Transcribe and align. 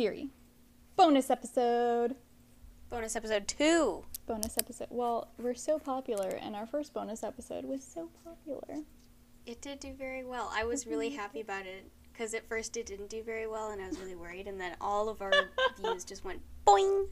Siri. 0.00 0.30
Bonus 0.96 1.28
episode. 1.28 2.16
Bonus 2.88 3.16
episode 3.16 3.46
two. 3.46 4.06
Bonus 4.26 4.56
episode. 4.56 4.86
Well, 4.88 5.28
we're 5.36 5.52
so 5.52 5.78
popular, 5.78 6.30
and 6.40 6.56
our 6.56 6.64
first 6.64 6.94
bonus 6.94 7.22
episode 7.22 7.66
was 7.66 7.84
so 7.84 8.08
popular. 8.24 8.82
It 9.44 9.60
did 9.60 9.78
do 9.78 9.92
very 9.92 10.24
well. 10.24 10.50
I 10.54 10.64
was 10.64 10.86
really 10.86 11.10
happy 11.22 11.42
about 11.42 11.66
it 11.66 11.84
because 12.10 12.32
at 12.32 12.48
first 12.48 12.78
it 12.78 12.86
didn't 12.86 13.10
do 13.10 13.22
very 13.22 13.46
well, 13.46 13.72
and 13.72 13.82
I 13.82 13.88
was 13.88 13.98
really 13.98 14.14
worried. 14.14 14.48
And 14.48 14.58
then 14.58 14.74
all 14.80 15.10
of 15.10 15.20
our 15.20 15.34
views 15.78 16.04
just 16.04 16.24
went 16.24 16.40
boing. 16.66 17.08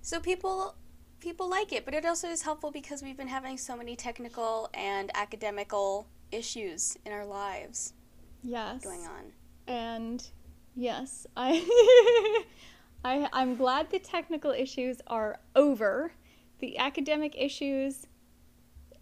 So 0.00 0.18
people 0.18 0.74
people 1.20 1.48
like 1.48 1.72
it, 1.72 1.84
but 1.84 1.94
it 1.94 2.04
also 2.04 2.26
is 2.26 2.42
helpful 2.42 2.72
because 2.72 3.00
we've 3.00 3.16
been 3.16 3.28
having 3.28 3.56
so 3.56 3.76
many 3.76 3.94
technical 3.94 4.70
and 4.74 5.12
academical 5.14 6.08
issues 6.32 6.98
in 7.06 7.12
our 7.12 7.24
lives 7.24 7.92
Yes. 8.42 8.82
going 8.82 9.02
on. 9.06 9.32
And 9.68 10.28
yes, 10.76 11.26
I, 11.36 12.44
I 13.04 13.28
I'm 13.32 13.56
glad 13.56 13.90
the 13.90 13.98
technical 13.98 14.50
issues 14.52 15.00
are 15.06 15.40
over. 15.56 16.12
The 16.60 16.78
academic 16.78 17.34
issues 17.36 18.06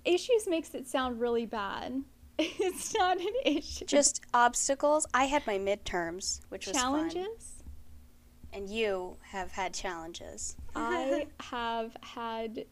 issues 0.05 0.47
makes 0.49 0.75
it 0.75 0.87
sound 0.89 1.21
really 1.21 1.47
bad. 1.47 2.03
It's 2.39 2.95
not 2.97 3.19
an 3.21 3.35
issue. 3.45 3.85
Just 3.85 4.23
obstacles. 4.33 5.07
I 5.13 5.25
had 5.25 5.47
my 5.47 5.59
midterms, 5.59 6.41
which 6.49 6.67
was 6.67 6.75
fun. 6.77 7.11
challenges. 7.11 7.63
and 8.53 8.69
you 8.69 9.17
have 9.23 9.53
had 9.53 9.75
challenges. 9.75 10.57
I 10.75 11.27
have 11.41 11.95
had 12.01 12.65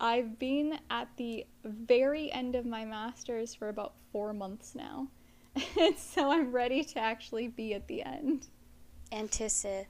I've 0.00 0.38
been 0.38 0.78
at 0.90 1.08
the 1.16 1.44
very 1.64 2.32
end 2.32 2.54
of 2.54 2.64
my 2.64 2.84
masters 2.86 3.54
for 3.54 3.68
about 3.68 3.94
4 4.12 4.32
months 4.32 4.74
now. 4.74 5.08
And 5.80 5.96
so 5.98 6.30
I'm 6.30 6.52
ready 6.52 6.84
to 6.84 6.98
actually 6.98 7.48
be 7.48 7.74
at 7.74 7.86
the 7.88 8.02
end. 8.02 8.48
Antici. 9.12 9.86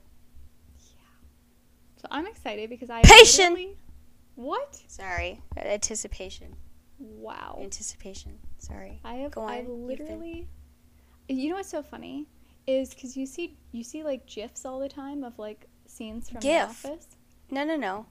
So 1.97 2.07
I'm 2.09 2.25
excited 2.27 2.69
because 2.69 2.89
I 2.89 3.01
Patient! 3.03 3.53
literally- 3.53 3.77
What? 4.35 4.81
Sorry, 4.87 5.41
anticipation. 5.57 6.55
Wow. 6.97 7.59
Anticipation. 7.61 8.39
Sorry. 8.57 8.99
I 9.03 9.15
have 9.15 9.31
Go 9.31 9.41
on, 9.41 9.57
you've 9.57 9.67
literally 9.69 10.47
You 11.27 11.49
know 11.49 11.55
what's 11.55 11.69
so 11.69 11.83
funny 11.83 12.27
is 12.67 12.93
cuz 12.93 13.17
you 13.17 13.25
see 13.25 13.57
you 13.71 13.83
see 13.83 14.03
like 14.03 14.25
gifs 14.27 14.65
all 14.65 14.79
the 14.79 14.89
time 14.89 15.23
of 15.23 15.37
like 15.39 15.67
scenes 15.85 16.29
from 16.29 16.39
GIF? 16.41 16.81
the 16.83 16.89
office. 16.89 17.07
No, 17.49 17.63
no, 17.63 17.75
no. 17.75 18.05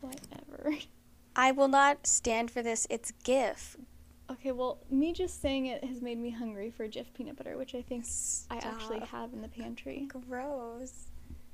Whatever. 0.00 0.76
I 1.36 1.52
will 1.52 1.68
not 1.68 2.06
stand 2.06 2.50
for 2.50 2.62
this. 2.62 2.86
It's 2.88 3.12
GIF. 3.24 3.76
Okay, 4.28 4.50
well, 4.50 4.80
me 4.90 5.12
just 5.12 5.40
saying 5.40 5.66
it 5.66 5.84
has 5.84 6.00
made 6.02 6.18
me 6.18 6.30
hungry 6.30 6.70
for 6.70 6.88
Jif 6.88 7.06
peanut 7.14 7.36
butter, 7.36 7.56
which 7.56 7.74
I 7.74 7.82
think 7.82 8.04
I 8.50 8.56
actually 8.56 9.00
have 9.00 9.32
in 9.32 9.40
the 9.40 9.48
pantry. 9.48 10.08
Gross. 10.28 11.08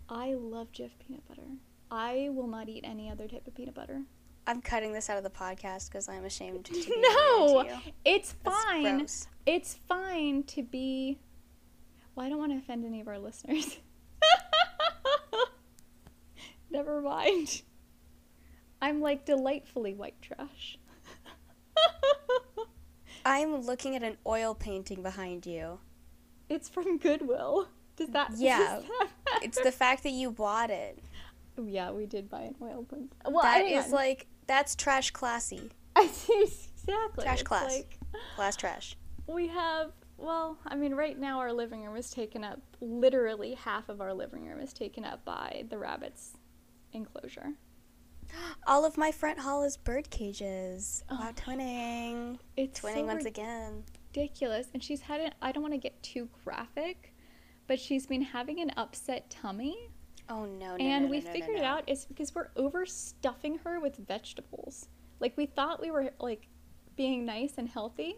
I 0.08 0.34
love 0.34 0.72
Jif 0.72 0.90
peanut 0.98 1.26
butter. 1.28 1.42
I 1.90 2.30
will 2.32 2.46
not 2.46 2.68
eat 2.68 2.84
any 2.84 3.10
other 3.10 3.28
type 3.28 3.46
of 3.46 3.54
peanut 3.54 3.74
butter. 3.74 4.02
I'm 4.46 4.60
cutting 4.62 4.92
this 4.92 5.08
out 5.10 5.18
of 5.18 5.24
the 5.24 5.30
podcast 5.30 5.88
because 5.88 6.08
I'm 6.08 6.24
ashamed 6.24 6.64
to 6.64 6.72
be 6.72 6.86
no, 6.96 7.62
to 7.62 7.78
it's 8.04 8.34
fine. 8.44 9.06
It's 9.46 9.74
fine 9.86 10.42
to 10.44 10.62
be. 10.62 11.18
Well, 12.14 12.26
I 12.26 12.28
don't 12.28 12.38
want 12.38 12.52
to 12.52 12.58
offend 12.58 12.84
any 12.84 13.00
of 13.00 13.08
our 13.08 13.18
listeners. 13.18 13.78
Never 16.70 17.00
mind. 17.02 17.62
I'm 18.80 19.00
like 19.00 19.24
delightfully 19.24 19.94
white 19.94 20.20
trash. 20.22 20.78
I'm 23.24 23.62
looking 23.62 23.94
at 23.96 24.02
an 24.02 24.16
oil 24.26 24.54
painting 24.54 25.02
behind 25.02 25.46
you. 25.46 25.78
it's 26.48 26.68
from 26.68 26.98
Goodwill. 26.98 27.68
Does 27.96 28.08
that? 28.10 28.30
Yeah. 28.36 28.58
does 28.80 28.84
that 28.98 29.08
It's 29.42 29.60
the 29.60 29.72
fact 29.72 30.02
that 30.04 30.10
you 30.12 30.30
bought 30.30 30.70
it. 30.70 30.98
Oh, 31.58 31.66
yeah, 31.66 31.90
we 31.90 32.06
did 32.06 32.28
buy 32.30 32.42
an 32.42 32.54
oil 32.62 32.86
painting. 32.90 33.10
Well, 33.26 33.42
That 33.42 33.64
is 33.64 33.86
on. 33.86 33.90
like 33.92 34.26
that's 34.46 34.74
trash 34.74 35.10
classy. 35.10 35.70
I 35.96 36.02
exactly. 36.04 37.24
Trash 37.24 37.40
It's 37.40 37.48
class. 37.48 37.70
Like, 37.76 37.98
Class 38.36 38.56
trash. 38.56 38.96
we 39.26 39.48
have. 39.48 39.92
Well, 40.18 40.56
I 40.66 40.76
mean, 40.76 40.94
right 40.94 41.18
now 41.18 41.38
our 41.40 41.52
living 41.52 41.82
room 41.84 41.96
is 41.96 42.10
taken 42.10 42.44
up. 42.44 42.60
Literally 42.80 43.54
half 43.54 43.88
of 43.88 44.00
our 44.00 44.14
living 44.14 44.46
room 44.46 44.60
is 44.60 44.72
taken 44.72 45.04
up 45.04 45.24
by 45.24 45.64
the 45.68 45.78
rabbits' 45.78 46.32
enclosure. 46.92 47.52
All 48.66 48.84
of 48.84 48.96
my 48.96 49.12
front 49.12 49.40
hall 49.40 49.62
is 49.62 49.76
bird 49.76 50.10
cages. 50.10 51.04
Oh 51.10 51.16
wow, 51.20 51.32
twinning. 51.36 52.38
It's 52.56 52.80
Twinning 52.80 52.94
so 52.94 53.04
once 53.04 53.24
again. 53.24 53.84
ridiculous, 54.14 54.68
and 54.72 54.82
she's 54.82 55.02
had 55.02 55.20
it. 55.20 55.34
I 55.42 55.52
don't 55.52 55.62
want 55.62 55.74
to 55.74 55.78
get 55.78 56.02
too 56.02 56.28
graphic, 56.44 57.14
but 57.66 57.80
she's 57.80 58.06
been 58.06 58.22
having 58.22 58.60
an 58.60 58.70
upset 58.76 59.30
tummy, 59.30 59.90
Oh 60.28 60.44
no, 60.44 60.76
no, 60.76 60.84
and 60.84 61.04
no, 61.06 61.10
we 61.10 61.20
no, 61.20 61.26
no, 61.26 61.32
figured 61.32 61.56
it 61.58 61.64
out. 61.64 61.84
It's 61.86 62.04
because 62.04 62.34
we're 62.34 62.48
overstuffing 62.56 63.60
her 63.64 63.80
with 63.80 63.96
vegetables. 63.96 64.88
Like 65.20 65.36
we 65.36 65.46
thought 65.46 65.80
we 65.80 65.90
were 65.90 66.10
like 66.20 66.48
being 66.96 67.24
nice 67.24 67.54
and 67.58 67.68
healthy, 67.68 68.16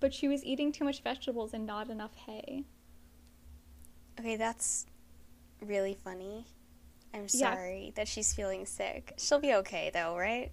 but 0.00 0.12
she 0.12 0.28
was 0.28 0.44
eating 0.44 0.72
too 0.72 0.84
much 0.84 1.02
vegetables 1.02 1.54
and 1.54 1.66
not 1.66 1.90
enough 1.90 2.14
hay. 2.16 2.64
Okay, 4.18 4.36
that's 4.36 4.86
really 5.60 5.94
funny. 5.94 6.46
I'm 7.14 7.26
Yeah. 7.32 7.54
sorry 7.54 7.92
that 7.96 8.08
she's 8.08 8.32
feeling 8.32 8.66
sick. 8.66 9.12
She'll 9.18 9.38
be 9.40 9.54
okay 9.54 9.90
though, 9.92 10.16
right? 10.16 10.52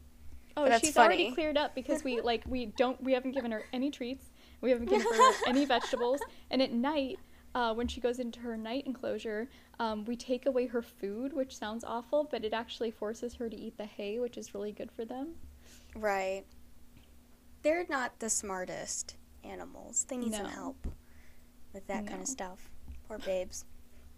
Oh, 0.57 0.77
she's 0.79 0.97
already 0.97 1.31
cleared 1.31 1.57
up 1.57 1.73
because 1.73 2.03
we 2.03 2.19
like 2.21 2.43
we 2.45 2.65
don't 2.65 3.01
we 3.03 3.13
haven't 3.13 3.31
given 3.31 3.51
her 3.51 3.63
any 3.71 3.91
treats. 3.91 4.25
We 4.61 4.71
haven't 4.71 4.89
given 4.89 5.07
her 5.07 5.31
any 5.47 5.65
vegetables. 5.65 6.19
And 6.51 6.61
at 6.61 6.73
night, 6.73 7.17
uh, 7.55 7.73
when 7.73 7.87
she 7.87 8.01
goes 8.01 8.19
into 8.19 8.41
her 8.41 8.57
night 8.57 8.83
enclosure, 8.85 9.49
um, 9.79 10.03
we 10.05 10.15
take 10.17 10.45
away 10.45 10.67
her 10.67 10.81
food, 10.81 11.31
which 11.33 11.55
sounds 11.55 11.83
awful, 11.85 12.27
but 12.29 12.43
it 12.43 12.53
actually 12.53 12.91
forces 12.91 13.35
her 13.35 13.49
to 13.49 13.55
eat 13.55 13.77
the 13.77 13.85
hay, 13.85 14.19
which 14.19 14.37
is 14.37 14.53
really 14.53 14.71
good 14.73 14.91
for 14.91 15.05
them. 15.05 15.35
Right. 15.95 16.43
They're 17.61 17.85
not 17.89 18.19
the 18.19 18.29
smartest 18.29 19.15
animals. 19.43 20.05
They 20.09 20.17
need 20.17 20.33
some 20.33 20.45
help 20.45 20.87
with 21.73 21.87
that 21.87 22.05
kind 22.07 22.21
of 22.21 22.27
stuff. 22.27 22.69
Poor 23.07 23.17
babes. 23.17 23.65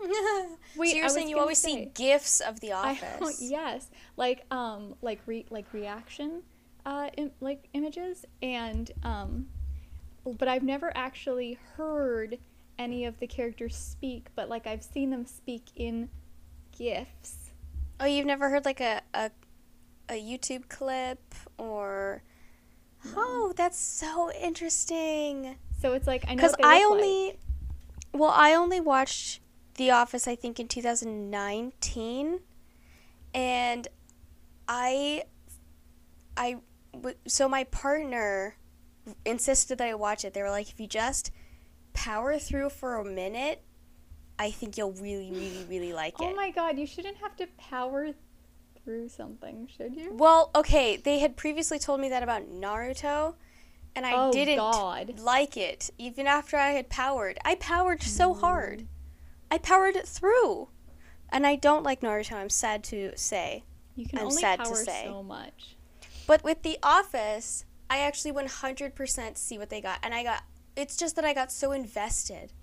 Wait, 0.76 0.92
so 0.92 0.98
you're 0.98 1.10
saying 1.10 1.30
you 1.30 1.40
always 1.40 1.58
say- 1.60 1.86
see 1.86 1.92
gifs 1.94 2.40
of 2.40 2.60
the 2.60 2.72
office? 2.72 3.42
yes, 3.42 3.90
like 4.18 4.46
um 4.52 4.96
like 5.02 5.20
re- 5.26 5.46
like 5.50 5.72
reaction 5.74 6.44
uh 6.86 7.10
Im- 7.18 7.32
like 7.42 7.68
images 7.74 8.26
and 8.42 8.92
um 9.04 9.48
but 10.38 10.48
I've 10.48 10.64
never 10.64 10.92
actually 10.96 11.58
heard 11.76 12.38
any 12.78 13.06
of 13.06 13.20
the 13.20 13.28
characters 13.28 13.76
speak, 13.76 14.28
but 14.36 14.50
like 14.50 14.66
I've 14.68 14.84
seen 14.84 15.10
them 15.10 15.26
speak 15.26 15.64
in 15.76 16.10
gifs. 16.78 17.52
Oh, 18.00 18.06
you've 18.06 18.26
never 18.26 18.50
heard 18.50 18.66
like 18.66 18.80
a 18.82 19.02
a, 19.14 19.32
a 20.10 20.14
YouTube 20.14 20.70
clip 20.70 21.20
or? 21.58 22.24
No. 23.04 23.12
Oh, 23.18 23.54
that's 23.56 23.80
so 23.80 24.32
interesting. 24.32 25.58
So 25.82 25.94
it's 25.94 26.06
like 26.06 26.24
I 26.28 26.36
know 26.36 26.36
Because 26.36 26.56
I 26.64 26.84
only, 26.84 27.26
like. 27.28 27.40
well, 28.14 28.30
I 28.36 28.54
only 28.54 28.80
watched 28.80 29.40
The 29.76 29.92
Office. 29.92 30.28
I 30.28 30.36
think 30.36 30.60
in 30.60 30.68
2019, 30.68 32.40
and 33.34 33.88
I, 34.68 35.24
I, 36.38 36.58
w- 36.94 37.16
so 37.28 37.48
my 37.48 37.64
partner 37.66 38.56
insisted 39.26 39.78
that 39.80 39.88
I 39.88 39.94
watch 39.96 40.26
it. 40.26 40.34
They 40.34 40.42
were 40.42 40.50
like, 40.50 40.70
if 40.70 40.80
you 40.80 40.88
just 40.88 41.32
power 41.94 42.38
through 42.38 42.70
for 42.70 42.96
a 42.98 43.06
minute, 43.06 43.64
I 44.38 44.52
think 44.52 44.78
you'll 44.78 44.94
really, 44.94 45.32
really, 45.32 45.66
really 45.70 45.94
like 46.02 46.14
it. 46.20 46.24
Oh 46.32 46.36
my 46.36 46.52
god, 46.52 46.78
you 46.78 46.86
shouldn't 46.88 47.18
have 47.18 47.36
to 47.38 47.48
power 47.58 48.10
through 48.84 49.10
something, 49.10 49.68
should 49.76 49.96
you? 49.96 50.14
Well, 50.14 50.52
okay, 50.56 50.98
they 50.98 51.20
had 51.20 51.36
previously 51.38 51.80
told 51.80 52.00
me 52.02 52.10
that 52.10 52.24
about 52.24 52.50
Naruto, 52.52 53.36
and 53.96 54.06
I 54.06 54.14
oh 54.16 54.32
didn't 54.32 54.58
god. 54.58 55.20
like 55.20 55.56
it 55.58 55.90
even 55.98 56.26
after 56.28 56.58
I 56.58 56.72
had 56.72 56.90
powered. 56.90 57.38
I 57.46 57.56
powered 57.56 58.02
so 58.02 58.34
Mm. 58.34 58.40
hard. 58.40 58.88
I 59.52 59.58
powered 59.58 59.98
it 59.98 60.08
through. 60.08 60.70
And 61.30 61.46
I 61.46 61.56
don't 61.56 61.84
like 61.84 62.02
Naruto, 62.02 62.34
I'm 62.34 62.50
sad 62.50 62.84
to 62.86 63.12
say. 63.16 63.64
You 63.96 64.08
can 64.08 64.20
I'm 64.20 64.28
only 64.28 64.42
sad 64.42 64.60
to 64.60 64.66
power 64.66 64.76
say. 64.76 65.04
so 65.06 65.22
much. 65.22 65.76
But 66.26 66.44
with 66.44 66.64
The 66.64 66.80
Office, 66.82 67.66
I 67.90 68.00
actually 68.00 68.32
100% 68.32 69.38
see 69.38 69.58
what 69.58 69.70
they 69.70 69.82
got. 69.82 70.00
And 70.02 70.14
I 70.14 70.24
got, 70.24 70.44
it's 70.76 70.96
just 70.96 71.16
that 71.18 71.26
I 71.26 71.34
got 71.34 71.52
so 71.52 71.74
invested. 71.74 72.54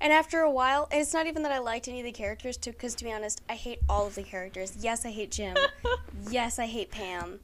And 0.00 0.12
after 0.12 0.40
a 0.40 0.50
while, 0.50 0.88
it's 0.90 1.12
not 1.12 1.26
even 1.26 1.42
that 1.42 1.52
I 1.52 1.58
liked 1.58 1.86
any 1.86 2.00
of 2.00 2.06
the 2.06 2.12
characters, 2.12 2.56
because 2.56 2.94
to 2.94 3.04
be 3.04 3.12
honest, 3.12 3.42
I 3.48 3.54
hate 3.54 3.80
all 3.88 4.06
of 4.06 4.14
the 4.14 4.22
characters. 4.22 4.76
Yes, 4.80 5.04
I 5.04 5.10
hate 5.10 5.30
Jim. 5.30 5.56
yes, 6.30 6.58
I 6.58 6.66
hate 6.66 6.90
Pam. 6.90 7.40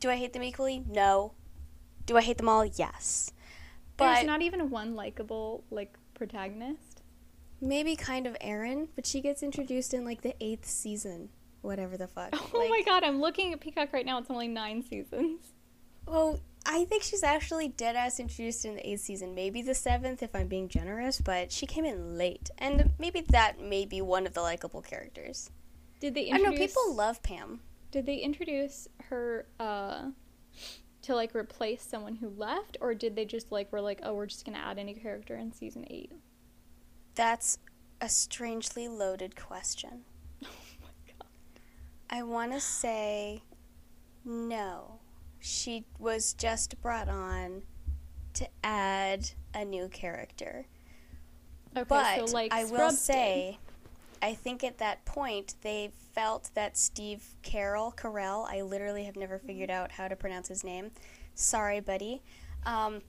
Do 0.00 0.10
I 0.10 0.16
hate 0.16 0.32
them 0.32 0.42
equally? 0.42 0.84
No. 0.86 1.32
Do 2.04 2.16
I 2.16 2.22
hate 2.22 2.36
them 2.36 2.48
all? 2.48 2.64
Yes. 2.66 3.32
But 3.96 4.14
There's 4.14 4.26
not 4.26 4.42
even 4.42 4.68
one 4.68 4.94
likable 4.94 5.64
like 5.70 5.94
protagonist. 6.14 6.91
Maybe 7.62 7.94
kind 7.96 8.26
of 8.26 8.36
Erin, 8.40 8.88
but 8.96 9.06
she 9.06 9.20
gets 9.20 9.42
introduced 9.42 9.94
in 9.94 10.04
like 10.04 10.22
the 10.22 10.34
eighth 10.40 10.66
season, 10.66 11.28
whatever 11.62 11.96
the 11.96 12.08
fuck. 12.08 12.30
Oh 12.54 12.58
Like, 12.58 12.68
my 12.70 12.82
god, 12.84 13.04
I'm 13.04 13.20
looking 13.20 13.52
at 13.52 13.60
Peacock 13.60 13.92
right 13.92 14.04
now. 14.04 14.18
It's 14.18 14.30
only 14.30 14.48
nine 14.48 14.82
seasons. 14.82 15.40
Well, 16.06 16.40
I 16.66 16.84
think 16.86 17.04
she's 17.04 17.22
actually 17.22 17.68
dead 17.68 17.94
ass 17.96 18.18
introduced 18.18 18.64
in 18.64 18.74
the 18.74 18.88
eighth 18.88 19.00
season, 19.02 19.34
maybe 19.34 19.62
the 19.62 19.74
seventh 19.74 20.22
if 20.22 20.34
I'm 20.34 20.48
being 20.48 20.68
generous, 20.68 21.20
but 21.20 21.52
she 21.52 21.64
came 21.66 21.84
in 21.84 22.18
late, 22.18 22.50
and 22.58 22.90
maybe 22.98 23.20
that 23.30 23.60
may 23.60 23.84
be 23.86 24.00
one 24.02 24.26
of 24.26 24.34
the 24.34 24.42
likable 24.42 24.82
characters. 24.82 25.50
Did 26.00 26.14
they 26.14 26.30
I 26.32 26.36
introduce? 26.36 26.42
don't 26.44 26.54
know. 26.60 26.66
People 26.66 26.94
love 26.96 27.22
Pam. 27.22 27.60
Did 27.92 28.06
they 28.06 28.16
introduce 28.16 28.88
her 29.04 29.46
uh, 29.60 30.06
to 31.02 31.14
like 31.14 31.34
replace 31.34 31.82
someone 31.82 32.16
who 32.16 32.28
left, 32.30 32.76
or 32.80 32.94
did 32.94 33.14
they 33.14 33.24
just 33.24 33.52
like 33.52 33.70
were 33.72 33.80
like, 33.80 34.00
oh, 34.02 34.14
we're 34.14 34.26
just 34.26 34.44
gonna 34.44 34.58
add 34.58 34.78
any 34.78 34.94
character 34.94 35.36
in 35.36 35.52
season 35.52 35.84
eight? 35.88 36.12
That's 37.14 37.58
a 38.00 38.08
strangely 38.08 38.88
loaded 38.88 39.36
question. 39.36 40.04
Oh 40.44 40.48
my 40.80 40.88
god. 41.06 41.28
I 42.10 42.22
want 42.22 42.52
to 42.52 42.60
say 42.60 43.42
no. 44.24 45.00
She 45.38 45.86
was 45.98 46.32
just 46.34 46.80
brought 46.80 47.08
on 47.08 47.62
to 48.34 48.48
add 48.64 49.30
a 49.54 49.64
new 49.64 49.88
character. 49.88 50.66
Okay, 51.76 51.88
But 51.88 52.14
so 52.14 52.26
like 52.26 52.52
I 52.52 52.64
will 52.64 52.90
say, 52.90 53.60
I 54.22 54.34
think 54.34 54.62
at 54.64 54.78
that 54.78 55.04
point 55.04 55.56
they 55.62 55.92
felt 56.14 56.50
that 56.54 56.76
Steve 56.76 57.36
Carroll, 57.42 57.92
Carell, 57.92 58.46
I 58.48 58.62
literally 58.62 59.04
have 59.04 59.16
never 59.16 59.38
figured 59.38 59.70
Mm-hmm. 59.70 59.70
out 59.70 59.92
how 59.92 60.08
to 60.08 60.16
pronounce 60.16 60.48
his 60.48 60.64
name. 60.64 60.92
Sorry, 61.34 61.80
buddy. 61.80 62.22
Um, 62.64 63.02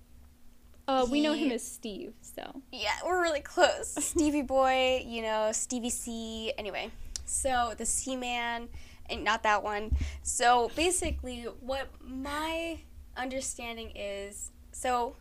Uh, 0.88 1.08
we 1.10 1.22
know 1.22 1.34
him 1.34 1.52
as 1.52 1.66
Steve, 1.66 2.14
so 2.22 2.62
yeah, 2.72 2.92
we're 3.06 3.22
really 3.22 3.40
close. 3.40 3.94
Stevie 4.04 4.42
Boy, 4.42 5.04
you 5.06 5.22
know, 5.22 5.52
Stevie 5.54 5.90
C. 5.90 6.52
Anyway, 6.58 6.92
so 7.26 7.74
the 7.78 7.86
Sea 7.86 8.18
Man, 8.18 8.68
and 9.10 9.24
not 9.24 9.44
that 9.44 9.64
one. 9.64 9.96
So 10.24 10.72
basically, 10.76 11.44
what 11.62 11.88
my 12.02 12.80
understanding 13.16 13.92
is 13.96 14.52
so 14.72 15.16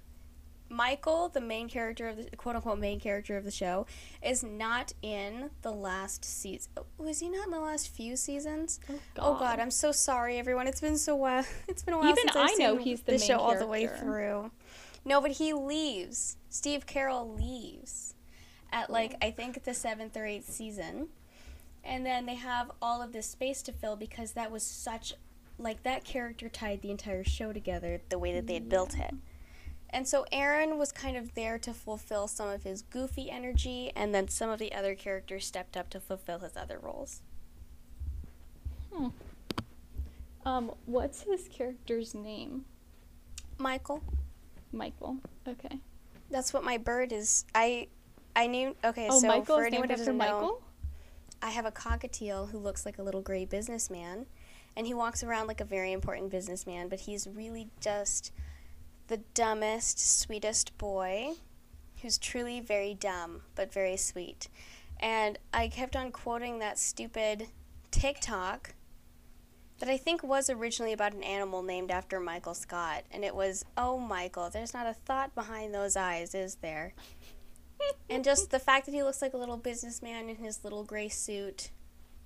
Michael, 0.73 1.29
the 1.29 1.41
main 1.41 1.69
character 1.69 2.09
of 2.09 2.17
the 2.17 2.37
quote 2.37 2.57
unquote 2.57 2.79
main 2.79 2.99
character 2.99 3.37
of 3.37 3.45
the 3.45 3.51
show, 3.51 3.87
is 4.23 4.43
not 4.43 4.93
in 5.03 5.51
the 5.61 5.71
last 5.71 6.25
season. 6.25 6.73
Was 6.99 7.21
he 7.21 7.29
not 7.29 7.47
in 7.47 7.53
the 7.53 7.61
last 7.61 7.89
few 7.89 8.17
seasons? 8.17 8.81
oh 8.91 8.99
Oh 9.19 9.39
God, 9.39 9.61
I'm 9.61 9.71
so 9.71 9.93
sorry, 9.93 10.39
everyone. 10.39 10.67
It's 10.67 10.81
been 10.81 10.99
so 10.99 11.15
while. 11.15 11.45
It's 11.69 11.83
been 11.83 11.95
a 11.95 11.99
while 11.99 12.11
Even 12.11 12.23
since 12.23 12.37
I've 12.37 12.51
I 12.51 12.55
know 12.55 12.77
he's 12.77 13.01
the 13.03 13.13
the 13.13 13.19
main 13.19 13.27
show 13.29 13.39
all 13.39 13.57
the 13.59 13.67
way 13.67 13.87
through. 13.87 14.51
No, 15.05 15.21
but 15.21 15.33
he 15.33 15.53
leaves. 15.53 16.37
Steve 16.49 16.87
Carroll 16.87 17.35
leaves 17.35 18.15
at 18.73 18.91
like 18.91 19.17
I 19.21 19.31
think 19.31 19.65
the 19.65 19.75
seventh 19.75 20.17
or 20.17 20.27
eighth 20.27 20.51
season, 20.51 21.09
and 21.85 22.07
then 22.07 22.27
they 22.27 22.37
have 22.37 22.71
all 22.81 23.03
of 23.03 23.13
this 23.13 23.27
space 23.27 23.63
to 23.63 23.73
fill 23.73 23.97
because 23.97 24.33
that 24.33 24.51
was 24.51 24.63
such 24.63 25.15
like 25.59 25.83
that 25.83 26.05
character 26.05 26.49
tied 26.49 26.83
the 26.83 26.91
entire 26.91 27.25
show 27.25 27.53
together 27.53 28.01
the 28.09 28.19
way 28.19 28.33
that 28.33 28.47
they 28.47 28.55
had 28.55 28.69
built 28.69 28.99
it. 28.99 29.15
And 29.91 30.09
so 30.09 30.25
Erin 30.33 30.79
was 30.79 30.91
kind 30.91 31.19
of 31.19 31.35
there 31.35 31.59
to 31.59 31.75
fulfill 31.75 32.27
some 32.27 32.49
of 32.49 32.63
his 32.63 32.81
goofy 32.81 33.31
energy, 33.31 33.93
and 33.95 34.15
then 34.15 34.29
some 34.29 34.49
of 34.49 34.59
the 34.59 34.73
other 34.73 34.95
characters 34.95 35.45
stepped 35.45 35.77
up 35.77 35.91
to 35.91 36.01
fulfill 36.01 36.39
his 36.39 36.57
other 36.57 36.79
roles. 36.79 37.21
Hmm. 38.93 39.09
Um, 40.47 40.73
what's 40.87 41.23
his 41.23 41.47
character's 41.49 42.15
name? 42.15 42.65
Michael. 43.59 44.03
Michael. 44.73 45.19
Okay. 45.47 45.79
That's 46.31 46.53
what 46.53 46.65
my 46.65 46.79
bird 46.79 47.13
is. 47.13 47.45
I 47.55 47.89
I 48.35 48.47
knew. 48.47 48.75
Okay, 48.85 49.09
oh, 49.11 49.21
so 49.21 49.27
Michael 49.27 49.57
for 49.57 49.63
is 49.63 49.67
anyone 49.67 49.89
named 49.89 49.99
who 49.99 50.03
after 50.03 50.13
doesn't 50.13 50.17
know, 50.19 50.25
Michael. 50.41 50.63
I 51.43 51.51
have 51.51 51.67
a 51.67 51.73
cockatiel 51.73 52.51
who 52.51 52.59
looks 52.59 52.87
like 52.87 52.99
a 52.99 53.03
little 53.03 53.21
gray 53.21 53.45
businessman, 53.45 54.27
and 54.77 54.87
he 54.87 54.95
walks 54.95 55.23
around 55.23 55.49
like 55.49 55.61
a 55.61 55.65
very 55.65 55.93
important 55.93 56.31
businessman, 56.31 56.89
but 56.89 57.01
he's 57.01 57.27
really 57.27 57.69
just 57.81 58.33
the 59.09 59.19
dumbest, 59.35 59.99
sweetest 60.21 60.77
boy 60.79 61.33
who's 62.01 62.19
truly 62.19 62.61
very 62.61 62.95
dumb 62.95 63.43
but 63.55 63.73
very 63.73 63.97
sweet. 63.97 64.49
And 65.01 65.39
I 65.53 65.69
kept 65.69 65.97
on 65.97 66.13
quoting 66.13 66.61
that 66.61 66.79
stupid 66.79 67.49
TikTok 67.91 68.75
that 69.83 69.91
I 69.91 69.97
think 69.97 70.23
was 70.23 70.49
originally 70.49 70.93
about 70.93 71.13
an 71.13 71.25
animal 71.25 71.61
named 71.61 71.91
after 71.91 72.21
Michael 72.21 72.55
Scott, 72.55 73.03
and 73.11 73.25
it 73.25 73.35
was, 73.35 73.65
"Oh, 73.77 73.99
Michael, 73.99 74.49
there's 74.49 74.73
not 74.73 74.87
a 74.87 74.95
thought 74.95 75.35
behind 75.35 75.75
those 75.75 75.97
eyes, 75.97 76.37
is 76.37 76.55
there?" 76.57 76.95
and 78.09 78.23
just 78.23 78.53
the 78.53 78.61
fact 78.61 78.87
that 78.87 78.95
he 78.95 79.03
looks 79.03 79.21
like 79.21 79.35
a 79.35 79.37
little 79.37 79.57
businessman 79.57 80.29
in 80.29 80.37
his 80.37 80.63
little 80.63 80.85
gray 80.85 81.09
suit 81.09 81.73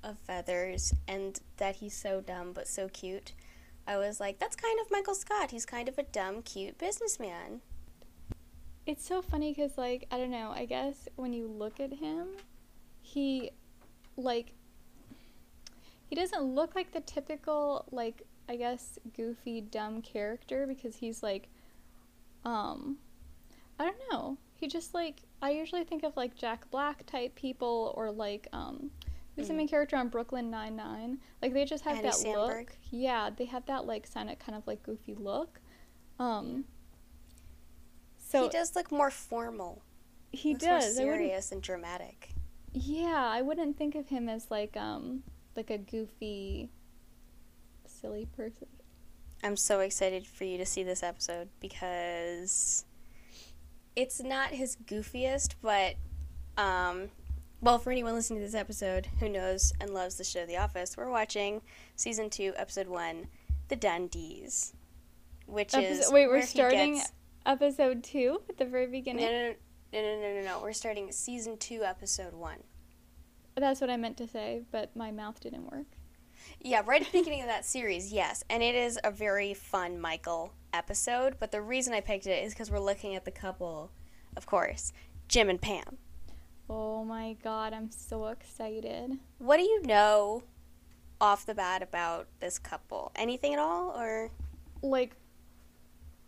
of 0.02 0.18
feathers 0.18 0.92
and 1.08 1.40
that 1.56 1.76
he's 1.76 1.96
so 1.96 2.20
dumb 2.20 2.52
but 2.52 2.68
so 2.68 2.88
cute 2.90 3.32
i 3.86 3.96
was 3.96 4.20
like 4.20 4.38
that's 4.38 4.54
kind 4.54 4.78
of 4.78 4.90
michael 4.90 5.14
scott 5.14 5.50
he's 5.50 5.64
kind 5.64 5.88
of 5.88 5.96
a 5.96 6.02
dumb 6.02 6.42
cute 6.42 6.76
businessman 6.76 7.62
It's 8.86 9.04
so 9.04 9.20
funny 9.20 9.52
because, 9.52 9.76
like, 9.76 10.06
I 10.12 10.16
don't 10.18 10.30
know. 10.30 10.52
I 10.54 10.64
guess 10.64 11.08
when 11.16 11.32
you 11.32 11.48
look 11.48 11.80
at 11.80 11.94
him, 11.94 12.28
he, 13.00 13.50
like, 14.16 14.52
he 16.08 16.14
doesn't 16.16 16.42
look 16.42 16.74
like 16.74 16.92
the 16.92 17.00
typical, 17.00 17.84
like, 17.90 18.22
I 18.48 18.56
guess, 18.56 18.98
goofy, 19.16 19.60
dumb 19.60 20.02
character 20.02 20.66
because 20.66 20.96
he's 20.96 21.22
like, 21.22 21.48
um, 22.44 22.98
I 23.78 23.84
don't 23.84 23.98
know. 24.10 24.38
He 24.54 24.68
just 24.68 24.94
like 24.94 25.16
I 25.42 25.50
usually 25.50 25.84
think 25.84 26.02
of 26.02 26.16
like 26.16 26.34
Jack 26.34 26.70
Black 26.70 27.04
type 27.04 27.34
people 27.34 27.92
or 27.96 28.10
like 28.10 28.48
um, 28.52 28.90
who's 29.34 29.48
the 29.48 29.52
Mm. 29.54 29.56
main 29.58 29.68
character 29.68 29.96
on 29.96 30.08
Brooklyn 30.08 30.50
Nine 30.50 30.76
Nine? 30.76 31.18
Like 31.42 31.52
they 31.52 31.64
just 31.66 31.84
have 31.84 31.96
Andy 31.96 32.08
that 32.08 32.14
Samberg? 32.14 32.58
look. 32.58 32.76
Yeah, 32.90 33.28
they 33.36 33.44
have 33.46 33.66
that 33.66 33.84
like 33.86 34.10
kind 34.14 34.30
of 34.30 34.38
kind 34.38 34.56
of 34.56 34.66
like 34.66 34.82
goofy 34.82 35.14
look. 35.14 35.60
Um, 36.18 36.64
so 38.16 38.44
he 38.44 38.48
does 38.48 38.74
look 38.74 38.90
more 38.90 39.10
formal 39.10 39.82
he 40.32 40.54
does. 40.54 40.96
More 40.96 41.16
serious 41.16 41.52
and 41.52 41.62
dramatic 41.62 42.30
Yeah, 42.72 43.28
I 43.30 43.42
wouldn't 43.42 43.76
think 43.76 43.94
of 43.94 44.08
him 44.08 44.28
as 44.28 44.50
like 44.50 44.76
um 44.76 45.22
like 45.56 45.70
a 45.70 45.78
goofy 45.78 46.70
silly 47.86 48.26
person. 48.36 48.66
i'm 49.42 49.56
so 49.56 49.80
excited 49.80 50.26
for 50.26 50.44
you 50.44 50.58
to 50.58 50.66
see 50.66 50.82
this 50.82 51.02
episode 51.02 51.48
because 51.60 52.84
it's 53.94 54.22
not 54.22 54.50
his 54.50 54.76
goofiest 54.86 55.54
but 55.62 55.94
um 56.58 57.08
well 57.60 57.78
for 57.78 57.90
anyone 57.90 58.12
listening 58.14 58.40
to 58.40 58.44
this 58.46 58.54
episode 58.54 59.06
who 59.20 59.28
knows 59.28 59.72
and 59.80 59.90
loves 59.90 60.16
the 60.16 60.24
show 60.24 60.44
the 60.46 60.56
office 60.56 60.96
we're 60.96 61.08
watching 61.10 61.62
season 61.94 62.28
2 62.28 62.52
episode 62.56 62.88
1 62.88 63.26
the 63.68 63.76
dundies 63.76 64.72
which 65.46 65.68
is 65.74 65.98
Episode- 66.00 66.12
wait, 66.12 66.26
where 66.26 66.38
we're 66.38 66.42
starting 66.46 66.94
gets- 66.96 67.12
episode 67.46 68.02
2 68.02 68.42
at 68.48 68.56
the 68.58 68.64
very 68.64 68.86
no, 68.86 68.92
beginning. 68.92 69.24
no, 69.24 69.30
no, 69.30 69.54
no, 69.92 70.00
no, 70.02 70.20
no, 70.20 70.34
no, 70.34 70.42
no. 70.44 70.60
We're 70.60 70.72
starting 70.72 71.12
season 71.12 71.56
two, 71.56 71.84
episode 71.84 72.34
one. 72.34 72.58
That's 73.56 73.80
what 73.80 73.90
I 73.90 73.96
meant 73.96 74.18
to 74.18 74.28
say, 74.28 74.62
but 74.70 74.94
my 74.94 75.10
mouth 75.10 75.40
didn't 75.40 75.70
work. 75.70 75.86
Yeah, 76.60 76.82
right 76.84 77.00
at 77.00 77.10
the 77.10 77.18
beginning 77.18 77.40
of 77.40 77.48
that 77.48 77.64
series, 77.64 78.12
yes. 78.12 78.44
And 78.50 78.62
it 78.62 78.74
is 78.74 78.98
a 79.02 79.10
very 79.10 79.54
fun 79.54 79.98
Michael 79.98 80.52
episode. 80.72 81.36
But 81.38 81.52
the 81.52 81.62
reason 81.62 81.94
I 81.94 82.00
picked 82.00 82.26
it 82.26 82.44
is 82.44 82.52
because 82.52 82.70
we're 82.70 82.78
looking 82.78 83.14
at 83.14 83.24
the 83.24 83.30
couple, 83.30 83.90
of 84.36 84.46
course, 84.46 84.92
Jim 85.28 85.48
and 85.48 85.60
Pam. 85.60 85.96
Oh 86.68 87.04
my 87.04 87.36
god, 87.42 87.72
I'm 87.72 87.90
so 87.90 88.26
excited. 88.26 89.18
What 89.38 89.56
do 89.56 89.62
you 89.62 89.82
know 89.82 90.42
off 91.20 91.46
the 91.46 91.54
bat 91.54 91.82
about 91.82 92.26
this 92.40 92.58
couple? 92.58 93.12
Anything 93.16 93.54
at 93.54 93.58
all? 93.58 93.90
Or. 93.96 94.30
Like 94.82 95.16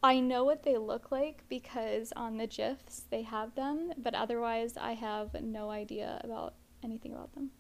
I 0.03 0.21
know 0.21 0.45
what 0.45 0.63
they 0.63 0.79
look 0.79 1.11
like 1.11 1.43
because 1.49 2.13
on 2.15 2.37
the 2.39 2.47
GIFs 2.47 3.05
they 3.11 3.23
have 3.23 3.55
them, 3.55 3.93
but 3.99 4.15
otherwise 4.15 4.77
I 4.77 4.93
have 4.93 5.35
no 5.43 5.71
idea 5.71 6.21
about 6.23 6.55
anything 6.83 7.13
about 7.13 7.35
them. 7.35 7.51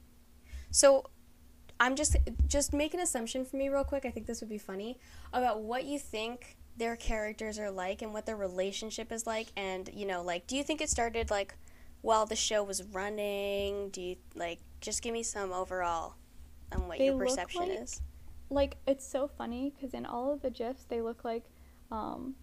So 0.71 1.05
I'm 1.81 1.97
just 1.97 2.17
just 2.47 2.73
make 2.73 2.95
an 2.95 3.01
assumption 3.01 3.45
for 3.45 3.57
me 3.57 3.69
real 3.69 3.85
quick. 3.85 4.05
I 4.05 4.11
think 4.11 4.27
this 4.27 4.41
would 4.41 4.51
be 4.51 4.59
funny 4.59 4.99
about 5.33 5.61
what 5.63 5.85
you 5.85 5.99
think 5.99 6.57
their 6.77 6.97
characters 6.97 7.59
are 7.59 7.71
like 7.71 8.03
and 8.03 8.13
what 8.13 8.25
their 8.27 8.37
relationship 8.37 9.11
is 9.11 9.27
like 9.27 9.49
and 9.57 9.91
you 9.93 10.07
know 10.07 10.23
like 10.23 10.47
do 10.47 10.57
you 10.57 10.63
think 10.63 10.81
it 10.81 10.89
started 10.89 11.29
like 11.29 11.55
while 12.03 12.27
the 12.27 12.37
show 12.37 12.63
was 12.63 12.83
running? 12.85 13.91
Do 13.91 14.01
you 14.01 14.17
like 14.35 14.61
just 14.81 15.03
give 15.03 15.13
me 15.13 15.23
some 15.23 15.53
overall 15.53 16.15
on 16.73 16.87
what 16.87 16.99
They 16.99 17.07
your 17.07 17.19
perception 17.19 17.63
like- 17.69 17.81
is? 17.81 18.01
Like 18.51 18.77
it's 18.87 19.07
so 19.07 19.29
funny 19.29 19.73
because 19.75 19.93
in 19.95 20.07
all 20.07 20.33
of 20.33 20.41
the 20.43 20.51
GIFs 20.51 20.85
they 20.85 21.03
look 21.03 21.23
like, 21.25 21.45
um, 21.91 22.35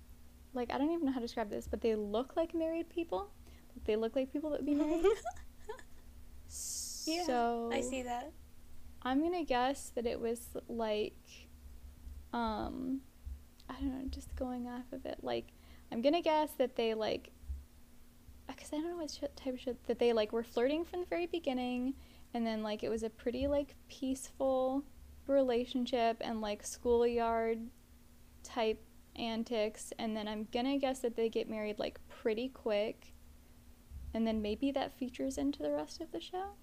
like 0.53 0.71
I 0.71 0.77
don't 0.77 0.91
even 0.91 1.05
know 1.05 1.11
how 1.11 1.19
to 1.19 1.25
describe 1.25 1.49
this, 1.49 1.67
but 1.67 1.81
they 1.81 1.95
look 1.95 2.35
like 2.35 2.53
married 2.53 2.89
people. 2.89 3.31
They 3.85 3.95
look 3.95 4.15
like 4.15 4.31
people 4.31 4.51
that 4.51 4.59
would 4.59 4.65
be 4.67 4.75
married. 4.83 5.03
Yeah, 7.05 7.23
so 7.25 7.69
I 7.71 7.81
see 7.81 8.01
that. 8.03 8.31
I'm 9.01 9.21
gonna 9.21 9.43
guess 9.43 9.91
that 9.95 10.05
it 10.05 10.19
was 10.19 10.47
like, 10.67 11.13
um, 12.33 13.01
I 13.69 13.73
don't 13.73 13.89
know, 13.89 14.07
just 14.09 14.35
going 14.35 14.67
off 14.67 14.91
of 14.91 15.05
it. 15.05 15.19
Like, 15.21 15.47
I'm 15.91 16.01
gonna 16.01 16.21
guess 16.21 16.53
that 16.57 16.75
they 16.75 16.93
like, 16.93 17.31
because 18.47 18.73
I 18.73 18.77
don't 18.77 18.89
know 18.91 18.97
what 18.97 19.11
sh- 19.11 19.23
type 19.35 19.53
of 19.53 19.59
shit 19.59 19.85
that 19.87 19.99
they 19.99 20.13
like 20.13 20.31
were 20.31 20.43
flirting 20.43 20.85
from 20.85 21.01
the 21.01 21.05
very 21.05 21.27
beginning, 21.27 21.93
and 22.33 22.45
then 22.45 22.63
like 22.63 22.83
it 22.83 22.89
was 22.89 23.03
a 23.03 23.09
pretty 23.09 23.47
like 23.47 23.75
peaceful 23.87 24.83
relationship 25.27 26.17
and 26.21 26.41
like 26.41 26.65
schoolyard 26.65 27.59
type 28.43 28.81
antics, 29.15 29.93
and 29.99 30.15
then 30.17 30.27
I'm 30.27 30.47
gonna 30.51 30.77
guess 30.77 30.99
that 30.99 31.15
they 31.15 31.29
get 31.29 31.49
married 31.49 31.77
like 31.79 31.99
pretty 32.09 32.49
quick, 32.49 33.13
and 34.15 34.25
then 34.25 34.41
maybe 34.41 34.71
that 34.71 34.97
features 34.97 35.37
into 35.37 35.61
the 35.61 35.71
rest 35.71 36.01
of 36.01 36.11
the 36.11 36.19
show. 36.21 36.53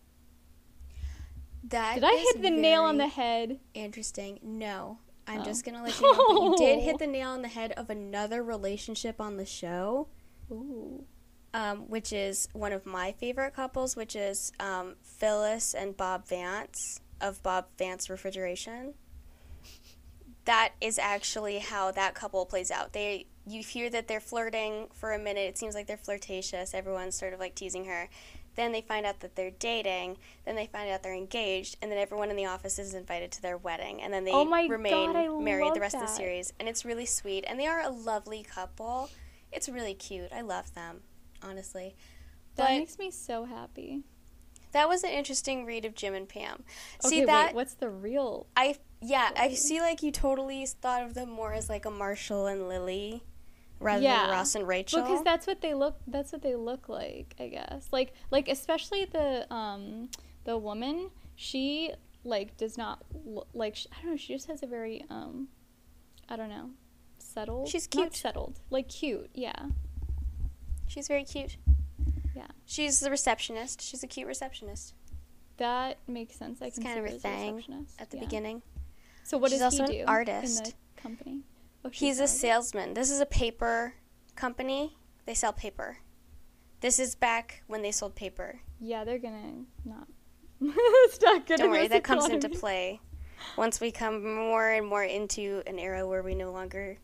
That 1.64 1.94
Did 1.94 2.04
I 2.04 2.16
hit 2.16 2.42
the 2.42 2.50
nail 2.50 2.82
on 2.82 2.96
the 2.96 3.06
head? 3.06 3.60
Interesting. 3.74 4.40
No. 4.42 4.98
I'm 5.26 5.42
Oh. 5.42 5.44
just 5.44 5.64
gonna 5.64 5.82
let 5.82 6.00
you 6.00 6.12
know, 6.12 6.50
you 6.50 6.56
did 6.56 6.80
hit 6.82 6.98
the 6.98 7.06
nail 7.06 7.28
on 7.30 7.42
the 7.42 7.48
head 7.48 7.70
of 7.72 7.88
another 7.90 8.42
relationship 8.42 9.20
on 9.20 9.36
the 9.36 9.46
show, 9.46 10.08
Ooh. 10.50 11.04
um, 11.54 11.88
which 11.88 12.12
is 12.12 12.48
one 12.52 12.72
of 12.72 12.84
my 12.84 13.12
favorite 13.12 13.54
couples, 13.54 13.94
which 13.94 14.16
is 14.16 14.50
um, 14.58 14.96
Phyllis 15.02 15.74
and 15.74 15.96
Bob 15.96 16.26
Vance 16.26 17.00
of 17.20 17.40
Bob 17.44 17.66
Vance 17.78 18.10
Refrigeration. 18.10 18.94
That 20.44 20.72
is 20.80 20.98
actually 20.98 21.60
how 21.60 21.92
that 21.92 22.14
couple 22.14 22.44
plays 22.46 22.72
out. 22.72 22.92
They 22.92 23.26
you 23.46 23.62
hear 23.62 23.90
that 23.90 24.08
they're 24.08 24.20
flirting 24.20 24.88
for 24.92 25.12
a 25.12 25.18
minute. 25.18 25.48
It 25.48 25.58
seems 25.58 25.74
like 25.74 25.86
they're 25.86 25.96
flirtatious. 25.96 26.74
Everyone's 26.74 27.16
sort 27.16 27.32
of 27.34 27.40
like 27.40 27.54
teasing 27.54 27.86
her. 27.86 28.08
Then 28.54 28.72
they 28.72 28.82
find 28.82 29.06
out 29.06 29.20
that 29.20 29.34
they're 29.34 29.50
dating. 29.50 30.18
Then 30.44 30.56
they 30.56 30.66
find 30.66 30.90
out 30.90 31.02
they're 31.02 31.14
engaged, 31.14 31.76
and 31.80 31.90
then 31.90 31.98
everyone 31.98 32.28
in 32.30 32.36
the 32.36 32.44
office 32.46 32.78
is 32.78 32.92
invited 32.94 33.32
to 33.32 33.42
their 33.42 33.56
wedding. 33.56 34.02
And 34.02 34.12
then 34.12 34.24
they 34.24 34.30
Oh 34.32 34.44
remain 34.68 35.12
God, 35.12 35.40
married 35.42 35.74
the 35.74 35.80
rest 35.80 35.94
of 35.94 36.02
the 36.02 36.06
series, 36.06 36.52
and 36.60 36.68
it's 36.68 36.84
really 36.84 37.06
sweet. 37.06 37.44
And 37.48 37.58
they 37.58 37.66
are 37.66 37.80
a 37.80 37.88
lovely 37.88 38.42
couple. 38.42 39.08
It's 39.50 39.68
really 39.68 39.94
cute. 39.94 40.30
I 40.32 40.42
love 40.42 40.74
them, 40.74 41.00
honestly. 41.42 41.96
That 42.56 42.68
But 42.68 42.78
makes 42.78 42.98
me 42.98 43.10
so 43.10 43.44
happy. 43.46 44.02
that 44.72 44.88
was 44.88 45.02
an 45.02 45.10
interesting 45.10 45.64
read 45.64 45.84
of 45.86 45.94
Jim 45.94 46.14
and 46.14 46.28
Pam. 46.28 46.64
Okay, 47.04 47.08
See 47.08 47.24
that 47.24 47.48
wait, 47.48 47.54
what's 47.54 47.74
the 47.74 47.88
real? 47.88 48.46
I 48.56 48.76
yeah, 49.00 49.30
I 49.36 49.54
Story. 49.54 49.56
see 49.56 49.80
like 49.80 50.02
you 50.02 50.12
totally 50.12 50.64
thought 50.66 51.02
of 51.02 51.14
them 51.14 51.30
more 51.30 51.52
as 51.54 51.68
like 51.70 51.84
a 51.86 51.90
Marshall 51.90 52.46
and 52.46 52.68
Lily 52.68 53.22
rather 53.82 54.02
Yeah. 54.02 54.22
than 54.22 54.30
Ross 54.30 54.54
and 54.54 54.66
Rachel. 54.66 55.02
Because 55.02 55.22
that's 55.24 55.46
what 55.46 55.60
they 55.60 55.74
look. 55.74 55.96
That's 56.06 56.32
what 56.32 56.42
they 56.42 56.54
look 56.56 56.88
like. 56.88 57.34
I 57.38 57.48
guess. 57.48 57.88
Like 57.92 58.14
like 58.30 58.48
especially 58.48 59.04
the 59.06 59.52
um 59.52 60.08
the 60.44 60.56
woman. 60.56 61.10
She 61.36 61.92
like 62.24 62.56
does 62.56 62.78
not 62.78 63.02
lo- 63.24 63.46
like. 63.54 63.74
sh- 63.76 63.86
I 63.92 64.02
don't 64.02 64.10
know. 64.12 64.16
She 64.16 64.32
just 64.34 64.46
has 64.48 64.62
a 64.62 64.66
very 64.66 65.04
um, 65.10 65.48
I 66.28 66.36
don't 66.36 66.48
know, 66.50 66.70
settled. 67.18 67.68
She's 67.68 67.88
Not 67.94 68.02
cute. 68.04 68.16
settled. 68.16 68.60
Like 68.70 68.88
cute. 68.88 69.30
Yeah. 69.34 69.70
She's 70.86 71.08
very 71.08 71.24
cute. 71.24 71.56
Yeah. 72.36 72.46
She's 72.66 73.00
the 73.00 73.10
receptionist. 73.10 73.80
She's 73.80 74.02
a 74.02 74.06
cute 74.06 74.26
receptionist 74.26 74.94
That 75.56 75.98
makes 76.06 76.36
sense. 76.36 76.60
I 76.62 76.66
It's 76.66 76.76
can 76.76 76.84
kind 76.84 76.94
see 76.94 77.00
of 77.00 77.10
her 77.12 77.18
thing 77.18 77.86
at 77.98 78.10
the 78.10 78.16
Yeah. 78.18 78.24
beginning. 78.24 78.62
So 79.24 79.38
what 79.38 79.50
She's 79.50 79.60
does 79.60 79.78
also 79.80 79.90
he 79.92 80.00
an 80.00 80.06
do 80.06 80.10
artist. 80.10 80.58
in 80.58 80.64
the 80.64 81.00
company? 81.00 81.40
Oh, 81.84 81.90
He's 81.90 82.20
a 82.20 82.28
salesman. 82.28 82.94
This 82.94 83.10
is 83.10 83.20
a 83.20 83.26
paper 83.26 83.94
company. 84.36 84.96
They 85.26 85.34
sell 85.34 85.52
paper. 85.52 85.98
This 86.80 86.98
is 86.98 87.14
back 87.14 87.62
when 87.66 87.82
they 87.82 87.92
sold 87.92 88.14
paper. 88.14 88.60
Yeah, 88.80 89.04
they're 89.04 89.18
gonna 89.18 89.64
not. 89.84 90.08
it's 90.60 91.20
not 91.20 91.46
good. 91.46 91.58
Don't 91.58 91.70
worry, 91.70 91.88
that 91.88 92.04
comes 92.04 92.28
into 92.28 92.48
play 92.48 93.00
once 93.56 93.80
we 93.80 93.90
come 93.90 94.34
more 94.34 94.70
and 94.70 94.86
more 94.86 95.04
into 95.04 95.62
an 95.66 95.78
era 95.78 96.06
where 96.06 96.22
we 96.22 96.34
no 96.34 96.52
longer 96.52 96.98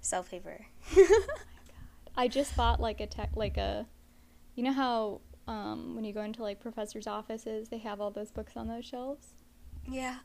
sell 0.00 0.22
paper. 0.22 0.66
oh 0.96 1.22
I 2.16 2.28
just 2.28 2.56
bought 2.56 2.80
like 2.80 3.00
a 3.00 3.06
tech, 3.06 3.30
like 3.34 3.56
a, 3.56 3.86
you 4.54 4.62
know 4.62 4.72
how 4.72 5.20
um, 5.46 5.94
when 5.94 6.04
you 6.04 6.12
go 6.12 6.22
into 6.22 6.42
like 6.42 6.60
professors' 6.60 7.06
offices, 7.06 7.68
they 7.68 7.78
have 7.78 8.00
all 8.00 8.10
those 8.10 8.30
books 8.30 8.56
on 8.56 8.68
those 8.68 8.84
shelves. 8.84 9.34
yeah. 9.88 10.18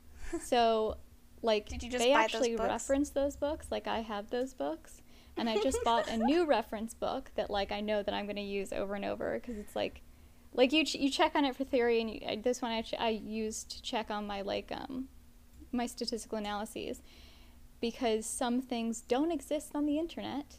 So, 0.43 0.97
like, 1.41 1.67
Did 1.69 1.83
you 1.83 1.89
just 1.89 2.03
they 2.03 2.11
those 2.13 2.17
actually 2.23 2.55
books? 2.55 2.69
reference 2.69 3.09
those 3.09 3.35
books. 3.35 3.67
Like, 3.71 3.87
I 3.87 3.99
have 4.01 4.29
those 4.29 4.53
books, 4.53 5.01
and 5.35 5.49
I 5.49 5.57
just 5.61 5.83
bought 5.83 6.09
a 6.09 6.17
new 6.17 6.45
reference 6.47 6.93
book 6.93 7.31
that 7.35 7.49
like 7.49 7.71
I 7.71 7.79
know 7.81 8.01
that 8.03 8.13
I'm 8.13 8.25
gonna 8.27 8.41
use 8.41 8.73
over 8.73 8.95
and 8.95 9.05
over 9.05 9.39
because 9.39 9.57
it's 9.57 9.75
like, 9.75 10.01
like 10.53 10.73
you 10.73 10.83
ch- 10.83 10.95
you 10.95 11.09
check 11.11 11.35
on 11.35 11.45
it 11.45 11.55
for 11.55 11.63
theory, 11.63 12.01
and 12.01 12.09
you, 12.09 12.41
this 12.41 12.61
one 12.61 12.71
I 12.71 12.81
ch- 12.81 12.95
I 12.99 13.09
used 13.09 13.69
to 13.71 13.81
check 13.81 14.09
on 14.09 14.25
my 14.25 14.41
like 14.41 14.71
um, 14.71 15.09
my 15.71 15.85
statistical 15.85 16.37
analyses 16.37 17.01
because 17.79 18.25
some 18.25 18.61
things 18.61 19.01
don't 19.01 19.31
exist 19.31 19.71
on 19.75 19.85
the 19.85 19.99
internet. 19.99 20.57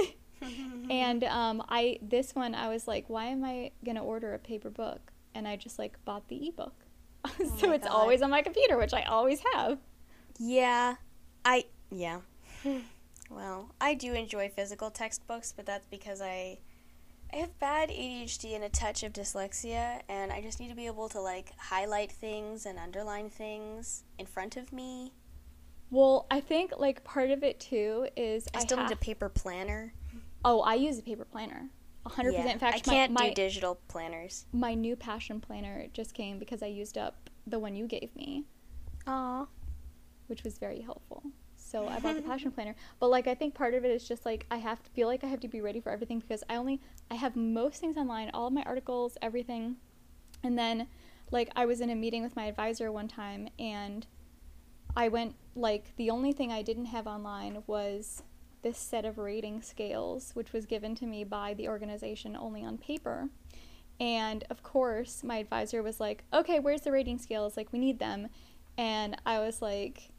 and 0.90 1.24
um, 1.24 1.62
I 1.68 1.98
this 2.02 2.34
one 2.34 2.54
I 2.54 2.68
was 2.68 2.88
like, 2.88 3.04
why 3.08 3.26
am 3.26 3.44
I 3.44 3.70
gonna 3.84 4.04
order 4.04 4.34
a 4.34 4.38
paper 4.38 4.70
book? 4.70 5.12
And 5.34 5.46
I 5.46 5.56
just 5.56 5.78
like 5.78 6.02
bought 6.04 6.28
the 6.28 6.48
ebook, 6.48 6.74
so 7.58 7.70
it's 7.70 7.86
God. 7.86 7.94
always 7.94 8.22
on 8.22 8.30
my 8.30 8.42
computer, 8.42 8.76
which 8.76 8.94
I 8.94 9.02
always 9.02 9.40
have. 9.54 9.78
Yeah, 10.38 10.96
I 11.44 11.64
yeah. 11.90 12.20
well, 13.30 13.74
I 13.80 13.94
do 13.94 14.14
enjoy 14.14 14.48
physical 14.48 14.90
textbooks, 14.90 15.52
but 15.56 15.66
that's 15.66 15.86
because 15.86 16.20
I 16.20 16.58
I 17.32 17.36
have 17.36 17.58
bad 17.58 17.90
ADHD 17.90 18.54
and 18.54 18.64
a 18.64 18.68
touch 18.70 19.02
of 19.02 19.12
dyslexia, 19.12 20.00
and 20.08 20.32
I 20.32 20.40
just 20.40 20.60
need 20.60 20.68
to 20.68 20.74
be 20.76 20.86
able 20.86 21.08
to 21.10 21.20
like 21.20 21.52
highlight 21.58 22.12
things 22.12 22.66
and 22.66 22.78
underline 22.78 23.30
things 23.30 24.04
in 24.18 24.26
front 24.26 24.56
of 24.56 24.72
me. 24.72 25.12
Well, 25.90 26.26
I 26.30 26.40
think 26.40 26.72
like 26.78 27.04
part 27.04 27.30
of 27.30 27.42
it 27.42 27.60
too 27.60 28.08
is 28.16 28.48
I 28.54 28.58
I, 28.58 28.60
still 28.60 28.78
have, 28.78 28.88
need 28.88 28.94
a 28.94 28.98
paper 28.98 29.28
planner. 29.28 29.92
Oh, 30.44 30.60
I 30.60 30.74
use 30.74 30.98
a 30.98 31.02
paper 31.02 31.24
planner. 31.24 31.70
a 32.06 32.08
hundred 32.10 32.32
Yeah, 32.32 32.42
percent. 32.42 32.54
In 32.54 32.58
fact, 32.60 32.76
I 32.76 32.80
can't 32.80 33.12
my, 33.12 33.28
do 33.28 33.34
digital 33.34 33.80
planners. 33.88 34.46
my 34.52 34.74
new 34.74 34.96
passion 34.96 35.40
planner 35.40 35.86
just 35.92 36.14
came 36.14 36.38
because 36.38 36.62
I 36.62 36.66
used 36.66 36.96
up 36.98 37.30
the 37.46 37.58
one 37.58 37.74
you 37.74 37.86
gave 37.86 38.14
me, 38.14 38.44
Aw. 39.06 39.46
Which 40.28 40.44
was 40.44 40.58
very 40.58 40.80
helpful. 40.80 41.22
So 41.56 41.86
I 41.86 41.98
bought 41.98 42.16
the 42.16 42.22
passion 42.22 42.50
planner. 42.50 42.74
But 43.00 43.10
like 43.10 43.26
I 43.26 43.34
think 43.34 43.54
part 43.54 43.74
of 43.74 43.84
it 43.84 43.90
is 43.90 44.06
just 44.06 44.24
like 44.24 44.46
I 44.50 44.56
have 44.58 44.82
to 44.82 44.90
feel 44.90 45.08
like 45.08 45.24
I 45.24 45.26
have 45.26 45.40
to 45.40 45.48
be 45.48 45.60
ready 45.60 45.80
for 45.80 45.90
everything 45.90 46.20
because 46.20 46.44
I 46.48 46.56
only 46.56 46.80
I 47.10 47.16
have 47.16 47.36
most 47.36 47.80
things 47.80 47.96
online, 47.96 48.30
all 48.32 48.46
of 48.46 48.52
my 48.52 48.62
articles, 48.62 49.18
everything. 49.20 49.76
And 50.42 50.58
then 50.58 50.86
like 51.30 51.50
I 51.56 51.66
was 51.66 51.80
in 51.80 51.90
a 51.90 51.94
meeting 51.94 52.22
with 52.22 52.36
my 52.36 52.46
advisor 52.46 52.90
one 52.90 53.08
time 53.08 53.48
and 53.58 54.06
I 54.96 55.08
went 55.08 55.34
like 55.54 55.94
the 55.96 56.10
only 56.10 56.32
thing 56.32 56.52
I 56.52 56.62
didn't 56.62 56.86
have 56.86 57.06
online 57.06 57.62
was 57.66 58.22
this 58.62 58.78
set 58.78 59.04
of 59.04 59.18
rating 59.18 59.62
scales 59.62 60.30
which 60.34 60.52
was 60.52 60.66
given 60.66 60.94
to 60.96 61.06
me 61.06 61.22
by 61.22 61.54
the 61.54 61.68
organization 61.68 62.36
only 62.36 62.64
on 62.64 62.78
paper. 62.78 63.28
And 64.00 64.44
of 64.48 64.62
course, 64.62 65.24
my 65.24 65.38
advisor 65.38 65.82
was 65.82 65.98
like, 65.98 66.22
"Okay, 66.32 66.60
where's 66.60 66.82
the 66.82 66.92
rating 66.92 67.18
scales? 67.18 67.56
Like 67.56 67.72
we 67.72 67.80
need 67.80 67.98
them." 67.98 68.28
And 68.76 69.16
I 69.26 69.40
was 69.40 69.60
like, 69.60 70.12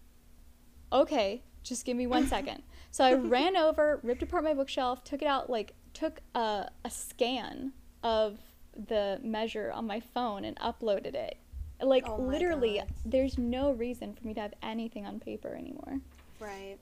okay, 0.91 1.43
just 1.63 1.85
give 1.85 1.95
me 1.97 2.07
one 2.07 2.27
second. 2.27 2.63
So 2.91 3.03
I 3.03 3.13
ran 3.15 3.55
over, 3.55 3.99
ripped 4.03 4.23
apart 4.23 4.43
my 4.43 4.53
bookshelf, 4.53 5.03
took 5.03 5.21
it 5.21 5.27
out, 5.27 5.49
like 5.49 5.73
took 5.93 6.21
a, 6.35 6.69
a 6.85 6.89
scan 6.89 7.73
of 8.03 8.39
the 8.87 9.19
measure 9.23 9.71
on 9.73 9.85
my 9.87 9.99
phone 9.99 10.45
and 10.45 10.57
uploaded 10.59 11.15
it. 11.15 11.37
Like 11.81 12.07
Oh 12.07 12.17
literally, 12.17 12.77
God. 12.79 12.87
there's 13.05 13.37
no 13.37 13.71
reason 13.71 14.13
for 14.13 14.25
me 14.27 14.33
to 14.33 14.41
have 14.41 14.53
anything 14.61 15.05
on 15.05 15.19
paper 15.19 15.55
anymore. 15.55 15.99
Right. 16.39 16.77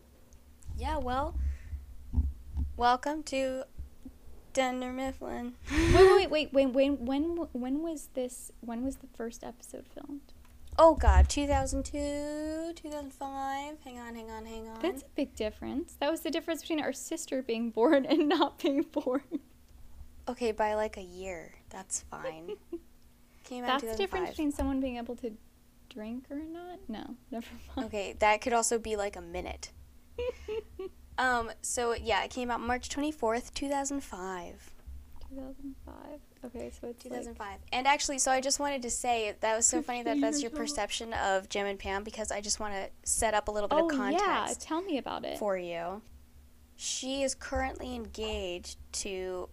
Yeah, 0.77 0.97
well, 0.97 1.35
welcome 2.75 3.23
to 3.23 3.63
Dunder 4.53 4.91
Mifflin. 4.91 5.53
wait, 5.71 6.15
wait, 6.15 6.31
wait, 6.31 6.53
wait, 6.53 6.65
when, 6.67 7.05
when, 7.05 7.47
when 7.53 7.81
was 7.83 8.09
this? 8.13 8.51
When 8.61 8.83
was 8.83 8.97
the 8.97 9.07
first 9.15 9.43
episode 9.43 9.85
filmed? 9.93 10.33
Oh 10.79 10.95
god, 10.95 11.27
2002, 11.27 12.73
2005. 12.75 13.77
Hang 13.83 13.99
on, 13.99 14.15
hang 14.15 14.29
on, 14.29 14.45
hang 14.45 14.69
on. 14.69 14.79
That's 14.81 15.01
a 15.01 15.09
big 15.15 15.35
difference. 15.35 15.95
That 15.99 16.11
was 16.11 16.21
the 16.21 16.29
difference 16.29 16.61
between 16.61 16.81
our 16.81 16.93
sister 16.93 17.41
being 17.41 17.71
born 17.71 18.05
and 18.05 18.29
not 18.29 18.59
being 18.59 18.83
born. 18.83 19.23
okay, 20.27 20.51
by 20.51 20.75
like 20.75 20.97
a 20.97 21.03
year. 21.03 21.55
That's 21.69 22.01
fine. 22.11 22.51
Came 23.43 23.63
out 23.63 23.81
That's 23.81 23.93
the 23.93 23.97
difference 23.97 24.29
between 24.31 24.51
someone 24.51 24.79
being 24.79 24.97
able 24.97 25.15
to 25.17 25.31
drink 25.89 26.25
or 26.29 26.37
not. 26.37 26.79
No, 26.87 27.15
never 27.31 27.47
mind. 27.75 27.87
Okay, 27.87 28.15
that 28.19 28.41
could 28.41 28.53
also 28.53 28.77
be 28.77 28.95
like 28.95 29.15
a 29.15 29.21
minute. 29.21 29.71
Um, 31.17 31.51
so 31.61 31.93
yeah, 31.93 32.23
it 32.23 32.31
came 32.31 32.51
out 32.51 32.61
March 32.61 32.89
24th, 32.89 33.53
2005. 33.53 34.71
2005. 35.29 36.19
Okay, 36.45 36.71
so 36.79 36.87
it's 36.89 37.03
2005. 37.03 37.57
and 37.73 37.87
actually, 37.87 38.19
so 38.19 38.31
I 38.31 38.41
just 38.41 38.59
wanted 38.59 38.81
to 38.83 38.89
say 38.89 39.35
that 39.39 39.55
was 39.55 39.65
so 39.65 39.81
funny 39.81 40.03
that 40.03 40.21
that's 40.21 40.41
your 40.41 40.51
perception 40.51 41.13
of 41.13 41.49
Jim 41.49 41.65
and 41.65 41.79
Pam 41.79 42.03
because 42.03 42.31
I 42.31 42.41
just 42.41 42.59
want 42.59 42.73
to 42.73 42.89
set 43.09 43.33
up 43.33 43.47
a 43.47 43.51
little 43.51 43.67
bit 43.67 43.75
Like, 43.75 43.93
of 43.93 43.99
oh 43.99 44.09
yeah, 44.09 44.17
context 44.19 44.61
tell 44.61 44.81
me 44.81 44.97
about 44.97 45.25
it. 45.25 45.37
for 45.39 45.57
you. 45.57 46.01
She 46.75 47.23
is 47.23 47.33
currently 47.33 47.95
engaged 47.95 48.77
to 48.93 49.49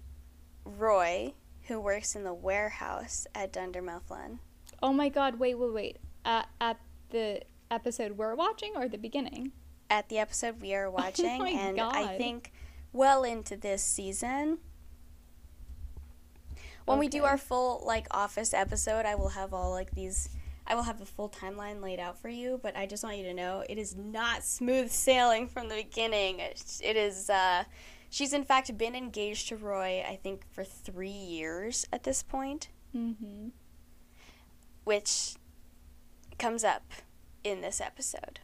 Roy, 0.65 1.33
who 1.69 1.81
works 1.81 2.15
in 2.15 2.25
the 2.25 2.35
warehouse 2.35 3.27
at 3.35 3.53
Dunder 3.53 3.81
Mifflin. 3.83 4.39
oh 4.83 4.93
my 4.93 5.09
God! 5.09 5.39
Wait, 5.39 5.55
wait, 5.59 5.73
wait. 5.73 5.97
At 6.25 6.49
at 6.61 6.79
the 7.11 7.43
episode 7.71 8.13
we're 8.19 8.35
watching 8.35 8.73
or 8.77 8.89
the 8.89 8.99
beginning? 8.99 9.53
At 9.91 10.09
the 10.09 10.19
episode 10.19 10.61
we 10.61 10.75
are 10.75 10.87
oh 10.89 10.91
watching, 10.91 11.27
Oh 11.41 11.45
my 11.45 11.49
and 11.51 11.81
I 11.81 12.17
think 12.19 12.53
well 12.93 13.25
into 13.25 13.57
this 13.57 13.83
season. 13.83 14.59
When 16.87 16.99
we 16.99 17.09
do 17.09 17.25
our 17.25 17.39
full 17.39 17.83
like 17.87 18.07
office 18.11 18.53
episode, 18.53 19.07
I 19.07 19.15
will 19.15 19.31
have 19.31 19.55
all 19.55 19.71
like 19.71 19.91
these 19.93 20.29
I 20.67 20.75
will 20.75 20.83
have 20.83 20.99
the 20.99 21.07
full 21.07 21.29
timeline 21.29 21.83
laid 21.83 22.01
out 22.01 22.19
for 22.19 22.29
you, 22.29 22.59
but 22.63 22.77
I 22.77 22.87
just 22.87 23.05
want 23.05 23.19
you 23.19 23.25
to 23.25 23.35
know 23.35 23.65
it 23.69 23.77
is 23.79 23.95
not 23.97 24.43
smooth 24.45 24.91
sailing 24.91 25.47
from 25.47 25.69
the 25.69 25.75
beginning. 25.77 26.39
It, 26.41 26.97
is. 26.97 27.29
Uh, 27.29 27.65
she's 28.09 28.33
in 28.33 28.45
fact 28.45 28.77
been 28.79 28.95
engaged 28.95 29.49
to 29.49 29.57
Roy, 29.57 30.03
I 30.09 30.17
think, 30.17 30.45
for 30.51 30.65
three 30.65 31.09
years 31.11 31.87
at 31.93 32.05
this 32.05 32.23
point, 32.23 32.69
Mm-hmm. 32.97 33.49
which 34.85 35.35
comes 36.39 36.65
up 36.65 36.93
in 37.43 37.61
this 37.61 37.81
episode. 37.81 38.41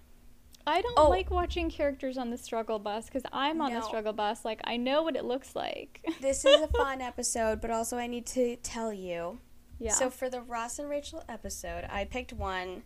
I 0.66 0.82
don't 0.82 0.98
Oh. 0.98 1.08
like 1.08 1.30
watching 1.30 1.70
characters 1.70 2.18
on 2.18 2.30
the 2.30 2.36
struggle 2.38 2.78
bus 2.78 3.06
because 3.06 3.22
I'm 3.32 3.60
on 3.60 3.72
the 3.72 3.80
struggle 3.80 4.12
bus. 4.12 4.44
Like 4.44 4.60
I 4.64 4.76
know 4.76 5.02
what 5.02 5.16
it 5.16 5.24
looks 5.24 5.56
like. 5.56 6.00
This 6.20 6.44
is 6.44 6.60
a 6.60 6.68
fun 6.68 7.00
episode, 7.00 7.60
but 7.60 7.70
also 7.70 7.96
I 7.96 8.06
need 8.06 8.26
to 8.26 8.56
tell 8.56 8.92
you. 8.92 9.38
yeah. 9.78 9.92
So 9.92 10.10
for 10.10 10.28
the 10.28 10.42
Ross 10.42 10.78
and 10.78 10.88
Rachel 10.88 11.24
episode, 11.28 11.86
I 11.90 12.04
picked 12.04 12.32
one. 12.32 12.82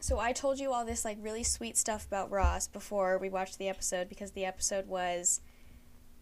So 0.00 0.18
I 0.18 0.32
told 0.32 0.58
you 0.58 0.72
all 0.72 0.84
this 0.84 1.04
like 1.04 1.18
really 1.20 1.42
sweet 1.42 1.76
stuff 1.76 2.06
about 2.06 2.30
Ross 2.30 2.68
before 2.68 3.18
we 3.18 3.28
watched 3.28 3.58
the 3.58 3.68
episode 3.68 4.08
because 4.08 4.30
the 4.32 4.44
episode 4.44 4.86
was 4.86 5.40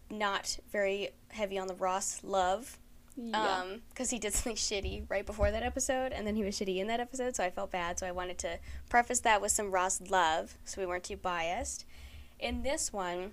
not 0.09 0.57
very 0.71 1.09
heavy 1.29 1.57
on 1.59 1.67
the 1.67 1.75
Ross 1.75 2.21
love 2.23 2.79
yeah. 3.17 3.61
um 3.61 3.81
because 3.89 4.09
he 4.09 4.19
did 4.19 4.33
something 4.33 4.55
shitty 4.55 5.03
right 5.09 5.25
before 5.25 5.51
that 5.51 5.63
episode 5.63 6.13
and 6.13 6.25
then 6.25 6.35
he 6.35 6.43
was 6.43 6.55
shitty 6.55 6.77
in 6.77 6.87
that 6.87 6.99
episode 6.99 7.35
so 7.35 7.43
i 7.43 7.49
felt 7.49 7.71
bad 7.71 7.97
so 7.97 8.05
i 8.05 8.11
wanted 8.11 8.37
to 8.37 8.59
preface 8.89 9.19
that 9.21 9.41
with 9.41 9.51
some 9.51 9.71
ross 9.71 9.99
love 10.09 10.57
so 10.65 10.79
we 10.79 10.85
weren't 10.85 11.03
too 11.03 11.17
biased 11.17 11.85
in 12.39 12.61
this 12.61 12.93
one 12.93 13.31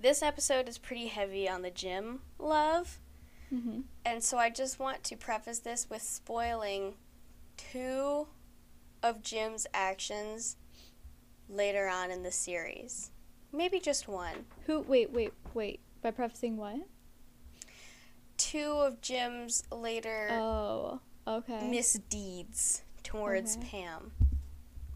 this 0.00 0.22
episode 0.22 0.68
is 0.68 0.78
pretty 0.78 1.06
heavy 1.06 1.48
on 1.48 1.62
the 1.62 1.70
jim 1.70 2.20
love 2.38 2.98
hmm 3.50 3.80
and 4.04 4.22
so 4.22 4.36
i 4.36 4.50
just 4.50 4.78
want 4.78 5.02
to 5.04 5.16
preface 5.16 5.60
this 5.60 5.88
with 5.88 6.02
spoiling 6.02 6.94
two 7.56 8.26
of 9.02 9.22
jim's 9.22 9.66
actions 9.72 10.56
later 11.48 11.88
on 11.88 12.10
in 12.10 12.22
the 12.24 12.32
series 12.32 13.10
maybe 13.52 13.80
just 13.80 14.08
one 14.08 14.44
Who? 14.66 14.80
Wait, 14.82 15.10
wait, 15.10 15.32
wait. 15.54 15.80
By 16.02 16.10
prefacing 16.10 16.56
what? 16.56 16.80
Two 18.38 18.70
of 18.70 19.00
jim's 19.02 19.62
later 19.70 20.28
Oh, 20.30 21.00
okay. 21.26 21.68
misdeeds 21.68 22.82
towards 23.02 23.56
Okay. 23.58 23.66
Pam. 23.82 24.12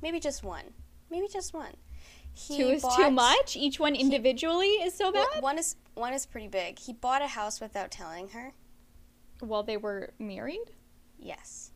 Maybe 0.00 0.18
just 0.20 0.42
one. 0.42 0.64
Maybe 1.11 1.28
just 1.28 1.52
one. 1.52 1.75
He 2.34 2.56
two 2.56 2.68
is 2.70 2.84
too 2.96 3.11
much. 3.11 3.56
Each 3.56 3.78
one 3.78 3.94
individually 3.94 4.66
is 4.82 4.94
so 4.94 5.11
Well, 5.12 5.28
bad. 5.34 5.42
one 5.42 5.58
is 5.58 5.76
one 5.94 6.14
is 6.14 6.25
pretty 6.25 6.49
big. 6.49 6.78
He 6.78 6.92
bought 6.94 7.20
a 7.22 7.26
house 7.26 7.61
without 7.61 7.90
telling 7.90 8.30
her. 8.30 8.52
While 9.40 9.62
they 9.64 9.76
were 9.76 10.14
married. 10.18 10.64
Yes. 11.18 11.70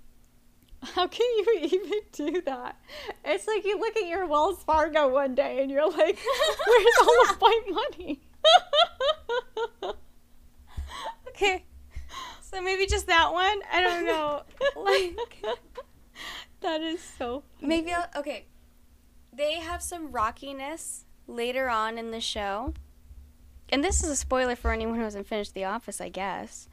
How 0.82 1.06
can 1.06 1.26
you 1.36 1.58
even 1.62 2.00
do 2.12 2.42
that? 2.42 2.76
It's 3.24 3.46
like 3.46 3.64
you 3.64 3.78
look 3.78 3.96
at 3.96 4.06
your 4.06 4.26
Wells 4.26 4.62
Fargo 4.64 5.08
one 5.08 5.34
day 5.34 5.60
and 5.62 5.70
you're 5.70 5.88
like, 5.88 6.18
"Where's 6.66 6.96
all 7.02 7.30
of 7.30 7.40
my 7.40 7.60
money?" 7.70 8.20
Okay. 11.36 11.64
So 12.48 12.62
maybe 12.62 12.86
just 12.86 13.08
that 13.08 13.32
one. 13.32 13.60
I 13.72 13.82
don't 13.82 14.06
know. 14.06 14.42
like 14.76 15.16
that 16.60 16.80
is 16.80 17.00
so. 17.18 17.42
maybe 17.60 17.92
I'll, 17.92 18.06
okay. 18.16 18.46
They 19.32 19.54
have 19.54 19.82
some 19.82 20.12
rockiness 20.12 21.04
later 21.26 21.68
on 21.68 21.98
in 21.98 22.12
the 22.12 22.20
show. 22.20 22.72
And 23.68 23.82
this 23.82 24.02
is 24.04 24.10
a 24.10 24.16
spoiler 24.16 24.54
for 24.54 24.70
anyone 24.72 24.94
who 24.94 25.02
hasn't 25.02 25.26
finished 25.26 25.54
The 25.54 25.64
Office, 25.64 26.00
I 26.00 26.08
guess. 26.08 26.68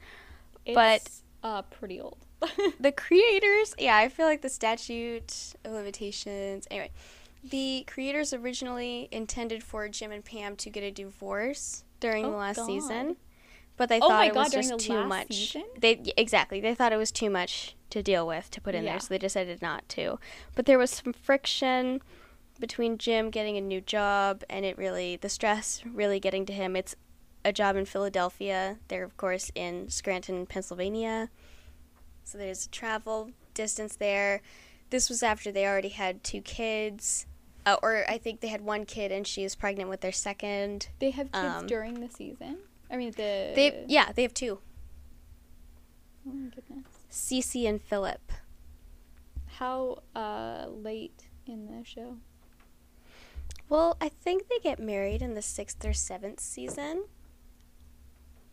But- 0.64 1.02
It's, 1.02 1.22
uh, 1.42 1.62
pretty 1.62 2.00
old. 2.00 2.18
the 2.80 2.92
creators 2.92 3.74
yeah 3.78 3.96
i 3.96 4.08
feel 4.08 4.26
like 4.26 4.42
the 4.42 4.48
statute 4.50 5.54
of 5.64 5.72
limitations 5.72 6.68
anyway 6.70 6.90
the 7.42 7.84
creators 7.86 8.32
originally 8.34 9.08
intended 9.10 9.62
for 9.64 9.88
jim 9.88 10.12
and 10.12 10.22
pam 10.24 10.54
to 10.56 10.68
get 10.68 10.82
a 10.82 10.90
divorce 10.90 11.84
during 12.00 12.24
Oh, 12.26 12.30
the 12.32 12.36
last 12.36 12.56
God. 12.58 12.66
season 12.66 13.16
but 13.76 13.88
they 13.88 13.98
Oh 14.00 14.08
thought 14.08 14.26
it 14.26 14.34
God, 14.34 14.44
was 14.44 14.52
just 14.52 14.78
too 14.86 15.04
much 15.04 15.34
season? 15.34 15.64
they 15.78 16.00
exactly 16.16 16.60
they 16.60 16.74
thought 16.74 16.92
it 16.92 16.96
was 16.96 17.10
too 17.12 17.30
much 17.30 17.74
to 17.90 18.02
deal 18.02 18.26
with 18.26 18.50
to 18.50 18.60
put 18.60 18.74
in 18.74 18.84
Yeah. 18.84 18.92
there 18.92 19.00
so 19.00 19.06
they 19.10 19.18
decided 19.18 19.60
not 19.62 19.88
to 19.90 20.18
but 20.54 20.66
there 20.66 20.78
was 20.78 20.90
some 20.90 21.12
friction 21.12 22.00
between 22.60 22.98
jim 22.98 23.30
getting 23.30 23.56
a 23.56 23.60
new 23.60 23.80
job 23.80 24.42
and 24.48 24.64
it 24.64 24.78
really 24.78 25.16
the 25.16 25.28
stress 25.28 25.82
really 25.84 26.20
getting 26.20 26.46
to 26.46 26.52
him 26.52 26.76
it's 26.76 26.94
a 27.44 27.52
job 27.52 27.76
in 27.76 27.84
philadelphia 27.84 28.78
they're 28.88 29.04
of 29.04 29.16
course 29.16 29.50
in 29.54 29.88
scranton 29.90 30.46
pennsylvania 30.46 31.28
so 32.24 32.38
there's 32.38 32.64
a 32.66 32.70
travel 32.70 33.30
distance 33.52 33.96
there. 33.96 34.40
This 34.88 35.08
was 35.10 35.22
after 35.22 35.52
they 35.52 35.66
already 35.66 35.90
had 35.90 36.24
two 36.24 36.40
kids, 36.40 37.26
uh, 37.66 37.76
or 37.82 38.04
I 38.08 38.16
think 38.16 38.40
they 38.40 38.48
had 38.48 38.62
one 38.62 38.86
kid 38.86 39.12
and 39.12 39.26
she 39.26 39.44
is 39.44 39.54
pregnant 39.54 39.90
with 39.90 40.00
their 40.00 40.10
second. 40.10 40.88
they 41.00 41.10
have 41.10 41.30
kids 41.30 41.44
Um, 41.44 41.66
during 41.66 42.00
the 42.00 42.08
season. 42.08 42.58
I 42.90 42.96
mean 42.96 43.12
the. 43.12 43.52
They 43.54 43.84
yeah, 43.88 44.12
they 44.12 44.22
have 44.22 44.34
two, 44.34 44.60
Oh 46.26 46.32
my 46.32 46.48
goodness. 46.48 46.86
Cece 47.10 47.68
and 47.68 47.80
Philip. 47.80 48.32
How 49.58 50.02
uh 50.14 50.66
late 50.68 51.28
in 51.46 51.66
the 51.66 51.84
show? 51.84 52.16
Well, 53.68 53.96
I 54.00 54.08
think 54.08 54.48
they 54.48 54.58
get 54.58 54.78
married 54.78 55.22
in 55.22 55.34
the 55.34 55.42
sixth 55.42 55.84
or 55.84 55.92
seventh 55.92 56.40
season. 56.40 57.04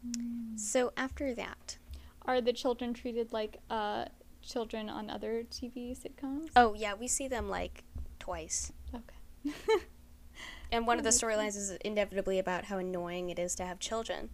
Hmm. 0.03 0.55
So 0.57 0.91
after 0.97 1.33
that, 1.35 1.77
Are 2.25 2.39
the 2.41 2.53
children 2.53 2.93
treated 2.93 3.33
like 3.33 3.57
uh 3.69 4.05
children 4.41 4.89
on 4.89 5.09
other 5.09 5.43
TV 5.43 5.95
sitcoms? 5.97 6.49
oh 6.55 6.73
yeah, 6.73 6.93
we 6.93 7.07
see 7.07 7.27
them 7.27 7.49
like 7.49 7.83
twice. 8.19 8.71
Okay. 8.93 9.55
And 10.71 10.87
one 10.87 10.97
of 10.97 11.03
the 11.03 11.09
Oh, 11.09 11.11
storylines 11.11 11.55
is 11.57 11.71
inevitably 11.83 12.39
about 12.39 12.65
how 12.65 12.77
annoying 12.77 13.29
it 13.29 13.37
is 13.37 13.55
to 13.55 13.65
have 13.65 13.79
children. 13.79 14.29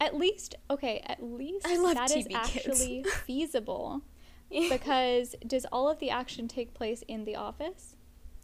At 0.00 0.16
least, 0.16 0.54
okay, 0.70 1.02
at 1.06 1.22
least 1.22 1.66
I 1.66 1.76
love 1.76 1.94
that 1.94 2.10
is 2.16 2.26
TV 2.26 2.28
kids. 2.28 2.56
actually 2.66 3.04
feasible. 3.26 4.02
Because 4.50 5.36
does 5.46 5.66
all 5.70 5.88
of 5.88 5.98
the 6.00 6.10
action 6.10 6.48
take 6.48 6.74
place 6.74 7.02
in 7.06 7.24
the 7.24 7.36
office? 7.36 7.96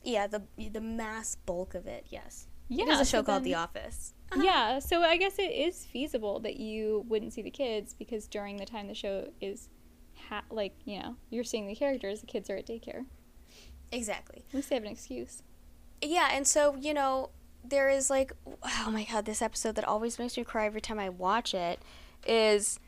yeah, 0.04 0.28
the 0.28 0.42
the 0.70 0.80
mass 0.80 1.34
bulk 1.46 1.74
of 1.74 1.86
it, 1.88 2.06
yes. 2.10 2.46
Yeah, 2.68 2.84
is 2.92 3.00
a 3.00 3.04
so 3.04 3.18
show 3.18 3.22
called 3.24 3.42
The 3.44 3.52
then- 3.52 3.58
Office. 3.60 4.12
Uh-huh. 4.30 4.42
Yeah, 4.44 4.78
so 4.80 5.02
I 5.02 5.16
guess 5.16 5.38
it 5.38 5.50
is 5.50 5.84
feasible 5.84 6.38
that 6.40 6.56
you 6.58 7.04
wouldn't 7.08 7.32
see 7.32 7.42
the 7.42 7.50
kids 7.50 7.94
because 7.94 8.26
during 8.28 8.56
the 8.56 8.66
time 8.66 8.86
the 8.88 8.94
show 8.94 9.30
is, 9.40 9.68
ha- 10.28 10.44
like 10.50 10.74
you 10.84 10.98
know, 11.00 11.16
you're 11.30 11.44
seeing 11.44 11.66
the 11.66 11.74
characters. 11.74 12.20
The 12.20 12.26
kids 12.26 12.50
are 12.50 12.56
at 12.56 12.66
daycare. 12.66 13.06
Exactly. 13.92 14.44
At 14.48 14.54
least 14.54 14.68
they 14.68 14.74
have 14.76 14.84
an 14.84 14.90
excuse. 14.90 15.42
Yeah, 16.02 16.28
and 16.32 16.46
so, 16.46 16.76
you 16.76 16.94
know, 16.94 17.30
there 17.64 17.88
is 17.88 18.10
like, 18.10 18.32
oh 18.46 18.90
my 18.92 19.04
god, 19.04 19.24
this 19.24 19.42
episode 19.42 19.74
that 19.76 19.84
always 19.84 20.18
makes 20.18 20.36
me 20.36 20.44
cry 20.44 20.66
every 20.66 20.80
time 20.80 20.98
I 20.98 21.08
watch 21.08 21.54
it 21.54 21.80
is 22.26 22.78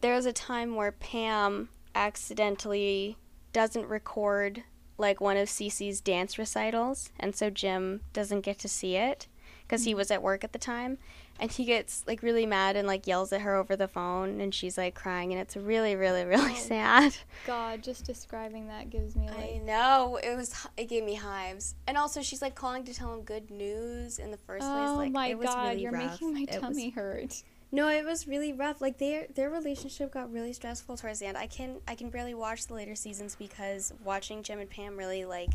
there's 0.00 0.26
a 0.26 0.32
time 0.32 0.74
where 0.74 0.92
Pam 0.92 1.68
accidentally 1.94 3.16
doesn't 3.52 3.88
record 3.88 4.64
like 4.98 5.20
one 5.20 5.36
of 5.36 5.48
Cece's 5.48 6.00
dance 6.00 6.38
recitals, 6.38 7.10
and 7.18 7.34
so 7.34 7.50
Jim 7.50 8.02
doesn't 8.12 8.42
get 8.42 8.58
to 8.60 8.68
see 8.68 8.96
it 8.96 9.26
because 9.62 9.84
he 9.84 9.94
mm. 9.94 9.96
was 9.96 10.10
at 10.10 10.22
work 10.22 10.44
at 10.44 10.52
the 10.52 10.58
time. 10.58 10.98
And 11.40 11.50
he 11.50 11.64
gets 11.64 12.04
like 12.06 12.22
really 12.22 12.46
mad 12.46 12.76
and 12.76 12.86
like 12.86 13.06
yells 13.06 13.32
at 13.32 13.40
her 13.40 13.56
over 13.56 13.74
the 13.74 13.88
phone, 13.88 14.40
and 14.40 14.54
she's 14.54 14.78
like 14.78 14.94
crying, 14.94 15.32
and 15.32 15.40
it's 15.40 15.56
really, 15.56 15.96
really, 15.96 16.24
really 16.24 16.52
Oh. 16.52 16.56
sad. 16.56 17.16
God, 17.46 17.82
just 17.82 18.04
describing 18.04 18.68
that 18.68 18.90
gives 18.90 19.16
me 19.16 19.26
like 19.28 19.54
I 19.54 19.58
know 19.64 20.20
it 20.22 20.36
was. 20.36 20.54
It 20.76 20.88
gave 20.88 21.02
me 21.04 21.14
hives, 21.14 21.74
and 21.88 21.96
also 21.96 22.22
she's 22.22 22.42
like 22.42 22.54
calling 22.54 22.84
to 22.84 22.94
tell 22.94 23.12
him 23.12 23.22
good 23.22 23.50
news 23.50 24.18
in 24.20 24.30
the 24.30 24.36
first 24.36 24.60
place. 24.62 24.88
Oh 24.90 24.96
Like 24.96 25.10
my 25.10 25.28
it 25.28 25.38
was 25.38 25.48
God, 25.48 25.68
really 25.70 25.82
you're 25.82 25.90
rough. 25.92 26.12
making 26.12 26.34
my 26.34 26.40
It 26.42 26.50
was- 26.50 26.60
tummy 26.60 26.90
hurt. 26.90 27.42
no, 27.72 27.88
it 27.88 28.04
was 28.04 28.28
really 28.28 28.52
rough. 28.52 28.80
Like 28.80 28.98
their 28.98 29.26
their 29.34 29.50
relationship 29.50 30.12
got 30.12 30.30
really 30.32 30.52
stressful 30.52 30.96
towards 30.96 31.18
the 31.18 31.26
end. 31.26 31.36
I 31.36 31.48
can 31.48 31.78
I 31.88 31.96
can 31.96 32.10
barely 32.10 32.34
watch 32.34 32.66
the 32.68 32.74
later 32.74 32.94
seasons 32.94 33.34
because 33.34 33.92
watching 34.04 34.44
Jim 34.44 34.60
and 34.60 34.70
Pam 34.70 34.96
really 34.96 35.24
like 35.24 35.50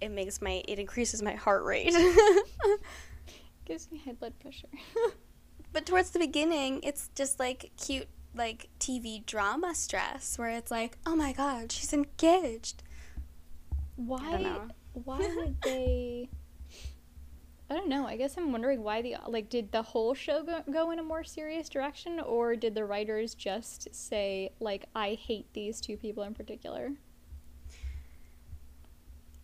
it 0.00 0.10
makes 0.10 0.40
my 0.40 0.62
it 0.68 0.78
increases 0.78 1.22
my 1.22 1.34
heart 1.34 1.64
rate. 1.64 1.92
Gives 3.68 3.92
me 3.92 4.00
high 4.04 4.12
blood 4.12 4.32
pressure. 4.40 4.68
but 5.72 5.84
towards 5.84 6.10
the 6.10 6.18
beginning, 6.18 6.80
it's 6.82 7.10
just 7.14 7.38
like 7.38 7.70
cute 7.76 8.08
like 8.34 8.68
TV 8.80 9.24
drama 9.26 9.74
stress 9.74 10.38
where 10.38 10.48
it's 10.48 10.70
like, 10.70 10.96
oh 11.04 11.14
my 11.14 11.32
god, 11.32 11.70
she's 11.70 11.92
engaged. 11.92 12.82
why? 13.96 14.60
Why 14.94 15.18
would 15.18 15.56
they? 15.62 16.30
I 17.70 17.74
don't 17.74 17.88
know. 17.88 18.06
I 18.06 18.16
guess 18.16 18.38
I'm 18.38 18.50
wondering 18.50 18.82
why 18.82 19.02
the 19.02 19.16
like 19.26 19.50
did 19.50 19.70
the 19.70 19.82
whole 19.82 20.14
show 20.14 20.42
go, 20.42 20.62
go 20.72 20.90
in 20.90 20.98
a 20.98 21.02
more 21.02 21.22
serious 21.22 21.68
direction, 21.68 22.20
or 22.20 22.56
did 22.56 22.74
the 22.74 22.86
writers 22.86 23.34
just 23.34 23.94
say 23.94 24.50
like 24.60 24.86
I 24.94 25.18
hate 25.20 25.52
these 25.52 25.80
two 25.80 25.98
people 25.98 26.22
in 26.22 26.32
particular? 26.32 26.92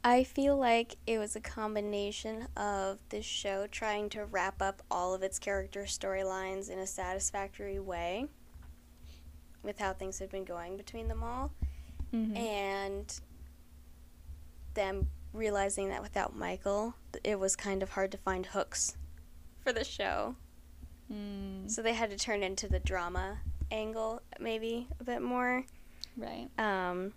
I 0.06 0.22
feel 0.22 0.56
like 0.56 0.96
it 1.06 1.18
was 1.18 1.34
a 1.34 1.40
combination 1.40 2.46
of 2.56 2.98
this 3.08 3.24
show 3.24 3.66
trying 3.66 4.10
to 4.10 4.26
wrap 4.26 4.60
up 4.60 4.82
all 4.90 5.14
of 5.14 5.22
its 5.22 5.38
character 5.38 5.84
storylines 5.84 6.68
in 6.68 6.78
a 6.78 6.86
satisfactory 6.86 7.78
way 7.80 8.26
with 9.62 9.78
how 9.78 9.94
things 9.94 10.18
had 10.18 10.28
been 10.30 10.44
going 10.44 10.76
between 10.76 11.08
them 11.08 11.22
all. 11.22 11.50
Mhm. 12.12 12.36
and 12.36 13.20
them 14.74 15.08
realizing 15.32 15.88
that 15.88 16.00
without 16.00 16.36
Michael, 16.36 16.94
it 17.24 17.40
was 17.40 17.56
kind 17.56 17.82
of 17.82 17.90
hard 17.90 18.12
to 18.12 18.18
find 18.18 18.46
hooks 18.46 18.96
for 19.60 19.72
the 19.72 19.82
show. 19.82 20.36
Mm, 21.10 21.68
So 21.68 21.82
they 21.82 21.94
had 21.94 22.10
to 22.10 22.16
turn 22.16 22.44
into 22.44 22.68
the 22.68 22.78
drama 22.78 23.40
angle 23.72 24.20
maybe 24.38 24.86
a 25.00 25.04
bit 25.04 25.22
more. 25.22 25.64
right. 26.16 26.48
Um, 26.56 27.14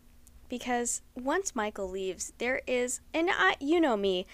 because 0.50 1.02
once 1.16 1.56
Michael 1.56 1.90
leaves, 1.90 2.34
there 2.38 2.62
is, 2.68 3.02
and 3.14 3.30
I, 3.32 3.56
you 3.60 3.80
know 3.80 3.98
me, 3.98 4.26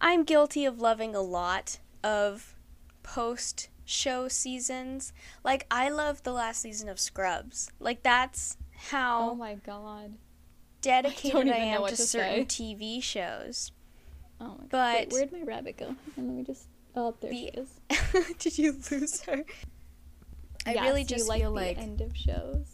I'm 0.00 0.24
guilty 0.24 0.64
of 0.64 0.80
loving 0.80 1.14
a 1.14 1.20
lot 1.20 1.78
of 2.04 2.54
post 3.02 3.68
show 3.84 4.28
seasons. 4.28 5.12
Like, 5.44 5.66
I 5.70 5.88
love 5.88 6.22
the 6.22 6.32
last 6.32 6.60
season 6.60 6.88
of 6.88 6.98
Scrubs. 7.00 7.70
Like, 7.80 8.02
that's 8.02 8.56
how 8.90 9.30
Oh 9.30 9.34
my 9.34 9.54
god. 9.54 10.14
dedicated 10.82 11.48
I, 11.48 11.58
know 11.74 11.84
am 11.84 11.84
to 11.84 11.96
to 11.96 12.02
certain. 12.02 12.46
TV 12.46 13.02
shows. 13.02 13.72
Oh 14.40 14.48
my 14.58 14.66
god. 14.66 14.68
But- 14.70 14.94
Wait, 14.96 15.12
where'd 15.12 15.32
my 15.32 15.42
rabbit 15.42 15.76
go? 15.78 15.94
And 16.16 16.28
let 16.28 16.36
me 16.36 16.42
just. 16.44 16.68
Oh, 16.94 17.14
there 17.20 17.30
The- 17.30 17.36
she 17.36 17.46
is. 17.46 17.80
Did 18.38 18.58
you 18.58 18.76
lose 18.90 19.22
her? 19.22 19.44
I 20.66 20.72
Yes, 20.74 20.82
really 20.84 21.04
just 21.04 21.28
like 21.28 21.40
feel 21.42 21.52
the 21.54 21.60
like 21.60 21.78
end 21.78 22.00
of 22.00 22.16
shows. 22.16 22.66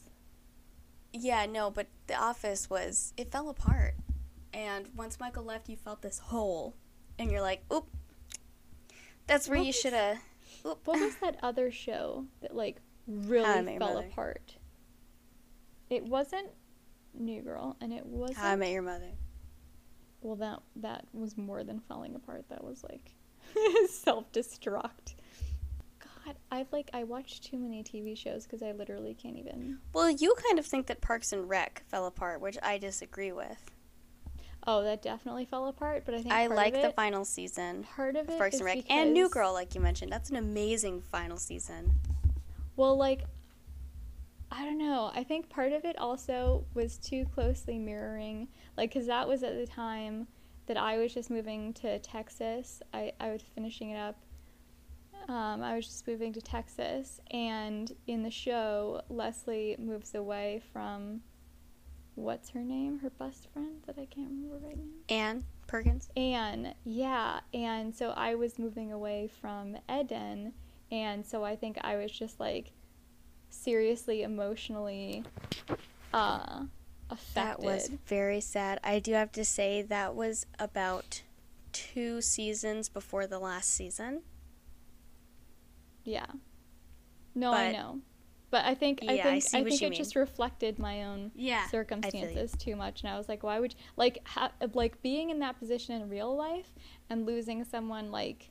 Yeah, 1.12 1.46
no, 1.46 1.70
but 1.70 1.88
The 2.06 2.14
Office 2.14 2.70
was 2.70 3.12
it 3.16 3.30
fell 3.30 3.48
apart, 3.48 3.94
and 4.52 4.88
once 4.96 5.20
Michael 5.20 5.44
left, 5.44 5.68
you 5.68 5.76
felt 5.76 6.02
this 6.02 6.18
hole, 6.18 6.74
and 7.18 7.30
you're 7.30 7.42
like, 7.42 7.62
oop. 7.72 7.86
That's 9.26 9.48
where 9.48 9.58
What 9.58 9.66
you 9.66 9.72
should 9.72 9.92
have. 9.92 10.18
Oop. 10.66 10.86
What 10.86 11.00
was 11.00 11.16
that 11.16 11.36
other 11.42 11.70
show 11.70 12.26
that 12.40 12.54
like 12.54 12.80
really 13.06 13.44
How 13.46 13.54
I 13.54 13.62
Met 13.62 13.72
Your 13.72 13.80
fell 13.80 13.98
apart? 13.98 14.56
It 15.90 16.04
wasn't 16.04 16.48
New 17.14 17.42
Girl, 17.42 17.76
and 17.80 17.92
it 17.92 18.06
wasn't. 18.06 18.38
How 18.38 18.50
I 18.50 18.56
Met 18.56 18.70
Your 18.70 18.82
Mother. 18.82 19.12
Well, 20.22 20.36
that 20.36 20.60
that 20.76 21.06
was 21.12 21.36
more 21.36 21.64
than 21.64 21.80
falling 21.80 22.14
apart. 22.14 22.46
That 22.48 22.64
was 22.64 22.82
like 22.84 23.14
self 23.88 24.30
destruct. 24.32 25.14
God, 26.24 26.36
I've 26.50 26.72
like 26.72 26.90
I 26.92 27.04
watched 27.04 27.44
too 27.44 27.58
many 27.58 27.82
TV 27.82 28.16
shows 28.16 28.44
because 28.44 28.62
I 28.62 28.72
literally 28.72 29.14
can't 29.14 29.36
even. 29.36 29.78
Well, 29.92 30.10
you 30.10 30.34
kind 30.46 30.58
of 30.58 30.66
think 30.66 30.86
that 30.86 31.00
Parks 31.00 31.32
and 31.32 31.48
Rec 31.48 31.82
fell 31.88 32.06
apart, 32.06 32.40
which 32.40 32.58
I 32.62 32.78
disagree 32.78 33.32
with. 33.32 33.70
Oh, 34.66 34.82
that 34.84 35.02
definitely 35.02 35.44
fell 35.44 35.66
apart. 35.66 36.04
But 36.04 36.14
I 36.14 36.22
think 36.22 36.32
I 36.32 36.46
like 36.46 36.74
of 36.74 36.82
the 36.82 36.90
final 36.92 37.24
season 37.24 37.84
part 37.84 38.16
of 38.16 38.28
of 38.28 38.34
it 38.34 38.38
Parks 38.38 38.56
and 38.56 38.64
Rec 38.64 38.84
and 38.88 39.12
New 39.12 39.28
Girl, 39.28 39.52
like 39.52 39.74
you 39.74 39.80
mentioned. 39.80 40.12
That's 40.12 40.30
an 40.30 40.36
amazing 40.36 41.02
final 41.02 41.36
season. 41.36 41.92
Well, 42.76 42.96
like, 42.96 43.24
I 44.50 44.64
don't 44.64 44.78
know. 44.78 45.10
I 45.14 45.24
think 45.24 45.48
part 45.48 45.72
of 45.72 45.84
it 45.84 45.98
also 45.98 46.64
was 46.74 46.96
too 46.98 47.26
closely 47.34 47.78
mirroring, 47.78 48.48
like, 48.76 48.92
because 48.92 49.06
that 49.08 49.26
was 49.26 49.42
at 49.42 49.56
the 49.56 49.66
time 49.66 50.28
that 50.66 50.76
I 50.76 50.98
was 50.98 51.12
just 51.12 51.28
moving 51.28 51.72
to 51.74 51.98
Texas. 51.98 52.80
I, 52.94 53.12
I 53.18 53.30
was 53.30 53.42
finishing 53.54 53.90
it 53.90 53.98
up. 53.98 54.16
Um, 55.28 55.62
I 55.62 55.76
was 55.76 55.86
just 55.86 56.06
moving 56.06 56.32
to 56.32 56.40
Texas, 56.40 57.20
and 57.30 57.94
in 58.06 58.22
the 58.22 58.30
show, 58.30 59.02
Leslie 59.08 59.76
moves 59.78 60.14
away 60.14 60.62
from 60.72 61.22
what's 62.14 62.50
her 62.50 62.60
name? 62.60 62.98
Her 62.98 63.10
best 63.10 63.48
friend 63.52 63.82
that 63.86 63.96
I 63.98 64.06
can't 64.06 64.28
remember 64.30 64.66
right 64.66 64.76
now. 64.76 65.14
Anne 65.14 65.44
Perkins. 65.66 66.08
Anne, 66.16 66.74
yeah, 66.84 67.40
and 67.54 67.94
so 67.94 68.10
I 68.10 68.34
was 68.34 68.58
moving 68.58 68.92
away 68.92 69.30
from 69.40 69.76
Eden, 69.88 70.52
and 70.90 71.24
so 71.24 71.44
I 71.44 71.56
think 71.56 71.78
I 71.82 71.96
was 71.96 72.10
just 72.10 72.40
like 72.40 72.72
seriously 73.48 74.22
emotionally 74.22 75.24
uh 76.12 76.64
affected. 77.10 77.34
That 77.34 77.60
was 77.60 77.90
very 78.06 78.40
sad. 78.40 78.80
I 78.82 78.98
do 78.98 79.12
have 79.12 79.32
to 79.32 79.44
say 79.44 79.82
that 79.82 80.14
was 80.14 80.46
about 80.58 81.22
two 81.72 82.20
seasons 82.20 82.88
before 82.88 83.26
the 83.26 83.38
last 83.38 83.70
season. 83.70 84.22
Yeah. 86.04 86.26
No, 87.34 87.52
I 87.52 87.72
know. 87.72 88.00
But 88.50 88.66
I 88.66 88.74
think 88.74 89.00
I 89.08 89.14
Yeah, 89.14 89.20
I 89.28 89.30
think 89.30 89.42
see 89.44 89.58
I, 89.58 89.64
think 89.64 89.80
it 89.82 89.90
mean. 89.90 89.96
just 89.98 90.14
reflected 90.14 90.78
my 90.78 91.04
own 91.04 91.30
Yeah. 91.34 91.66
circumstances 91.68 92.52
too 92.58 92.76
much 92.76 93.02
and 93.02 93.10
I 93.10 93.16
was 93.16 93.26
like 93.28 93.42
why 93.42 93.58
would 93.58 93.72
you, 93.72 93.78
like 93.96 94.18
ha, 94.26 94.52
like 94.74 95.00
being 95.00 95.30
in 95.30 95.38
that 95.38 95.58
position 95.58 96.00
in 96.00 96.10
real 96.10 96.36
life 96.36 96.74
and 97.08 97.24
losing 97.24 97.64
someone 97.64 98.10
like 98.10 98.50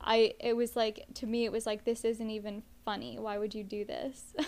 I 0.00 0.34
it 0.38 0.54
was 0.56 0.76
like 0.76 1.06
to 1.14 1.26
me 1.26 1.44
it 1.44 1.50
was 1.50 1.66
like 1.66 1.84
this 1.84 2.04
isn't 2.04 2.30
even 2.30 2.62
funny. 2.84 3.18
Why 3.18 3.38
would 3.38 3.54
you 3.54 3.64
do 3.64 3.84
this? 3.84 4.32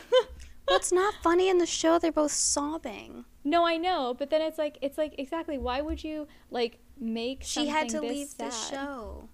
Well, 0.69 0.77
it's 0.77 0.93
not 0.93 1.14
funny 1.23 1.49
in 1.49 1.57
the 1.57 1.64
show. 1.64 1.99
They're 1.99 2.12
both 2.12 2.31
sobbing. 2.33 3.25
No, 3.43 3.67
I 3.67 3.79
know, 3.79 4.14
but 4.19 4.29
then 4.29 4.43
it's 4.43 4.59
like 4.59 4.77
it's 4.83 4.99
like 4.99 5.14
exactly 5.17 5.57
why 5.57 5.81
would 5.81 6.05
you 6.05 6.29
like 6.51 6.79
make 7.01 7.43
She 7.43 7.69
had 7.69 7.88
to 7.88 8.03
leave 8.03 8.37
this 8.37 8.69
the 8.69 8.71
show. 8.77 9.29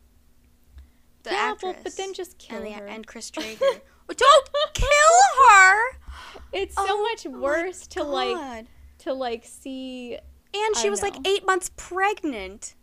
The 1.25 1.31
yeah, 1.31 1.37
actress. 1.53 1.75
well, 1.75 1.83
but 1.83 1.97
then 1.97 2.15
just 2.15 2.39
kill 2.39 2.59
and, 2.59 2.67
the, 2.67 2.73
her. 2.73 2.87
and 2.87 3.07
Chris 3.07 3.31
Traeger. 3.31 3.59
Don't 4.09 4.49
kill 4.75 5.49
her. 5.49 5.99
it's 6.53 6.75
so 6.77 6.85
Oh 6.87 7.03
much 7.03 7.25
worse 7.27 7.87
to 7.89 8.03
like 8.05 8.67
to 8.99 9.13
like 9.13 9.45
see 9.45 10.19
And 10.55 10.77
she 10.77 10.91
was 10.91 11.03
like 11.03 11.17
eight 11.27 11.45
months 11.47 11.71
pregnant. 11.77 12.75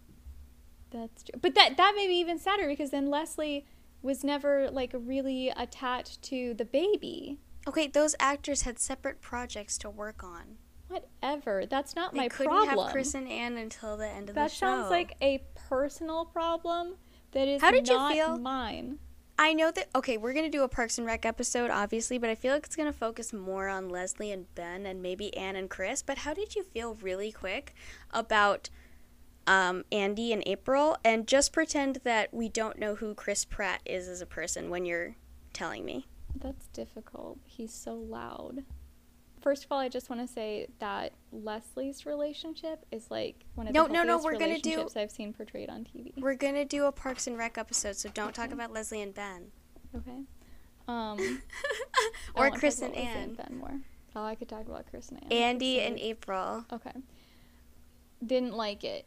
that's 0.92 1.24
true. 1.24 1.40
But 1.42 1.56
that 1.56 1.78
that 1.78 1.94
made 1.96 2.10
me 2.10 2.20
even 2.20 2.40
sadder 2.40 2.68
because 2.68 2.90
then 2.92 3.10
Leslie 3.10 3.66
was 4.02 4.24
never 4.24 4.70
like 4.72 4.92
really 4.96 5.50
attached 5.56 6.22
to 6.24 6.54
the 6.56 6.66
baby. 6.66 7.40
Okay, 7.68 7.86
those 7.88 8.16
actors 8.20 8.64
had 8.64 8.80
separate 8.80 9.22
projects 9.22 9.78
to 9.80 9.90
work 9.92 10.24
on. 10.24 10.58
Whatever. 10.88 11.66
That's 11.68 11.96
not 11.96 12.12
They 12.14 12.18
my 12.22 12.28
couldn't 12.30 12.52
problem. 12.52 12.86
have 12.86 12.92
Chris 12.92 13.14
and 13.14 13.28
Anne 13.28 13.58
until 13.58 13.96
the 13.96 14.08
end 14.08 14.30
of 14.30 14.36
that 14.36 14.50
the 14.50 14.56
show. 14.56 14.66
That 14.66 14.78
sounds 14.80 14.90
like 14.90 15.16
a 15.22 15.44
personal 15.70 16.26
problem 16.26 16.96
that 17.32 17.48
is 17.48 17.62
How 17.62 17.72
did 17.72 17.88
you 17.88 18.10
feel? 18.10 18.38
mine. 18.38 19.00
I 19.40 19.54
know 19.54 19.72
that 19.72 19.90
okay, 19.96 20.18
we're 20.18 20.34
gonna 20.34 20.50
do 20.50 20.64
a 20.64 20.68
Parks 20.68 20.98
and 20.98 21.08
Rec 21.08 21.26
episode, 21.26 21.72
obviously, 21.72 22.18
but 22.20 22.30
I 22.30 22.36
feel 22.36 22.54
like 22.54 22.66
it's 22.66 22.76
gonna 22.76 22.94
focus 22.94 23.34
more 23.34 23.70
on 23.70 23.90
Leslie 23.90 24.32
and 24.32 24.54
Ben 24.54 24.86
and 24.86 25.02
maybe 25.02 25.36
Anne 25.36 25.56
and 25.56 25.70
Chris. 25.70 26.04
But 26.04 26.20
how 26.20 26.34
did 26.34 26.56
you 26.56 26.64
feel 26.64 26.96
really 27.02 27.32
quick 27.32 27.74
about 28.12 28.70
um, 29.48 29.84
Andy 29.92 30.32
and 30.32 30.44
April? 30.46 30.98
And 31.04 31.28
just 31.28 31.54
pretend 31.54 32.02
that 32.04 32.32
we 32.34 32.50
don't 32.50 32.78
know 32.78 32.96
who 32.96 33.16
Chris 33.16 33.44
Pratt 33.46 33.82
is 33.86 34.08
as 34.08 34.22
a 34.22 34.28
person 34.28 34.70
when 34.70 34.86
you're 34.86 35.16
telling 35.54 35.86
me. 35.86 36.06
That's 36.36 36.68
difficult. 36.68 37.40
He's 37.46 37.74
so 37.74 37.96
loud. 37.96 38.64
First 39.42 39.66
of 39.66 39.72
all, 39.72 39.80
I 39.80 39.90
just 39.90 40.10
want 40.10 40.22
to 40.26 40.32
say 40.32 40.68
that 40.80 41.14
Leslie's 41.32 42.06
relationship 42.06 42.86
is 42.92 43.10
like 43.10 43.44
one 43.56 43.68
of 43.68 43.74
No, 43.74 43.88
the 43.88 43.94
no, 43.94 44.04
no, 44.04 44.18
we're 44.20 44.34
gonna 44.34 44.60
do- 44.60 44.70
relationships 44.72 44.96
I've 44.96 45.12
seen 45.12 45.34
portrayed 45.34 45.70
on 45.70 45.84
TV. 45.84 46.14
We're 46.18 46.36
gonna 46.36 46.66
do 46.66 46.86
a 46.86 46.92
Parks 46.92 47.26
and 47.28 47.38
Rec 47.38 47.58
episode, 47.58 47.96
so 47.96 48.10
don't 48.10 48.36
talk 48.36 48.52
about 48.52 48.72
Leslie 48.72 49.02
and 49.02 49.14
Ben. 49.14 49.52
Okay. 49.96 50.12
Um, 50.88 51.42
or 52.36 52.50
Chris 52.52 52.82
and 52.82 52.94
Anne. 52.96 53.36
Ben 53.36 53.56
more. 53.58 53.80
Oh, 54.16 54.24
I 54.26 54.36
could 54.36 54.50
talk 54.50 54.68
about 54.68 54.88
Chris 54.90 55.08
and 55.10 55.24
Anne. 55.24 55.32
Andy 55.32 55.80
and 55.80 55.98
April. 56.00 56.66
Okay. 56.74 56.92
Didn't 58.26 58.58
like 58.58 58.84
it. 58.84 59.06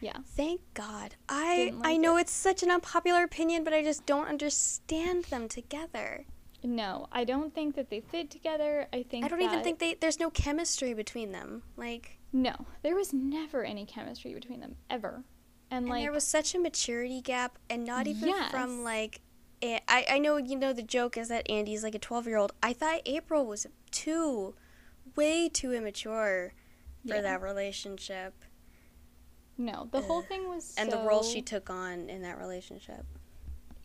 Yeah. 0.00 0.16
Thank 0.26 0.62
God. 0.74 1.14
I 1.28 1.56
Didn't 1.56 1.86
I 1.86 1.96
know 1.98 2.16
it. 2.16 2.22
it's 2.22 2.32
such 2.32 2.62
an 2.64 2.70
unpopular 2.70 3.22
opinion, 3.22 3.62
but 3.62 3.72
I 3.74 3.82
just 3.84 4.06
don't 4.06 4.26
understand 4.26 5.24
them 5.24 5.46
together. 5.46 6.24
No, 6.62 7.08
I 7.10 7.24
don't 7.24 7.54
think 7.54 7.74
that 7.76 7.88
they 7.90 8.00
fit 8.00 8.30
together. 8.30 8.86
I 8.92 9.02
think 9.02 9.24
I 9.24 9.28
don't 9.28 9.40
even 9.42 9.62
think 9.62 9.78
they 9.78 9.94
there's 9.94 10.20
no 10.20 10.30
chemistry 10.30 10.94
between 10.94 11.32
them. 11.32 11.62
Like 11.76 12.18
No, 12.32 12.66
there 12.82 12.94
was 12.94 13.12
never 13.12 13.64
any 13.64 13.86
chemistry 13.86 14.34
between 14.34 14.60
them 14.60 14.76
ever. 14.88 15.24
And, 15.70 15.84
and 15.84 15.88
like 15.88 16.02
there 16.02 16.12
was 16.12 16.24
such 16.24 16.54
a 16.54 16.58
maturity 16.58 17.20
gap 17.20 17.58
and 17.68 17.84
not 17.84 18.06
even 18.06 18.28
Yes. 18.28 18.50
from 18.50 18.82
like 18.84 19.20
eh, 19.62 19.78
I, 19.88 20.04
I 20.10 20.18
know 20.18 20.36
you 20.36 20.56
know 20.56 20.72
the 20.72 20.82
joke 20.82 21.16
is 21.16 21.28
that 21.28 21.48
Andy's 21.50 21.82
like 21.82 21.94
a 21.94 21.98
12 21.98 22.26
year 22.26 22.36
old. 22.36 22.52
I 22.62 22.72
thought 22.72 23.00
April 23.06 23.46
was 23.46 23.66
too, 23.90 24.54
way 25.16 25.48
too 25.48 25.72
immature 25.72 26.52
for 27.06 27.14
Yeah. 27.14 27.20
that 27.22 27.40
relationship 27.42 28.34
no, 29.60 29.88
the 29.92 30.00
whole 30.00 30.22
thing 30.22 30.48
was 30.48 30.74
and 30.78 30.90
the 30.90 30.96
role 30.96 31.22
she 31.22 31.42
took 31.42 31.68
on 31.68 32.08
in 32.08 32.22
that 32.22 32.38
relationship. 32.38 33.04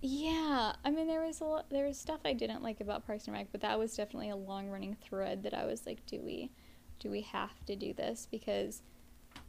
Yeah, 0.08 0.74
I 0.86 0.91
mean 0.91 1.08
there 1.08 1.26
was 1.26 1.41
a 1.41 1.46
lot, 1.46 1.65
there 1.72 1.88
was 1.88 1.98
stuff 1.98 2.20
I 2.24 2.34
didn't 2.34 2.62
like 2.62 2.80
about 2.80 3.08
Parks 3.08 3.26
and 3.26 3.36
Rec, 3.36 3.48
but 3.52 3.62
that 3.62 3.80
was 3.80 3.96
definitely 3.96 4.30
a 4.30 4.36
long 4.36 4.70
running 4.70 4.96
thread 5.02 5.41
that 5.41 5.56
I 5.56 5.65
was 5.65 5.88
like, 5.88 6.06
do 6.06 6.22
we, 6.22 6.52
do 7.00 7.10
we 7.10 7.22
have 7.22 7.65
to 7.65 7.76
do 7.76 7.91
this 7.91 8.28
because 8.30 8.84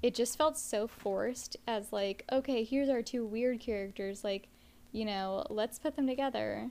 it 0.02 0.14
just 0.14 0.38
felt 0.38 0.56
so 0.56 0.86
forced 0.86 1.58
as 1.68 1.92
like, 1.92 2.24
okay, 2.32 2.64
here's 2.64 2.88
our 2.88 3.02
two 3.02 3.26
weird 3.26 3.60
characters, 3.60 4.24
like, 4.24 4.48
you 4.92 5.04
know, 5.04 5.44
let's 5.50 5.78
put 5.78 5.94
them 5.94 6.06
together. 6.06 6.70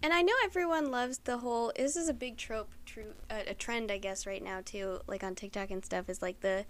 And 0.00 0.12
I 0.12 0.22
know 0.22 0.34
everyone 0.44 0.92
loves 0.92 1.18
the 1.18 1.38
whole. 1.38 1.72
This 1.74 1.96
is 1.96 2.08
a 2.08 2.14
big 2.14 2.36
trope, 2.36 2.70
true, 2.86 3.14
uh, 3.28 3.40
a 3.48 3.54
trend, 3.54 3.90
I 3.90 3.98
guess, 3.98 4.28
right 4.28 4.42
now 4.42 4.60
too. 4.64 5.00
Like 5.08 5.24
on 5.24 5.34
TikTok 5.34 5.72
and 5.72 5.84
stuff, 5.84 6.08
is 6.08 6.22
like 6.22 6.38
the 6.38 6.66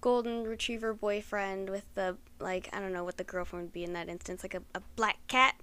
golden 0.00 0.44
retriever 0.44 0.94
boyfriend 0.94 1.70
with 1.70 1.84
the 1.94 2.16
like 2.38 2.68
I 2.72 2.80
don't 2.80 2.92
know 2.92 3.04
what 3.04 3.16
the 3.16 3.24
girlfriend 3.24 3.66
would 3.66 3.72
be 3.72 3.84
in 3.84 3.92
that 3.94 4.08
instance, 4.08 4.42
like 4.42 4.54
a, 4.54 4.62
a 4.74 4.80
black 4.96 5.18
cat, 5.28 5.54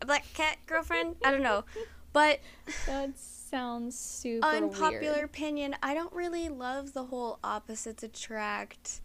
a 0.00 0.06
black 0.06 0.24
cat 0.34 0.58
girlfriend. 0.66 1.16
I 1.24 1.30
don't 1.30 1.42
know, 1.42 1.64
But 2.12 2.40
That 2.86 3.18
sounds 3.18 3.98
super 3.98 4.46
unpopular 4.46 5.14
weird. 5.14 5.24
opinion, 5.24 5.76
I 5.82 5.94
don't 5.94 6.12
really 6.12 6.48
love 6.48 6.92
the 6.92 7.04
whole 7.04 7.38
opposites 7.42 8.02
attract, 8.02 9.00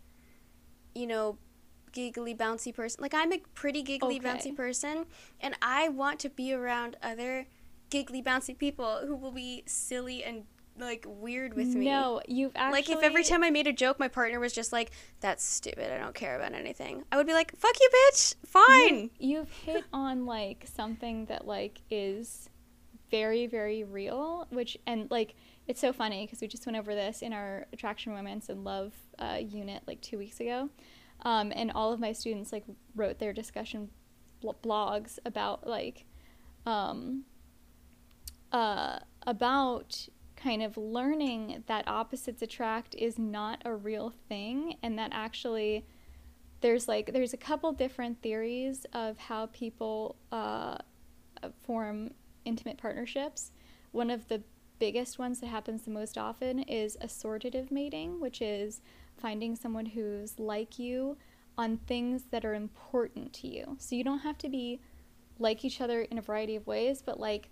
you 0.94 1.08
know, 1.08 1.38
giggly 1.92 2.36
bouncy 2.36 2.74
person. 2.74 3.02
Like 3.02 3.14
I'm 3.14 3.34
a 3.34 3.40
pretty 3.56 3.82
giggly 3.82 4.18
Okay. 4.20 4.28
bouncy 4.30 4.56
person 4.56 5.06
and 5.42 5.56
I 5.62 5.90
want 5.90 6.20
to 6.20 6.30
be 6.30 6.54
around 6.54 6.98
other 7.02 7.48
giggly 7.90 8.22
bouncy 8.22 8.56
people 8.56 9.02
who 9.08 9.16
will 9.16 9.32
be 9.32 9.64
silly 9.66 10.24
and 10.24 10.44
like 10.80 11.06
weird 11.08 11.54
with 11.54 11.68
me. 11.68 11.86
No, 11.86 12.22
you've 12.28 12.56
actually 12.56 12.80
Like 12.80 12.90
if 12.90 13.04
every 13.04 13.24
time 13.24 13.44
I 13.44 13.50
made 13.50 13.68
a 13.68 13.74
joke 13.74 14.00
my 14.00 14.08
partner 14.08 14.40
was 14.40 14.54
just 14.54 14.72
like 14.74 14.92
that's 15.20 15.44
stupid, 15.44 15.92
I 15.92 15.98
don't 15.98 16.16
care 16.16 16.36
about 16.36 16.54
anything. 16.54 17.04
I 17.12 17.18
would 17.18 17.28
be 17.28 17.34
like, 17.34 17.56
"Fuck 17.58 17.80
you, 17.80 17.90
bitch. 18.12 18.36
Fine." 18.46 19.10
You've 19.20 19.52
hit 19.52 19.84
on 19.94 20.26
like 20.26 20.66
something 20.74 21.26
that 21.26 21.46
like 21.48 21.82
is 21.90 22.50
very 23.12 23.48
very 23.48 23.84
real, 23.84 24.48
which 24.50 24.78
and 24.86 25.10
like 25.12 25.36
it's 25.68 25.80
so 25.80 25.94
funny 25.94 26.26
because 26.26 26.42
we 26.42 26.48
just 26.48 26.66
went 26.66 26.78
over 26.78 26.96
this 26.96 27.22
in 27.22 27.34
our 27.34 27.68
attraction 27.74 28.14
romance 28.14 28.50
and 28.50 28.64
love 28.64 28.94
uh, 29.20 29.38
unit 29.40 29.84
like 29.88 30.02
two 30.02 30.18
weeks 30.18 30.40
ago, 30.40 30.70
um, 31.24 31.52
and 31.56 31.72
all 31.72 31.94
of 31.94 32.00
my 32.00 32.12
students 32.12 32.52
like 32.52 32.64
wrote 32.96 33.20
their 33.20 33.34
discussion 33.34 33.90
bl- 34.42 34.52
blogs 34.64 35.20
about 35.26 35.68
like 35.68 36.06
um, 36.66 37.24
uh, 38.52 39.00
about 39.26 40.08
kind 40.42 40.64
of 40.64 40.78
learning 40.78 41.64
that 41.68 41.88
opposites 41.88 42.42
attract 42.42 42.96
is 42.96 43.20
not 43.20 43.62
a 43.66 43.76
real 43.76 44.14
thing 44.30 44.76
and 44.82 44.98
that 44.98 45.12
actually 45.14 45.86
there's 46.62 46.88
like 46.88 47.12
there's 47.14 47.34
a 47.34 47.38
couple 47.38 47.72
different 47.72 48.22
theories 48.22 48.86
of 48.94 49.18
how 49.18 49.48
people 49.48 50.16
uh, 50.32 50.78
form 51.64 52.12
intimate 52.46 52.78
partnerships. 52.78 53.52
One 53.92 54.10
of 54.10 54.28
the 54.28 54.42
biggest 54.78 55.20
ones 55.20 55.42
that 55.42 55.48
happens 55.48 55.84
the 55.84 55.92
most 55.92 56.18
often 56.18 56.60
is 56.60 56.98
assortative 57.02 57.70
mating 57.70 58.20
which 58.22 58.42
is 58.42 58.82
finding 59.18 59.56
someone 59.56 59.86
who's 59.86 60.40
like 60.40 60.80
you 60.80 61.18
on 61.58 61.78
things 61.78 62.24
that 62.32 62.46
are 62.46 62.56
important 62.56 63.34
to 63.34 63.48
you. 63.48 63.76
So 63.78 63.96
you 63.96 64.06
don't 64.06 64.20
have 64.20 64.38
to 64.40 64.50
be 64.50 64.80
like 65.38 65.66
each 65.66 65.82
other 65.82 66.02
in 66.02 66.18
a 66.18 66.22
variety 66.22 66.56
of 66.56 66.66
ways 66.66 67.02
but 67.06 67.20
like 67.20 67.50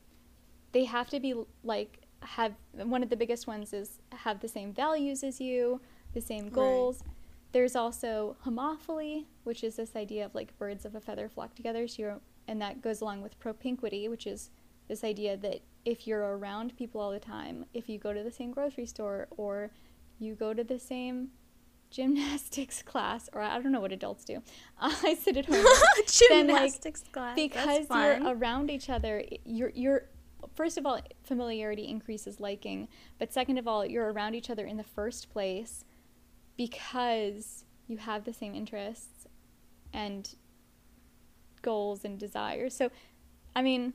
they 0.71 0.86
have 0.86 1.10
to 1.10 1.19
be 1.19 1.34
like 1.63 2.07
have 2.21 2.53
one 2.73 3.03
of 3.03 3.10
the 3.10 3.15
biggest 3.17 3.47
ones 3.47 3.73
is 3.73 3.99
have 4.12 4.39
the 4.39 4.47
same 4.47 4.73
values 4.73 5.23
as 5.23 5.39
you 5.39 5.80
the 6.13 6.21
same 6.21 6.45
Right. 6.45 6.53
goals 6.53 7.03
there's 7.53 7.75
also 7.75 8.36
homophily 8.45 9.25
which 9.43 9.63
is 9.63 9.75
this 9.77 9.95
idea 9.95 10.25
of 10.25 10.34
like 10.36 10.58
birds 10.58 10.84
of 10.86 10.95
a 10.95 10.99
feather 11.01 11.30
flock 11.30 11.56
together 11.56 11.88
so 11.88 12.01
you're, 12.01 12.19
and 12.47 12.62
that 12.62 12.82
goes 12.82 13.01
along 13.01 13.21
with 13.21 13.39
propinquity 13.39 14.08
which 14.10 14.25
is 14.27 14.49
this 14.88 15.03
idea 15.03 15.38
that 15.38 15.62
if 15.86 16.08
you're 16.08 16.38
around 16.38 16.75
people 16.77 16.99
all 16.99 17.12
the 17.12 17.19
time 17.19 17.65
if 17.73 17.88
you 17.88 17.97
go 17.97 18.13
to 18.13 18.23
the 18.23 18.32
same 18.32 18.51
grocery 18.51 18.86
store 18.86 19.27
or 19.38 19.71
you 20.19 20.34
go 20.36 20.53
to 20.53 20.63
the 20.63 20.80
same 20.80 21.30
gymnastics 21.89 22.82
class 22.82 23.30
or 23.34 23.41
i 23.41 23.60
don't 23.62 23.71
know 23.71 23.80
what 23.80 23.91
adults 23.93 24.25
do 24.25 24.41
i 24.80 25.13
sit 25.13 25.38
at 25.38 25.45
home 25.45 25.56
Then, 26.30 26.47
like, 26.47 26.58
Gymnastics 26.58 27.03
class. 27.12 27.36
because 27.36 27.65
That's 27.65 27.88
fun. 27.88 28.21
you're 28.23 28.36
around 28.36 28.69
each 28.69 28.89
other 28.89 29.23
you're 29.45 29.71
you're 29.73 30.03
first 30.56 30.78
of 30.78 30.86
all 30.86 31.00
familiarity 31.23 31.88
increases 31.88 32.39
liking 32.39 32.88
but 33.19 33.34
second 33.34 33.58
of 33.58 33.67
all 33.67 33.86
you're 33.86 34.12
around 34.12 34.36
each 34.36 34.50
other 34.50 34.65
in 34.65 34.78
the 34.78 34.84
first 34.84 35.30
place 35.30 35.84
because 36.58 37.63
you 37.88 37.97
have 37.97 38.23
the 38.23 38.34
same 38.34 38.54
interests 38.54 39.28
and 39.93 40.36
goals 41.62 42.04
and 42.06 42.19
desires. 42.19 42.73
So 42.76 42.89
i 43.56 43.62
mean 43.62 43.93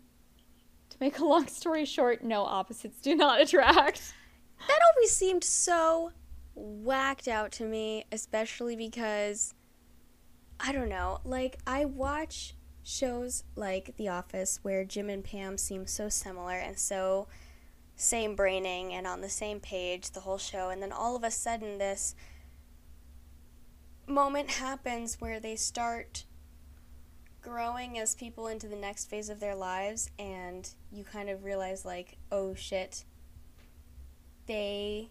to 0.90 0.96
make 1.00 1.18
a 1.18 1.24
long 1.24 1.46
story 1.46 1.84
short 1.84 2.22
no 2.22 2.42
opposites 2.42 3.00
do 3.00 3.14
not 3.16 3.40
attract. 3.40 4.14
That 4.68 4.78
always 4.94 5.10
seemed 5.10 5.42
so 5.42 6.12
whacked 6.54 7.28
out 7.28 7.52
to 7.52 7.64
me, 7.64 8.04
especially 8.12 8.76
because 8.76 9.54
I 10.60 10.72
don't 10.72 10.88
know, 10.88 11.18
like 11.24 11.58
I 11.66 11.84
watch 11.86 12.54
shows 12.82 13.44
like 13.54 13.94
The 13.96 14.08
Office 14.08 14.58
where 14.62 14.84
Jim 14.84 15.08
and 15.08 15.22
Pam 15.22 15.56
seem 15.58 15.86
so 15.86 16.08
similar 16.08 16.54
and 16.54 16.78
so 16.78 17.28
same 17.94 18.34
braining 18.34 18.92
and 18.92 19.06
on 19.06 19.20
the 19.20 19.28
same 19.28 19.60
page 19.60 20.10
the 20.10 20.20
whole 20.20 20.38
show 20.38 20.70
and 20.70 20.82
then 20.82 20.92
all 20.92 21.14
of 21.14 21.22
a 21.22 21.30
sudden 21.30 21.78
this 21.78 22.14
moment 24.06 24.50
happens 24.50 25.20
where 25.20 25.38
they 25.38 25.54
start 25.54 26.24
growing 27.40 27.98
as 27.98 28.14
people 28.14 28.46
into 28.46 28.68
the 28.68 28.76
next 28.76 29.10
phase 29.10 29.28
of 29.28 29.40
their 29.40 29.54
lives 29.54 30.10
and 30.18 30.70
you 30.92 31.04
kind 31.04 31.28
of 31.28 31.44
realize 31.44 31.84
like 31.84 32.16
oh 32.30 32.54
shit. 32.54 33.04
They 34.46 35.10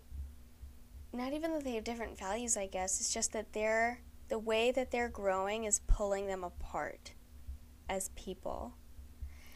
not 1.13 1.33
even 1.33 1.51
that 1.51 1.63
they 1.63 1.75
have 1.75 1.83
different 1.83 2.17
values 2.17 2.55
i 2.57 2.67
guess. 2.67 2.99
It's 2.99 3.13
just 3.13 3.33
that 3.33 3.53
they're 3.53 4.01
the 4.29 4.39
way 4.39 4.71
that 4.71 4.91
they're 4.91 5.09
growing 5.09 5.65
is 5.65 5.81
pulling 5.87 6.27
them 6.27 6.43
apart 6.43 7.11
as 7.91 8.09
people. 8.15 8.73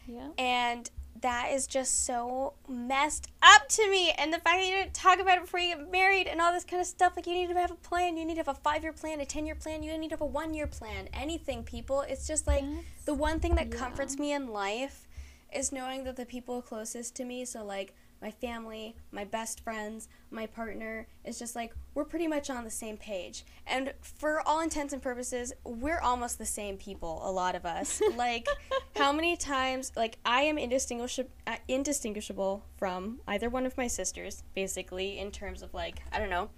Yeah. 0.08 0.28
And 0.38 0.90
that 1.22 1.52
is 1.52 1.66
just 1.66 2.06
so 2.06 2.54
messed 2.68 3.28
up 3.42 3.68
to 3.70 3.90
me. 3.90 4.12
And 4.18 4.32
the 4.32 4.38
fact 4.40 4.60
that 4.60 4.66
you 4.68 4.76
didn't 4.76 4.94
talk 4.94 5.20
about 5.20 5.38
it 5.38 5.46
before 5.46 5.62
you 5.62 5.76
get 5.76 5.92
married 5.92 6.28
and 6.28 6.42
all 6.42 6.52
this 6.52 6.66
kind 6.66 6.82
of 6.82 6.86
stuff 6.86 7.14
like 7.16 7.26
you 7.26 7.34
need 7.34 7.48
to 7.48 7.54
have 7.56 7.72
a 7.72 7.76
plan. 7.76 8.18
You 8.18 8.26
need 8.26 8.34
to 8.36 8.42
have 8.42 8.50
a 8.50 8.54
five 8.54 8.84
year 8.84 8.94
plan 8.94 9.22
a 9.22 9.26
ten 9.26 9.46
year 9.46 9.56
plan. 9.56 9.82
You 9.82 9.98
need 9.98 10.10
to 10.10 10.16
have 10.16 10.22
a 10.22 10.26
one 10.26 10.54
year 10.54 10.68
plan. 10.68 11.08
Anything 11.14 11.64
people. 11.64 12.02
It's 12.02 12.28
just 12.28 12.46
like 12.46 12.62
That's- 12.62 13.06
the 13.06 13.14
one 13.14 13.40
thing 13.40 13.56
that 13.56 13.70
yeah. 13.72 13.78
comforts 13.78 14.20
me 14.20 14.34
in 14.34 14.50
life 14.50 15.08
is 15.54 15.72
knowing 15.72 16.04
that 16.04 16.18
the 16.18 16.26
people 16.26 16.62
closest 16.62 17.16
to 17.16 17.24
me 17.24 17.46
so 17.46 17.64
like 17.64 17.96
my 18.22 18.32
family 18.32 18.96
my 19.12 19.24
best 19.24 19.64
friends 19.64 20.08
my 20.32 20.46
partner. 20.46 21.08
Is 21.24 21.40
just 21.40 21.56
like 21.56 21.74
we're 21.94 22.06
pretty 22.06 22.28
much 22.28 22.50
on 22.50 22.64
the 22.64 22.70
same 22.70 22.98
page. 22.98 23.46
And 23.68 23.94
for 24.02 24.42
all 24.48 24.60
intents 24.60 24.94
and 24.94 25.02
purposes 25.02 25.54
we're 25.64 26.00
almost 26.00 26.38
the 26.38 26.46
same 26.46 26.78
people 26.78 27.22
a 27.24 27.32
lot 27.32 27.56
of 27.56 27.66
us. 27.66 28.02
Like 28.16 28.48
how 28.96 29.12
many 29.12 29.36
times 29.36 29.92
like 29.96 30.18
i 30.26 30.42
am 30.42 30.58
indistinguishable 30.58 31.30
uh, 31.48 31.58
indistinguishable 31.68 32.64
from 32.78 33.20
either 33.28 33.50
one 33.50 33.66
of 33.66 33.78
my 33.78 33.88
sisters 33.88 34.44
basically 34.54 35.20
in 35.20 35.32
terms 35.32 35.62
of 35.62 35.74
like 35.74 36.00
i 36.12 36.20
don't 36.20 36.30
know 36.30 36.50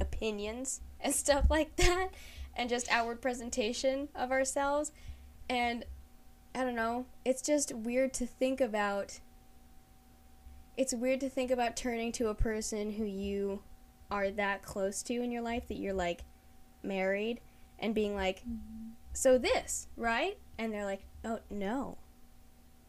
opinions 0.00 0.80
and 1.00 1.14
stuff 1.14 1.46
like 1.50 1.76
that 1.76 2.08
and 2.56 2.68
just 2.68 2.90
outward 2.90 3.20
presentation 3.20 4.08
of 4.14 4.30
ourselves. 4.30 4.92
And 5.48 5.84
i 6.54 6.64
don't 6.64 6.74
know 6.74 7.06
it's 7.24 7.42
just 7.42 7.72
weird 7.74 8.12
to 8.14 8.26
think 8.26 8.60
about 8.60 9.20
it's 10.76 10.94
weird 10.94 11.20
to 11.20 11.28
think 11.28 11.50
about 11.50 11.76
turning 11.76 12.12
to 12.12 12.28
a 12.28 12.34
person 12.34 12.92
who 12.92 13.04
you 13.04 13.62
are 14.10 14.30
that 14.30 14.62
close 14.62 15.02
to 15.02 15.14
in 15.14 15.32
your 15.32 15.42
life 15.42 15.66
that 15.68 15.78
you're 15.78 15.94
like 15.94 16.24
married 16.82 17.40
and 17.78 17.94
being 17.94 18.14
like 18.14 18.40
mm-hmm. 18.40 18.90
so 19.12 19.38
this 19.38 19.88
right? 19.96 20.38
And 20.58 20.72
they're 20.72 20.84
like 20.84 21.04
oh 21.24 21.40
no. 21.50 21.98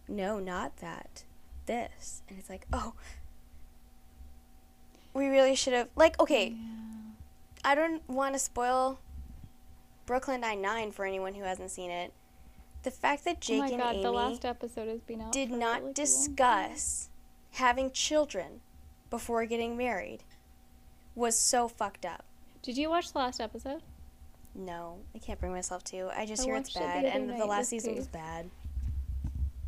No 0.07 0.39
not 0.39 0.77
that. 0.77 1.23
This. 1.65 2.21
And 2.29 2.37
it's 2.37 2.49
like 2.49 2.67
oh. 2.71 2.93
We 5.13 5.27
really 5.27 5.55
should 5.55 5.73
have 5.73 5.89
like 5.95 6.19
okay. 6.19 6.55
I 7.63 7.75
don't 7.75 8.07
want 8.07 8.35
to 8.35 8.39
spoil 8.39 8.99
brooklyn 10.05 10.41
nine-nine 10.41 10.91
for 10.91 11.05
anyone 11.05 11.33
who 11.33 11.43
hasn't 11.43 11.71
seen 11.71 11.91
it. 11.91 12.13
The 12.83 12.91
fact 12.91 13.25
that 13.25 13.37
oh 13.37 13.41
jake 13.41 13.59
my 13.59 13.67
and 13.67 13.77
god 13.79 13.95
amy 13.95 14.03
the 14.03 14.11
last 14.11 14.45
episode 14.45 14.87
has 14.87 15.01
been 15.01 15.19
out 15.19 15.33
did 15.33 15.51
not 15.51 15.81
really 15.81 15.93
discuss 15.93 17.09
having 17.57 17.91
children 17.91 18.61
before 19.09 19.45
getting 19.45 19.75
married 19.75 20.23
was 21.15 21.37
so 21.37 21.67
fucked 21.67 22.05
up. 22.05 22.23
did 22.61 22.77
you 22.77 22.89
watch 22.89 23.11
the 23.13 23.19
last 23.19 23.41
episode 23.41 23.81
No, 24.53 24.99
I 25.15 25.19
can't 25.19 25.39
bring 25.39 25.51
myself 25.51 25.83
to. 25.85 26.09
I 26.15 26.25
just 26.25 26.43
I 26.43 26.45
hear 26.45 26.55
it's 26.55 26.75
watched 26.75 26.85
it 26.85 27.03
bad, 27.03 27.05
and 27.05 27.39
the 27.39 27.45
last 27.45 27.69
season 27.69 27.95
was 27.95 28.07
bad. 28.07 28.49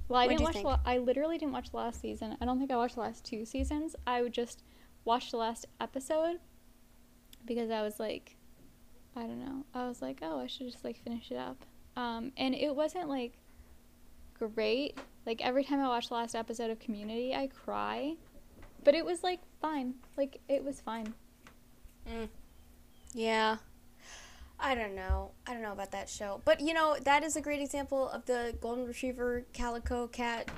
Well, 0.08 0.20
I 0.20 0.26
What'd 0.26 0.40
didn't 0.40 0.64
watch. 0.64 0.82
The, 0.84 0.90
I 0.90 0.98
literally 0.98 1.38
didn't 1.38 1.54
watch 1.54 1.70
the 1.70 1.78
last 1.78 2.02
season. 2.02 2.36
I 2.42 2.46
don't 2.46 2.58
think 2.58 2.72
I 2.72 2.76
watched 2.76 2.96
the 2.96 3.02
last 3.02 3.24
two 3.24 3.46
seasons. 3.46 3.96
I 4.08 4.24
would 4.24 4.34
just 4.34 4.64
watch 5.06 5.30
the 5.30 5.38
last 5.38 5.68
episode 5.80 6.40
because 7.46 7.70
I 7.70 7.84
was 7.84 8.00
like, 8.00 8.36
I 9.16 9.22
don't 9.22 9.40
know. 9.40 9.66
I 9.74 9.88
was 9.88 10.02
like, 10.02 10.20
oh, 10.24 10.40
I 10.40 10.48
should 10.48 10.72
just 10.72 10.84
like 10.84 10.98
finish 10.98 11.32
it 11.32 11.38
up. 11.38 11.64
Um, 11.96 12.32
and 12.38 12.56
it 12.56 12.76
wasn't 12.76 13.10
like 13.10 13.34
great. 14.48 14.98
Like 15.26 15.42
every 15.46 15.64
time 15.64 15.80
I 15.80 15.88
watch 15.88 16.08
the 16.10 16.16
last 16.16 16.36
episode 16.36 16.72
of 16.72 16.80
Community, 16.80 17.36
I 17.36 17.48
cry, 17.48 18.16
but 18.84 18.96
it 18.96 19.06
was 19.06 19.24
like 19.24 19.40
fine. 19.62 19.96
Like 20.18 20.40
it 20.48 20.64
was 20.64 20.80
fine. 20.80 21.14
Mm. 22.10 22.30
Yeah. 23.14 23.58
I 24.60 24.76
don't 24.76 24.96
know. 24.96 25.32
I 25.48 25.54
don't 25.54 25.62
know 25.62 25.72
about 25.72 25.92
that 25.92 26.10
show. 26.10 26.42
But 26.46 26.60
you 26.62 26.74
know, 26.74 26.98
that 27.06 27.24
is 27.24 27.36
a 27.36 27.42
great 27.42 27.62
example 27.62 28.10
of 28.10 28.26
the 28.26 28.56
golden 28.60 28.86
retriever 28.86 29.46
calico 29.54 30.08
cat 30.08 30.50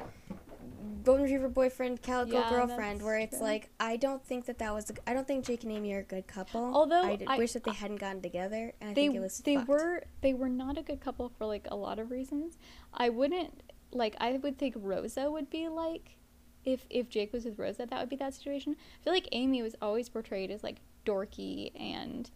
golden 1.04 1.24
retriever 1.24 1.50
boyfriend 1.50 2.02
calico 2.02 2.34
Yeah, 2.40 2.50
girlfriend 2.50 3.02
where 3.02 3.18
it's 3.18 3.38
true. 3.38 3.46
like 3.46 3.70
I 3.80 3.98
don't 3.98 4.24
think 4.24 4.46
that 4.46 4.60
that 4.60 4.72
was 4.74 4.90
a, 4.92 4.94
I 5.10 5.14
don't 5.14 5.28
think 5.28 5.46
Jake 5.46 5.64
and 5.64 5.72
Amy 5.72 5.94
are 5.94 6.00
a 6.00 6.04
good 6.04 6.28
couple. 6.28 6.62
Although 6.74 7.18
I 7.28 7.38
wish 7.38 7.54
that 7.54 7.64
they 7.64 7.72
hadn't 7.74 7.98
gotten 7.98 8.22
together 8.22 8.74
and 8.80 8.92
I 8.92 8.94
they 8.94 9.02
think 9.08 9.16
it 9.16 9.20
was 9.20 9.40
they 9.40 9.56
fucked. 9.56 9.68
were 9.68 10.04
they 10.22 10.34
were 10.34 10.50
not 10.50 10.78
a 10.78 10.84
good 10.84 11.00
couple 11.02 11.30
for 11.38 11.46
like 11.46 11.68
a 11.72 11.76
lot 11.76 11.98
of 12.00 12.12
reasons. 12.12 12.58
I 12.94 13.10
wouldn't 13.10 13.62
like 13.94 14.16
I 14.20 14.34
would 14.34 14.58
think 14.58 14.76
Rosa 14.78 15.30
would 15.30 15.50
be 15.50 15.68
like 15.68 16.18
if 16.64 16.86
if 16.90 17.10
Jake 17.10 17.34
was 17.34 17.46
with 17.46 17.58
Rosa, 17.58 17.86
that 17.86 18.00
would 18.00 18.10
be 18.10 18.16
that 18.18 18.34
situation. 18.34 18.76
I 18.80 19.04
feel 19.04 19.14
like 19.14 19.28
Amy 19.32 19.62
was 19.62 19.76
always 19.82 20.10
portrayed 20.10 20.52
as 20.52 20.64
like 20.64 20.78
dorky 21.06 21.72
and 21.80 22.30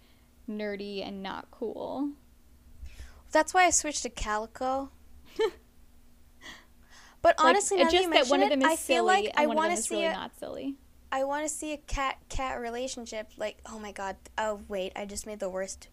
nerdy 0.49 1.05
and 1.05 1.21
not 1.21 1.51
cool. 1.51 2.09
That's 3.31 3.53
why 3.53 3.65
I 3.65 3.69
switched 3.69 4.03
to 4.03 4.09
Calico. 4.09 4.91
but 7.21 7.35
honestly, 7.37 7.77
like, 7.77 7.85
now 7.85 7.91
just 7.91 8.09
that, 8.09 8.17
you 8.17 8.23
that 8.23 8.29
one 8.29 8.41
of 8.41 8.49
mention 8.49 8.59
them 8.59 8.69
it, 8.69 8.73
is 8.73 8.79
I 8.79 8.81
feel 8.81 9.07
silly 9.07 9.23
like 9.23 9.31
I 9.35 9.45
want 9.47 9.75
to 9.75 9.81
see 9.81 9.95
really 9.95 10.05
a, 10.07 10.13
not 10.13 10.39
silly. 10.39 10.75
I 11.11 11.23
want 11.23 11.47
to 11.47 11.53
see 11.53 11.73
a 11.73 11.77
cat 11.77 12.17
cat 12.29 12.59
relationship. 12.59 13.31
Like, 13.37 13.57
oh 13.65 13.79
my 13.79 13.91
god. 13.91 14.15
Oh 14.37 14.61
wait, 14.67 14.93
I 14.95 15.05
just 15.05 15.25
made 15.25 15.39
the 15.39 15.49
worst, 15.49 15.89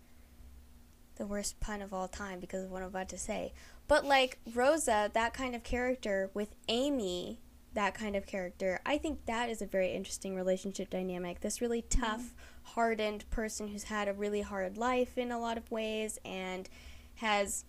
the 1.17 1.27
worst 1.27 1.61
pun 1.61 1.83
of 1.83 1.93
all 1.93 2.09
time 2.09 2.41
because 2.41 2.65
of 2.65 2.71
what 2.71 2.83
I'm 2.83 2.89
about 2.89 3.09
to 3.11 3.19
say. 3.19 3.53
But 3.89 4.05
like 4.05 4.39
Rosa, 4.55 5.11
that 5.13 5.35
kind 5.35 5.55
of 5.55 5.63
character 5.63 6.31
with 6.35 6.55
Amy, 6.69 7.41
that 7.75 7.95
kind 7.95 8.17
of 8.17 8.27
character, 8.27 8.81
I 8.85 8.99
think 8.99 9.27
that 9.27 9.49
is 9.49 9.63
a 9.63 9.67
very 9.67 9.93
interesting 9.93 10.35
relationship 10.35 10.91
dynamic. 10.91 11.41
This 11.41 11.61
really 11.61 11.83
mm-hmm. 11.83 12.01
tough, 12.01 12.35
hardened 12.63 13.29
person 13.31 13.69
who's 13.69 13.85
had 13.85 14.09
a 14.09 14.13
really 14.13 14.43
hard 14.43 14.77
life 14.77 15.19
in 15.19 15.33
a 15.33 15.39
lot 15.39 15.59
of 15.59 15.71
ways 15.71 16.19
and 16.25 16.69
has 17.17 17.65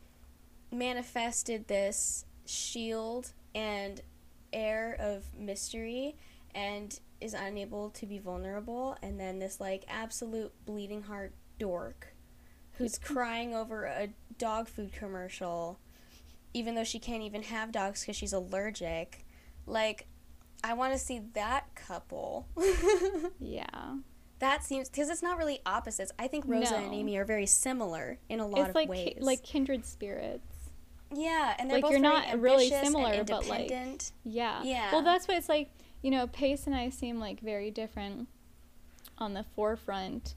manifested 0.72 1.68
this 1.68 2.26
shield 2.46 3.34
and 3.54 4.02
air 4.52 4.96
of 5.00 5.26
mystery 5.38 6.16
and 6.56 7.00
is 7.22 7.34
unable 7.34 7.90
to 7.92 8.06
be 8.06 8.20
vulnerable. 8.20 8.98
And 9.02 9.20
then 9.20 9.40
this 9.40 9.60
like 9.60 9.86
absolute 9.88 10.52
bleeding 10.66 11.04
heart 11.04 11.34
dork 11.60 12.14
who's 12.74 12.98
mm-hmm. 12.98 13.14
crying 13.14 13.56
over 13.56 13.86
a 13.86 14.10
dog 14.38 14.68
food 14.68 14.92
commercial 14.94 15.80
even 16.54 16.76
though 16.76 16.84
she 16.84 17.00
can't 17.00 17.24
even 17.24 17.44
have 17.44 17.72
dogs 17.72 18.02
because 18.02 18.16
she's 18.16 18.34
allergic 18.34 19.26
like 19.66 20.08
i 20.64 20.74
want 20.74 20.94
to 20.94 21.00
see 21.00 21.22
that 21.34 21.74
couple 21.76 22.48
Yeah. 23.40 23.96
that 24.40 24.64
seems 24.64 24.90
because 24.90 25.10
it's 25.10 25.24
not 25.24 25.38
really 25.38 25.60
opposites 25.66 26.12
i 26.20 26.28
think 26.28 26.46
rosa 26.48 26.76
and 26.76 26.94
amy 26.94 27.18
are 27.18 27.26
very 27.26 27.46
similar 27.46 28.20
in 28.30 28.40
a 28.40 28.48
lot 28.48 28.60
It's 28.62 28.70
of 28.70 28.76
like 28.76 28.90
ways 28.90 29.14
ki- 29.16 29.22
like 29.22 29.44
kindred 29.44 29.86
spirits. 29.86 30.46
yeah 31.14 31.56
and 31.60 31.70
they're 31.70 31.78
like, 31.78 31.84
both 31.84 31.92
you're 31.92 32.02
very 32.02 32.14
not 32.28 32.40
really 32.40 32.70
similar, 32.70 33.24
but, 33.24 33.48
like. 33.48 33.72
Yeah. 34.24 34.62
Yeah. 34.64 34.92
Well, 34.92 35.02
that's 35.04 35.28
what 35.28 35.38
it's 35.38 35.50
like. 35.50 35.70
You 36.02 36.12
know, 36.12 36.28
Pace 36.28 36.66
and 36.68 36.76
I 36.76 36.90
seem 36.90 37.20
like 37.20 37.40
very 37.40 37.72
different 37.72 38.28
on 39.20 39.34
the 39.34 39.46
forefront, 39.56 40.34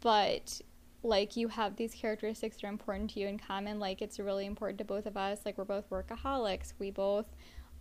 but 0.00 0.60
like 1.04 1.36
you 1.36 1.48
have 1.48 1.76
these 1.76 1.94
characteristics 1.94 2.56
that 2.56 2.64
are 2.64 2.70
important 2.70 3.10
to 3.10 3.20
you 3.20 3.28
in 3.28 3.38
common. 3.38 3.78
Like 3.78 4.02
it's 4.02 4.18
really 4.18 4.46
important 4.46 4.78
to 4.78 4.84
both 4.84 5.06
of 5.06 5.16
us. 5.16 5.40
Like 5.44 5.58
we're 5.58 5.64
both 5.64 5.88
workaholics. 5.90 6.72
We 6.78 6.90
both 6.90 7.26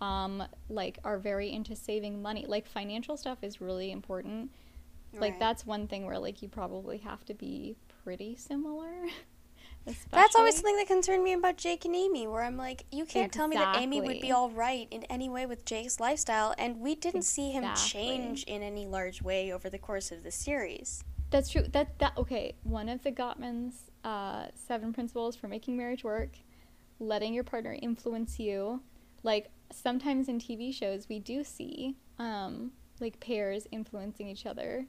um 0.02 0.44
like 0.70 1.00
are 1.04 1.18
very 1.18 1.52
into 1.52 1.76
saving 1.76 2.22
money. 2.22 2.46
Like 2.48 2.68
financial 2.68 3.18
stuff 3.18 3.40
is 3.42 3.62
really 3.62 3.92
important. 3.92 4.52
Like 5.20 5.40
that's 5.40 5.66
one 5.66 5.88
thing 5.88 6.06
where 6.06 6.20
like 6.20 6.42
you 6.42 6.50
probably 6.50 6.98
have 6.98 7.24
to 7.26 7.34
be 7.34 7.76
pretty 8.04 8.36
similar. 8.36 8.92
That's 10.12 10.36
always 10.38 10.56
something 10.56 10.78
that 10.78 10.88
concerned 10.88 11.26
me 11.26 11.34
about 11.34 11.58
Jake 11.58 11.84
and 11.84 11.94
Amy, 11.94 12.26
where 12.26 12.42
I'm 12.42 12.56
like, 12.56 12.86
you 12.90 13.04
can't 13.06 13.34
tell 13.34 13.50
me 13.50 13.58
that 13.58 13.82
Amy 13.82 14.00
would 14.00 14.22
be 14.22 14.32
all 14.32 14.50
right 14.50 14.88
in 14.92 15.04
any 15.04 15.28
way 15.28 15.46
with 15.46 15.66
Jake's 15.66 16.00
lifestyle, 16.00 16.56
and 16.58 16.80
we 16.80 16.96
didn't 16.96 17.24
see 17.24 17.52
him 17.52 17.66
change 17.76 18.44
in 18.46 18.64
any 18.64 18.86
large 18.86 19.22
way 19.22 19.52
over 19.52 19.70
the 19.70 19.78
course 19.78 20.10
of 20.10 20.24
the 20.24 20.32
series. 20.32 21.04
That's 21.34 21.50
true. 21.50 21.64
That 21.72 21.98
that 21.98 22.16
okay. 22.16 22.54
One 22.62 22.88
of 22.88 23.02
the 23.02 23.12
Gottman's 23.12 23.90
uh, 24.04 24.50
seven 24.54 24.94
principles 24.94 25.36
for 25.36 25.48
making 25.48 25.76
marriage 25.76 26.04
work: 26.04 26.38
letting 27.00 27.34
your 27.34 27.44
partner 27.44 27.76
influence 27.82 28.40
you. 28.40 28.84
Like 29.24 29.50
sometimes 29.72 30.30
in 30.30 30.38
TV 30.38 30.72
shows, 30.72 31.10
we 31.10 31.18
do 31.18 31.44
see 31.44 31.96
um, 32.20 32.72
like 33.00 33.20
pairs 33.20 33.66
influencing 33.72 34.28
each 34.28 34.46
other, 34.46 34.86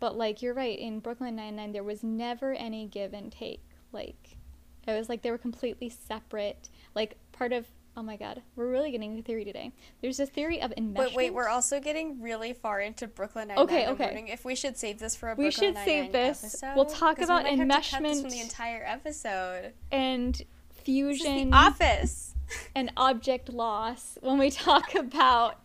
but 0.00 0.16
like 0.16 0.42
you're 0.42 0.52
right. 0.52 0.76
In 0.76 0.98
Brooklyn 0.98 1.36
Nine 1.36 1.54
Nine, 1.54 1.70
there 1.70 1.84
was 1.84 2.02
never 2.02 2.54
any 2.54 2.88
give 2.88 3.14
and 3.14 3.30
take. 3.30 3.62
Like 3.92 4.36
it 4.84 4.98
was 4.98 5.08
like 5.08 5.22
they 5.22 5.30
were 5.30 5.38
completely 5.38 5.88
separate. 5.90 6.70
Like 6.96 7.18
part 7.30 7.52
of 7.52 7.66
oh 7.98 8.02
my 8.02 8.16
god, 8.16 8.40
we're 8.54 8.70
really 8.70 8.92
getting 8.92 9.10
into 9.10 9.22
theory 9.24 9.44
today. 9.44 9.72
There's 10.00 10.20
a 10.20 10.26
theory 10.26 10.62
of 10.62 10.70
enmeshment. 10.70 10.94
But 10.94 11.14
wait, 11.14 11.34
we're 11.34 11.48
also 11.48 11.80
getting 11.80 12.22
really 12.22 12.52
far 12.52 12.80
into 12.80 13.08
Brooklyn 13.08 13.48
Nine 13.48 13.58
Okay, 13.58 13.88
okay. 13.88 14.04
wondering 14.04 14.28
if 14.28 14.44
we 14.44 14.54
should 14.54 14.76
save 14.76 15.00
this 15.00 15.16
for 15.16 15.30
a 15.30 15.34
We 15.34 15.46
Brooklyn 15.46 15.74
should 15.74 15.84
save 15.84 16.02
Nine-Nine 16.04 16.12
this. 16.12 16.44
episode. 16.44 16.76
We'll 16.76 16.84
talk 16.86 17.18
about 17.20 17.42
we 17.44 17.56
might 17.56 17.72
have 17.74 17.84
to 17.84 17.90
cut 17.90 18.02
this 18.04 18.20
from 18.20 18.30
the 18.30 18.40
entire 18.40 18.84
episode. 18.86 19.72
and 19.90 20.34
This 20.34 20.44
fusion 20.84 21.50
the 21.50 21.56
Office. 21.56 22.34
and 22.76 22.92
object 22.96 23.48
loss 23.52 24.16
when 24.22 24.38
we 24.38 24.50
talk 24.50 24.94
about 24.94 25.56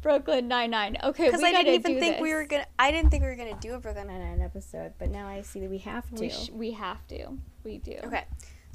Brooklyn 0.00 0.48
Nine 0.48 0.70
Nine. 0.70 0.96
Okay, 1.04 1.26
Because 1.26 1.42
I 1.42 1.52
didn't 1.52 1.74
even 1.74 2.00
think 2.00 2.20
we 2.20 2.32
were 2.32 2.44
gonna. 2.46 2.66
I 2.78 2.90
didn't 2.90 3.10
think 3.10 3.22
we 3.24 3.28
were 3.28 3.36
gonna 3.36 3.58
do 3.60 3.74
a 3.74 3.78
Brooklyn 3.78 4.06
Nine 4.06 4.20
Nine 4.20 4.40
episode, 4.40 4.94
but 4.98 5.10
now 5.10 5.28
I 5.28 5.42
see 5.42 5.60
that 5.60 5.68
we 5.70 5.78
have 5.78 6.08
to. 6.14 6.20
We, 6.22 6.30
sh- 6.30 6.50
we 6.50 6.70
have 6.72 7.06
to. 7.08 7.36
We 7.62 7.78
do. 7.78 7.96
Okay. 8.04 8.24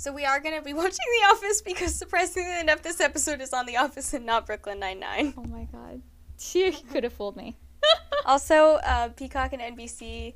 So 0.04 0.12
we 0.12 0.26
are 0.26 0.42
gonna 0.42 0.62
be 0.62 0.74
watching 0.84 0.90
The 1.22 1.28
Office 1.28 1.62
because 1.62 1.96
surprisingly 1.96 2.60
enough, 2.60 2.82
this 2.82 3.00
episode 3.00 3.40
is 3.40 3.54
on 3.54 3.66
The 3.66 3.78
Office 3.78 4.14
and 4.14 4.26
not 4.26 4.46
Brooklyn 4.46 4.78
Nine 4.78 5.00
Nine. 5.00 5.34
Oh 5.38 5.46
my 5.46 5.64
god, 5.72 6.02
she 6.38 6.74
could 6.74 7.06
have 7.06 7.14
fooled 7.14 7.38
me. 7.38 7.56
Also, 8.26 8.76
uh, 8.86 9.10
Peacock 9.10 9.52
and 9.52 9.62
NBC, 9.78 10.34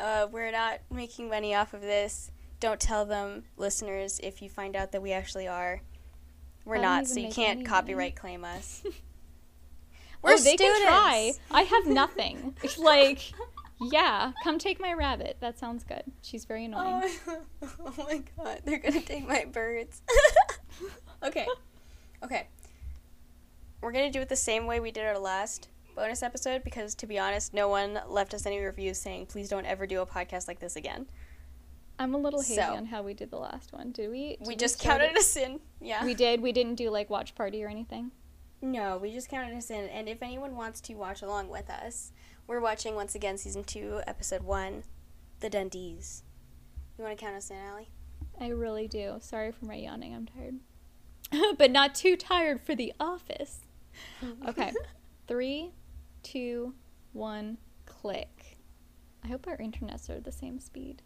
uh, 0.00 0.26
we're 0.30 0.50
not 0.50 0.80
making 0.90 1.28
money 1.28 1.54
off 1.54 1.74
of 1.74 1.82
this. 1.82 2.30
Don't 2.60 2.80
tell 2.80 3.04
them, 3.04 3.44
listeners, 3.58 4.20
if 4.22 4.40
you 4.40 4.48
find 4.48 4.74
out 4.74 4.92
that 4.92 5.02
we 5.02 5.12
actually 5.12 5.46
are. 5.46 5.82
We're 6.64 6.80
don't 6.80 7.04
so 7.04 7.20
you 7.20 7.30
can't 7.30 7.66
copyright 7.66 8.16
claim 8.16 8.42
us. 8.42 8.82
oh, 8.86 8.90
We're 10.22 10.38
they 10.38 10.56
students. 10.56 10.78
can 10.78 10.86
try. 10.88 11.32
I 11.50 11.62
have 11.62 11.86
nothing. 11.86 12.56
It's 12.62 12.78
like, 12.78 13.34
yeah, 13.80 14.32
come 14.42 14.58
take 14.58 14.80
my 14.80 14.92
rabbit. 14.92 15.36
That 15.40 15.58
sounds 15.58 15.84
good. 15.84 16.02
She's 16.22 16.44
very 16.44 16.62
oh, 16.62 16.66
annoying. 16.66 17.12
Oh, 17.28 17.40
oh 17.80 17.94
my 17.98 18.22
god, 18.36 18.60
they're 18.64 18.78
gonna 18.78 19.00
take 19.00 19.26
my 19.26 19.44
birds. 19.44 20.02
okay, 21.22 21.46
okay. 22.22 22.48
We're 23.80 23.92
gonna 23.92 24.10
do 24.10 24.20
it 24.20 24.28
the 24.28 24.36
same 24.36 24.66
way 24.66 24.80
we 24.80 24.90
did 24.90 25.04
our 25.04 25.18
last 25.18 25.68
bonus 25.94 26.22
episode 26.22 26.62
because, 26.64 26.94
to 26.96 27.06
be 27.06 27.18
honest, 27.18 27.54
no 27.54 27.68
one 27.68 28.00
left 28.08 28.34
us 28.34 28.46
any 28.46 28.58
reviews 28.58 28.98
saying, 28.98 29.26
please 29.26 29.48
don't 29.48 29.66
ever 29.66 29.86
do 29.86 30.00
a 30.02 30.06
podcast 30.06 30.48
like 30.48 30.60
this 30.60 30.76
again. 30.76 31.06
I'm 31.98 32.14
a 32.14 32.18
little 32.18 32.40
hazy 32.40 32.56
So- 32.56 32.74
on 32.74 32.86
how 32.86 33.02
we 33.02 33.14
did 33.14 33.30
the 33.30 33.38
last 33.38 33.72
one. 33.72 33.92
Did 33.92 34.10
we? 34.10 34.36
we 34.40 34.54
did 34.54 34.58
just 34.58 34.78
counted 34.80 35.12
it- 35.12 35.16
us 35.16 35.36
in. 35.36 35.60
Yeah. 35.80 36.04
We 36.04 36.14
did. 36.14 36.40
We 36.42 36.52
didn't 36.52 36.74
do 36.74 36.90
like 36.90 37.08
watch 37.10 37.34
party 37.34 37.64
or 37.64 37.68
anything. 37.68 38.10
No, 38.62 38.98
we 38.98 39.12
just 39.12 39.28
counted 39.28 39.56
us 39.56 39.70
in. 39.70 39.88
And 39.88 40.08
if 40.08 40.22
anyone 40.22 40.56
wants 40.56 40.80
to 40.82 40.94
watch 40.94 41.22
along 41.22 41.48
with 41.48 41.68
us, 41.70 42.12
we're 42.46 42.60
watching 42.60 42.94
once 42.94 43.14
again 43.14 43.38
season 43.38 43.64
two, 43.64 44.00
episode 44.06 44.42
one, 44.42 44.84
The 45.40 45.50
Dundies. 45.50 46.22
You 46.96 47.04
want 47.04 47.18
to 47.18 47.24
count 47.24 47.36
us 47.36 47.50
in, 47.50 47.56
Allie? 47.56 47.90
I 48.40 48.48
really 48.48 48.88
do. 48.88 49.16
Sorry 49.20 49.52
for 49.52 49.64
my 49.66 49.74
yawning. 49.74 50.14
I'm 50.14 50.26
tired. 50.26 51.56
but 51.58 51.70
not 51.70 51.94
too 51.94 52.16
tired 52.16 52.60
for 52.60 52.74
the 52.74 52.92
office. 53.00 53.60
Okay. 54.46 54.72
Three, 55.26 55.70
two, 56.22 56.74
one, 57.14 57.56
click. 57.86 58.58
I 59.24 59.28
hope 59.28 59.46
our 59.48 59.56
internets 59.56 60.10
are 60.10 60.20
the 60.20 60.30
same 60.30 60.60
speed. 60.60 61.00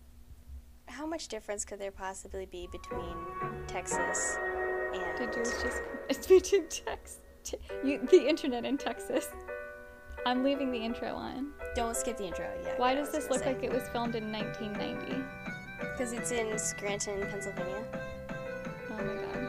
How 0.88 1.06
much 1.06 1.28
difference 1.28 1.64
could 1.64 1.78
there 1.78 1.92
possibly 1.92 2.46
be 2.46 2.68
between 2.72 3.16
Texas 3.68 4.38
and. 4.92 5.16
Did 5.16 5.36
yours 5.36 5.54
just 5.62 5.82
it's 6.08 6.26
between 6.26 6.68
Tex 6.68 7.18
t- 7.44 7.58
you, 7.84 8.00
the 8.10 8.28
internet 8.28 8.64
in 8.64 8.76
Texas? 8.76 9.28
I'm 10.26 10.44
leaving 10.44 10.70
the 10.70 10.78
intro 10.78 11.14
on. 11.14 11.52
Don't 11.74 11.96
skip 11.96 12.18
the 12.18 12.26
intro. 12.26 12.46
Yeah. 12.62 12.74
Why 12.76 12.94
does 12.94 13.10
this 13.10 13.30
look 13.30 13.46
like 13.46 13.62
it 13.62 13.72
was 13.72 13.82
filmed 13.88 14.14
in 14.14 14.30
1990? 14.30 15.24
Because 15.80 16.12
it's 16.12 16.30
in 16.30 16.58
Scranton, 16.58 17.26
Pennsylvania. 17.30 17.82
Oh 18.90 18.96
my 18.96 19.14
god. 19.14 19.48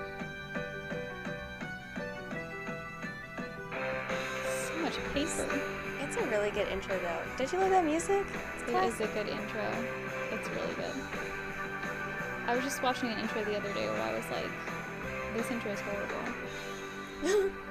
So 4.47 4.77
much 4.81 4.95
paper. 5.13 5.61
It's 6.03 6.15
a 6.15 6.25
really 6.27 6.51
good 6.51 6.67
intro, 6.69 6.97
though. 6.99 7.21
Did 7.37 7.51
you 7.51 7.59
like 7.59 7.71
that 7.71 7.85
music? 7.85 8.25
It's 8.59 8.69
It 8.71 8.83
is 8.83 8.99
a 9.01 9.07
good 9.13 9.27
intro. 9.27 9.71
It's 10.31 10.49
really 10.49 10.73
good. 10.75 10.95
I 12.47 12.55
was 12.55 12.63
just 12.63 12.81
watching 12.81 13.09
an 13.09 13.19
intro 13.19 13.43
the 13.43 13.57
other 13.57 13.73
day 13.73 13.87
where 13.87 14.01
I 14.01 14.13
was 14.13 14.25
like, 14.31 14.49
this 15.35 15.51
intro 15.51 15.71
is 15.71 15.79
horrible. 15.81 17.51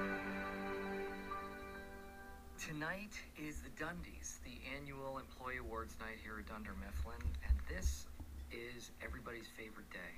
Tonight 2.71 3.19
is 3.37 3.57
the 3.63 3.83
Dundies, 3.83 4.39
the 4.45 4.55
annual 4.79 5.19
employee 5.19 5.57
awards 5.59 5.97
night 5.99 6.19
here 6.23 6.39
at 6.39 6.47
Dunder 6.47 6.71
Mifflin, 6.79 7.19
and 7.49 7.59
this 7.69 8.07
is 8.53 8.93
everybody's 9.05 9.49
favorite 9.59 9.91
day. 9.91 10.15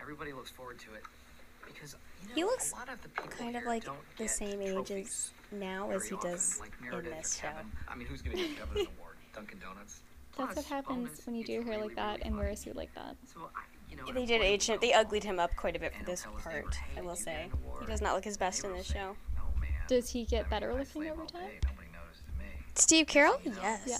Everybody 0.00 0.32
looks 0.32 0.50
forward 0.50 0.80
to 0.80 0.94
it 0.94 1.04
because 1.64 1.94
you 2.22 2.30
know, 2.30 2.34
He 2.34 2.42
looks 2.42 2.72
a 2.72 2.74
lot 2.74 2.88
of 2.88 3.00
the 3.02 3.08
people 3.10 3.30
kind 3.38 3.54
of 3.54 3.62
like 3.66 3.84
the 4.16 4.26
same 4.26 4.60
age 4.60 4.90
as 4.90 5.30
now 5.52 5.88
as 5.92 6.08
he 6.08 6.16
often, 6.16 6.32
does 6.32 6.58
like 6.58 6.72
in 6.92 7.04
this 7.04 7.38
show. 7.40 7.46
I 7.88 7.94
mean, 7.94 8.08
who's 8.08 8.20
going 8.20 8.36
to 8.36 8.42
get 8.42 8.58
Kevin 8.58 8.78
an 8.78 8.86
award? 8.98 9.14
Dunkin' 9.32 9.60
Donuts. 9.60 10.00
That's 10.36 10.56
what 10.56 10.64
happens 10.64 11.24
when 11.24 11.36
you 11.36 11.44
do 11.44 11.62
hair 11.62 11.74
really, 11.74 11.86
like 11.86 11.94
that 11.94 12.18
really 12.18 12.22
and 12.22 12.36
wear 12.36 12.48
a 12.48 12.56
suit 12.56 12.74
like 12.74 12.92
that. 12.96 13.14
So, 13.32 13.48
I, 13.54 13.62
you 13.88 13.96
know, 13.96 14.12
They 14.12 14.26
did 14.26 14.40
employee 14.40 14.44
age 14.44 14.66
him. 14.66 14.78
They 14.80 14.92
go 14.92 14.92
uglied 14.92 15.22
him 15.22 15.38
up 15.38 15.54
quite 15.54 15.76
a 15.76 15.78
bit 15.78 15.94
for 15.94 16.04
this 16.04 16.24
he'll 16.24 16.32
tell 16.32 16.52
his 16.52 16.62
part, 16.64 16.76
I 16.96 17.00
will 17.00 17.14
say. 17.14 17.48
He 17.78 17.86
does 17.86 18.00
not 18.00 18.16
look 18.16 18.24
his 18.24 18.36
best 18.36 18.64
in 18.64 18.72
this 18.72 18.86
show. 18.86 19.14
No, 19.90 19.94
man. 19.96 20.00
Does 20.00 20.10
he 20.10 20.24
get 20.24 20.48
better 20.50 20.72
looking 20.74 21.10
over 21.10 21.24
time? 21.26 21.42
day, 21.48 21.58
Nobody 21.64 21.88
noticed 21.92 22.22
me. 22.38 22.44
Steve 22.74 23.06
Carell? 23.06 23.40
Yes. 23.44 23.82
Yeah. 23.86 23.98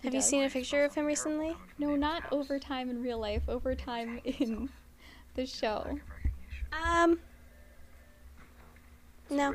He 0.00 0.06
Have 0.08 0.14
you 0.14 0.22
seen 0.22 0.44
a 0.44 0.48
picture 0.50 0.84
of 0.84 0.94
him 0.94 1.04
recently? 1.06 1.54
No, 1.78 1.94
not 1.96 2.24
over 2.32 2.58
time 2.58 2.88
in 2.90 3.02
real 3.02 3.18
life. 3.18 3.42
Over 3.48 3.74
time 3.74 4.20
in 4.24 4.70
the 5.34 5.44
show. 5.46 5.82
Lack 5.86 5.92
of 5.92 6.00
recognition. 6.08 6.66
Um, 6.84 7.18
no, 9.28 9.54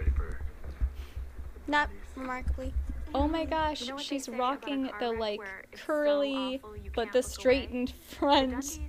not 1.68 1.90
remarkably. 2.16 2.74
Oh 3.14 3.28
my 3.28 3.46
gosh, 3.46 3.82
You 3.82 3.88
know 3.94 3.98
she's 3.98 4.26
say 4.26 4.34
about 4.34 4.38
a 4.38 4.42
rocking 4.42 4.90
the 5.00 5.12
like 5.12 5.40
where 5.40 5.64
it's 5.72 5.82
so 5.82 5.86
curly 5.88 6.56
awful 6.64 6.76
but 6.94 7.12
the 7.12 7.18
look 7.20 7.26
away? 7.26 7.34
straightened 7.34 7.88
The 7.90 8.16
front. 8.16 8.80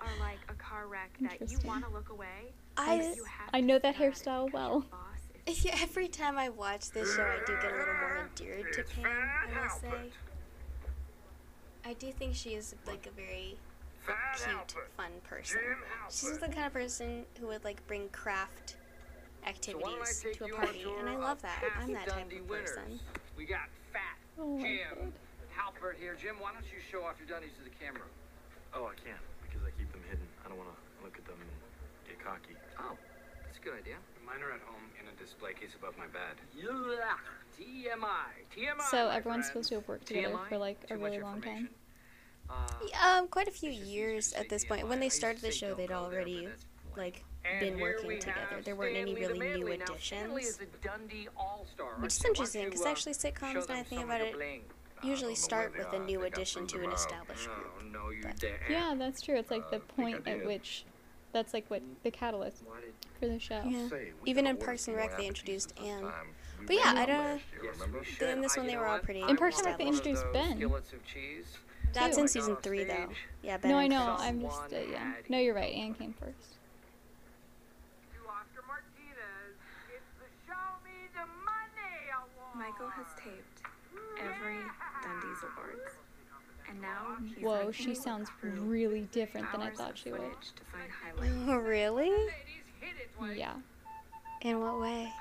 Are 0.00 0.06
like 0.20 0.38
a 0.48 0.54
car 0.54 0.86
wreck 0.86 1.10
that 1.20 1.32
you 1.32 1.38
Interesting. 1.40 1.66
want 1.68 1.84
to 1.84 1.90
look 1.90 2.10
away. 2.10 2.52
I- 2.76 3.14
you 3.16 3.24
have 3.24 3.48
I 3.54 3.60
know 3.60 3.78
that 3.78 3.94
stare 3.94 4.08
at 4.08 4.12
it 4.12 4.14
hairstyle 4.14 4.46
because 4.46 4.52
your 4.62 4.70
well. 4.70 4.84
Boss 5.46 5.56
is 5.56 5.64
Yeah, 5.64 5.76
every 5.80 6.08
time 6.08 6.38
I 6.38 6.48
watch 6.48 6.90
this 6.90 7.14
show, 7.14 7.22
I 7.22 7.38
do 7.46 7.54
get 7.62 7.72
a 7.72 7.76
little 7.76 7.94
more 7.94 8.28
endeared 8.28 8.72
to 8.72 8.82
Pam. 8.82 9.06
I 9.06 9.64
must 9.64 9.80
say, 9.80 10.10
I 11.84 11.94
do 11.94 12.12
think 12.12 12.34
she 12.34 12.50
is 12.50 12.74
like 12.86 13.06
a 13.06 13.10
very 13.10 13.56
cute, 14.36 14.74
fun 14.96 15.10
person. 15.24 15.60
She's 16.10 16.38
the 16.38 16.48
kind 16.48 16.66
of 16.66 16.72
person 16.72 17.24
who 17.40 17.48
would 17.48 17.64
like 17.64 17.86
bring 17.86 18.08
craft 18.10 18.76
So 19.60 19.72
why 19.78 19.90
don't 19.90 19.98
I 19.98 20.02
activities 20.02 20.22
take 20.22 20.38
to 20.38 20.44
a 20.44 20.56
party, 20.56 20.84
and 20.98 21.08
I 21.08 21.16
love 21.16 21.42
that. 21.42 21.62
I'm 21.80 21.92
that 21.92 22.08
type 22.08 22.32
of 22.32 22.48
person. 22.48 23.00
We 23.36 23.44
got 23.44 23.68
Fat 23.92 24.16
Oh 24.38 24.56
my 24.56 24.62
Jim 24.62 24.96
god. 24.98 25.12
Halpert 25.52 25.96
here. 25.96 26.16
Jim, 26.20 26.36
why 26.40 26.52
don't 26.52 26.66
you 26.68 26.80
show 26.80 27.04
off 27.04 27.16
your 27.16 27.28
Dundies 27.28 27.56
to 27.56 27.64
the 27.64 27.72
camera? 27.80 28.04
Oh, 28.74 28.92
I 28.92 28.96
can't 29.00 29.20
because 29.40 29.64
I 29.64 29.72
keep 29.78 29.88
them 29.92 30.04
hidden. 30.08 30.24
I 30.44 30.48
don't 30.48 30.58
want 30.58 30.68
to 30.68 30.78
look 31.00 31.16
at 31.16 31.24
them 31.24 31.40
and 31.40 31.52
get 32.04 32.20
cocky. 32.20 32.52
Oh, 32.76 32.96
that's 33.44 33.56
a 33.56 33.64
good 33.64 33.76
idea. 33.76 33.96
Mine 34.24 34.40
are 34.44 34.52
at 34.52 34.60
home 34.68 34.84
in 34.95 34.95
a 34.95 34.95
display 35.26 35.52
case 35.54 35.70
above 35.80 35.98
my 35.98 36.06
bed. 36.06 36.36
Yeah, 36.56 37.16
TMI. 37.58 37.98
TMI. 38.56 38.82
So 38.90 39.06
my 39.08 39.16
everyone's 39.16 39.46
supposed 39.46 39.68
to 39.70 39.76
have 39.76 39.88
worked 39.88 40.06
together 40.06 40.34
TMI? 40.34 40.48
for 40.48 40.58
like 40.58 40.78
a 40.84 40.94
Too 40.94 41.02
really 41.02 41.20
long 41.20 41.40
time. 41.42 41.68
information. 41.68 41.74
Uh, 42.48 43.18
Um, 43.20 43.28
quite 43.28 43.48
a 43.48 43.50
few 43.50 43.70
years 43.70 44.32
at 44.34 44.48
this 44.48 44.62
say 44.62 44.68
point. 44.68 44.86
When 44.88 45.00
they 45.00 45.08
started 45.08 45.42
the 45.42 45.50
show, 45.50 45.74
they'd 45.74 45.88
go 45.88 46.08
there, 46.10 46.20
already 46.20 46.48
like 46.96 47.24
And 47.44 47.60
been 47.60 47.80
working 47.80 48.18
together. 48.20 48.60
There 48.64 48.76
weren't 48.76 48.96
any 48.96 49.14
Stanley 49.14 49.26
the 49.34 49.40
really 49.40 49.58
new 49.60 49.76
Now, 49.78 49.84
Stanley 49.98 50.42
is 50.42 50.56
additions. 50.56 50.74
a 50.74 50.78
Which 52.00 52.12
is 52.12 52.24
Archie, 52.24 52.28
why 52.28 52.28
don't 52.28 52.28
interesting 52.30 52.64
because 52.66 52.86
uh, 52.86 52.88
actually 52.90 53.12
sitcoms, 53.14 53.68
now 53.68 53.74
I 53.74 53.82
think 53.82 54.04
about 54.04 54.20
it, 54.20 54.34
bling? 54.34 54.62
usually 55.02 55.34
start 55.34 55.76
with 55.76 55.92
a 55.92 55.98
new 55.98 56.22
addition 56.22 56.66
to 56.68 56.82
an 56.84 56.92
established 56.92 57.46
group. 57.48 57.84
No, 57.92 58.10
you 58.10 58.22
But- 58.22 58.42
Yeah, 58.70 58.94
that's 58.96 59.20
true. 59.20 59.36
It's 59.36 59.50
like 59.50 59.68
the 59.70 59.76
Uh, 59.76 59.94
point 59.96 60.26
at 60.26 60.46
which 60.46 60.84
that's 61.32 61.52
like 61.52 61.68
what 61.68 61.82
the 62.02 62.10
catalyst 62.10 62.62
Why 62.64 62.80
did 62.80 62.95
for 63.18 63.26
the 63.26 63.38
show. 63.38 63.62
Yeah. 63.66 63.88
Even 64.24 64.46
in 64.46 64.56
Parks 64.56 64.88
and 64.88 64.96
Rec, 64.96 65.16
they 65.16 65.26
introduced 65.26 65.74
this 65.76 65.84
Anne. 65.84 66.10
But 66.66 66.76
yeah, 66.76 66.86
went 66.94 66.98
I 66.98 67.06
don't- 67.06 67.18
last 67.24 67.42
year, 67.52 67.60
Yes, 67.64 67.74
remember? 67.80 68.04
In 68.32 68.40
this 68.40 68.56
one, 68.56 68.66
they 68.66 68.76
were 68.76 68.86
all 68.86 68.98
pretty 68.98 69.20
In 69.22 69.36
Parks 69.36 69.58
and 69.58 69.66
Rec, 69.66 69.78
they 69.78 69.86
introduced 69.86 70.24
Ben. 70.32 70.56
Skillets 70.56 70.92
of 70.92 71.04
cheese. 71.04 71.58
That's 71.92 72.18
in 72.18 72.28
season 72.28 72.56
three, 72.56 72.84
though. 72.84 73.08
Yeah, 73.42 73.56
Ben 73.58 73.70
No, 73.70 73.78
I 73.78 73.86
know. 73.86 74.16
I'm 74.18 74.40
just 74.40 74.60
uh, 74.72 74.76
yeah. 74.90 75.14
No, 75.28 75.38
you're 75.38 75.54
right. 75.54 75.72
Anne 75.72 75.94
came 75.94 76.12
first. 76.14 76.56
to 78.12 78.28
Oscar 78.28 78.64
Martinez. 78.66 79.56
It's 79.94 80.12
the 80.18 80.28
Show 80.46 80.54
Me 80.84 81.08
the 81.14 81.26
Money 81.44 82.10
Award. 82.12 82.56
Michael 82.56 82.88
has 82.90 83.06
taped 83.16 83.62
every 84.20 84.56
Dundies 85.02 85.42
Awards. 85.42 85.90
And 86.68 86.82
now 86.82 87.16
he's 87.34 87.44
Whoa, 87.44 87.70
she 87.70 87.94
sounds 87.94 88.28
really 88.42 89.02
different 89.12 89.50
than 89.52 89.62
I 89.62 89.70
thought 89.70 89.96
she 89.96 90.10
would. 90.10 90.20
to 90.20 90.64
find. 90.64 91.48
Oh, 91.48 91.56
really? 91.56 92.10
Yeah, 93.20 93.54
In 94.42 94.60
what 94.60 94.80
way? 94.80 95.12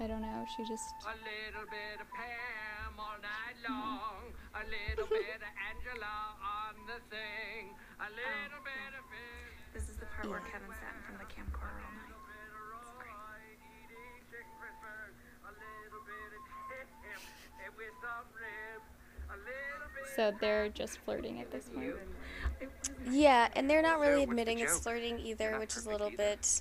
I 0.00 0.06
don't 0.06 0.22
know. 0.22 0.44
She 0.56 0.64
just 0.66 0.90
A 1.06 1.14
little 1.22 1.66
bit 1.70 2.02
of 2.02 2.08
Pam 2.10 2.98
all 2.98 3.14
night 3.22 3.56
long. 3.62 4.34
A 4.58 4.62
little 4.66 5.06
bit 5.22 5.38
of 5.38 5.52
Angela 5.70 6.34
on 6.42 6.74
the 6.90 6.98
thing. 7.06 7.70
A 8.02 8.10
little 8.10 8.62
bit 8.66 8.90
of 8.98 9.04
Phil. 9.06 9.54
This 9.70 9.86
is 9.88 9.96
the 9.96 10.06
part 10.10 10.26
where 10.28 10.42
Kevin 10.50 10.66
sat 10.74 10.90
in 10.98 11.02
front 11.06 11.22
of 11.22 11.28
the 11.28 11.30
camcorder 11.30 11.78
all 11.78 11.94
night. 11.94 12.10
Roy, 12.10 13.06
eating 13.86 14.18
chicken 14.26 14.50
crispers. 14.58 15.14
A 15.46 15.52
little 15.54 16.02
bit 16.02 16.30
of 16.34 16.42
Tim 16.42 17.20
and 17.62 17.72
with 17.78 17.94
some 18.02 18.26
ribs. 18.34 18.90
A 19.30 19.36
little 19.38 19.88
bit 19.94 20.10
so 20.18 20.34
they're 20.42 20.68
just 20.68 20.98
flirting 21.06 21.40
at 21.40 21.50
this 21.54 21.70
point. 21.70 21.94
Yeah, 23.08 23.48
and 23.54 23.70
they're 23.70 23.82
not 23.82 24.00
really 24.00 24.24
admitting 24.24 24.58
it's 24.58 24.78
flirting 24.78 25.18
either, 25.20 25.58
which 25.58 25.76
is 25.76 25.86
a 25.86 25.90
little 25.90 26.10
bit 26.10 26.60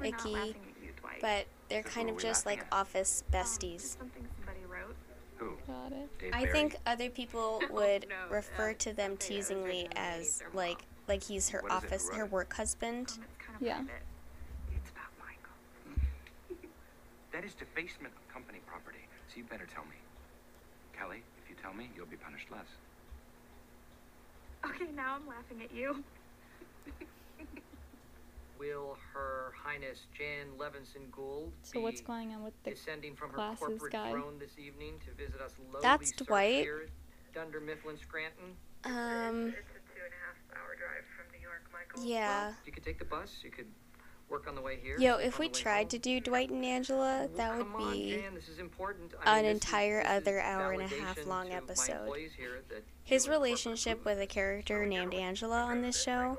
We're 0.00 0.06
icky, 0.06 0.30
laughing 0.32 0.54
at 0.76 0.82
you, 0.84 0.90
Dwight. 1.00 1.18
but 1.20 1.46
they're 1.68 1.82
kind 1.82 2.08
of 2.08 2.18
just 2.18 2.46
like 2.46 2.60
at? 2.60 2.66
office 2.72 3.22
Um, 3.26 3.40
besties. 3.40 3.80
something 3.98 4.26
somebody 4.36 4.64
wrote. 4.66 4.96
Who? 5.36 5.52
Got 5.66 5.92
it. 5.92 6.08
I 6.32 6.46
think 6.46 6.76
other 6.86 7.08
people 7.10 7.62
would 7.70 8.06
no, 8.08 8.34
refer 8.34 8.70
uh, 8.70 8.74
to 8.78 8.92
them 8.92 9.12
they- 9.12 9.16
they 9.16 9.34
teasingly 9.40 9.82
didn't 9.82 9.98
as 9.98 10.42
like 10.54 10.78
mom. 10.78 10.86
like 11.08 11.22
he's 11.24 11.48
her 11.50 11.60
What 11.62 11.72
is 11.72 11.84
it? 11.84 11.86
office, 11.86 12.08
Who 12.10 12.16
her 12.16 12.26
work 12.26 12.52
husband. 12.54 13.12
Um, 13.16 13.24
it's 13.24 13.46
kind 13.46 13.56
of 13.56 13.62
Yeah. 13.66 13.74
private. 13.76 14.02
It's 14.76 14.90
about 14.90 15.12
Michael. 15.18 16.08
that 17.32 17.44
is 17.44 17.54
defacement 17.54 18.14
of 18.16 18.28
company 18.32 18.60
property, 18.66 19.04
so 19.28 19.36
you 19.36 19.44
better 19.44 19.66
tell 19.66 19.84
me. 19.84 19.96
Kelly, 20.96 21.22
if 21.42 21.48
you 21.50 21.56
tell 21.62 21.72
me, 21.74 21.90
you'll 21.96 22.06
be 22.06 22.16
punished 22.16 22.50
less. 22.50 22.66
Okay, 24.66 24.90
now 24.94 25.14
I'm 25.16 25.26
laughing 25.26 25.62
at 25.62 25.72
you. 25.74 26.02
Will 28.60 28.98
Her 29.14 29.54
Highness 29.56 30.00
Jan 30.16 30.48
Levinson 30.58 31.10
Gould 31.10 31.52
So 31.62 31.80
what's 31.80 32.02
going 32.02 32.34
on 32.34 32.44
with 32.44 32.52
the 32.62 32.70
descending 32.72 33.16
from 33.16 33.30
her 33.30 33.56
corporate 33.58 33.90
guy? 33.90 34.10
throne 34.10 34.38
this 34.38 34.58
evening 34.58 35.00
to 35.06 35.12
visit 35.14 35.40
us 35.40 35.52
lowly 35.72 35.80
That's 35.82 36.12
Dwight. 36.12 36.56
here 36.56 36.82
at 36.84 37.34
Dunder 37.34 37.60
Mifflin 37.60 37.96
Scranton? 37.96 38.54
Um, 38.84 38.92
It's 38.92 39.56
a 39.56 39.80
two 39.96 40.04
and 40.04 40.12
a 40.12 40.20
half 40.20 40.36
hour 40.60 40.76
drive 40.76 41.04
from 41.16 41.32
New 41.32 41.40
York, 41.42 41.62
Michael. 41.72 42.04
yeah. 42.06 42.52
You 42.66 42.72
could 42.72 42.84
take 42.84 42.98
the 42.98 43.04
bus. 43.06 43.40
You 43.42 43.50
could 43.50 43.66
work 44.28 44.46
on 44.46 44.54
the 44.54 44.60
way 44.60 44.78
here. 44.82 44.98
Yo, 44.98 45.16
if 45.16 45.38
we 45.38 45.48
tried 45.48 45.84
home. 45.84 45.88
to 45.88 45.98
do 45.98 46.20
Dwight 46.20 46.50
and 46.50 46.62
Angela, 46.62 47.20
Well, 47.20 47.28
that 47.38 47.56
would 47.56 47.66
come 47.66 47.76
on, 47.82 47.92
be 47.94 48.20
Jan, 48.20 48.34
this 48.34 48.48
is 48.50 48.58
important. 48.58 49.14
I 49.24 49.38
an 49.38 49.44
mean, 49.46 49.54
this 49.54 49.64
entire 49.64 50.02
this 50.02 50.10
is 50.10 50.16
other 50.18 50.40
hour 50.40 50.72
and 50.72 50.82
a 50.82 50.86
half 50.86 51.26
long 51.26 51.50
episode. 51.50 52.00
employees 52.02 52.32
here 52.36 52.60
that 52.68 52.82
his 53.04 53.24
you 53.26 53.32
and 53.32 53.38
corporate 53.38 53.40
relationship 53.40 54.04
with 54.04 54.20
a 54.20 54.26
character 54.26 54.84
named 54.84 55.14
Angela 55.14 55.62
on 55.62 55.80
this 55.80 56.00
show 56.00 56.38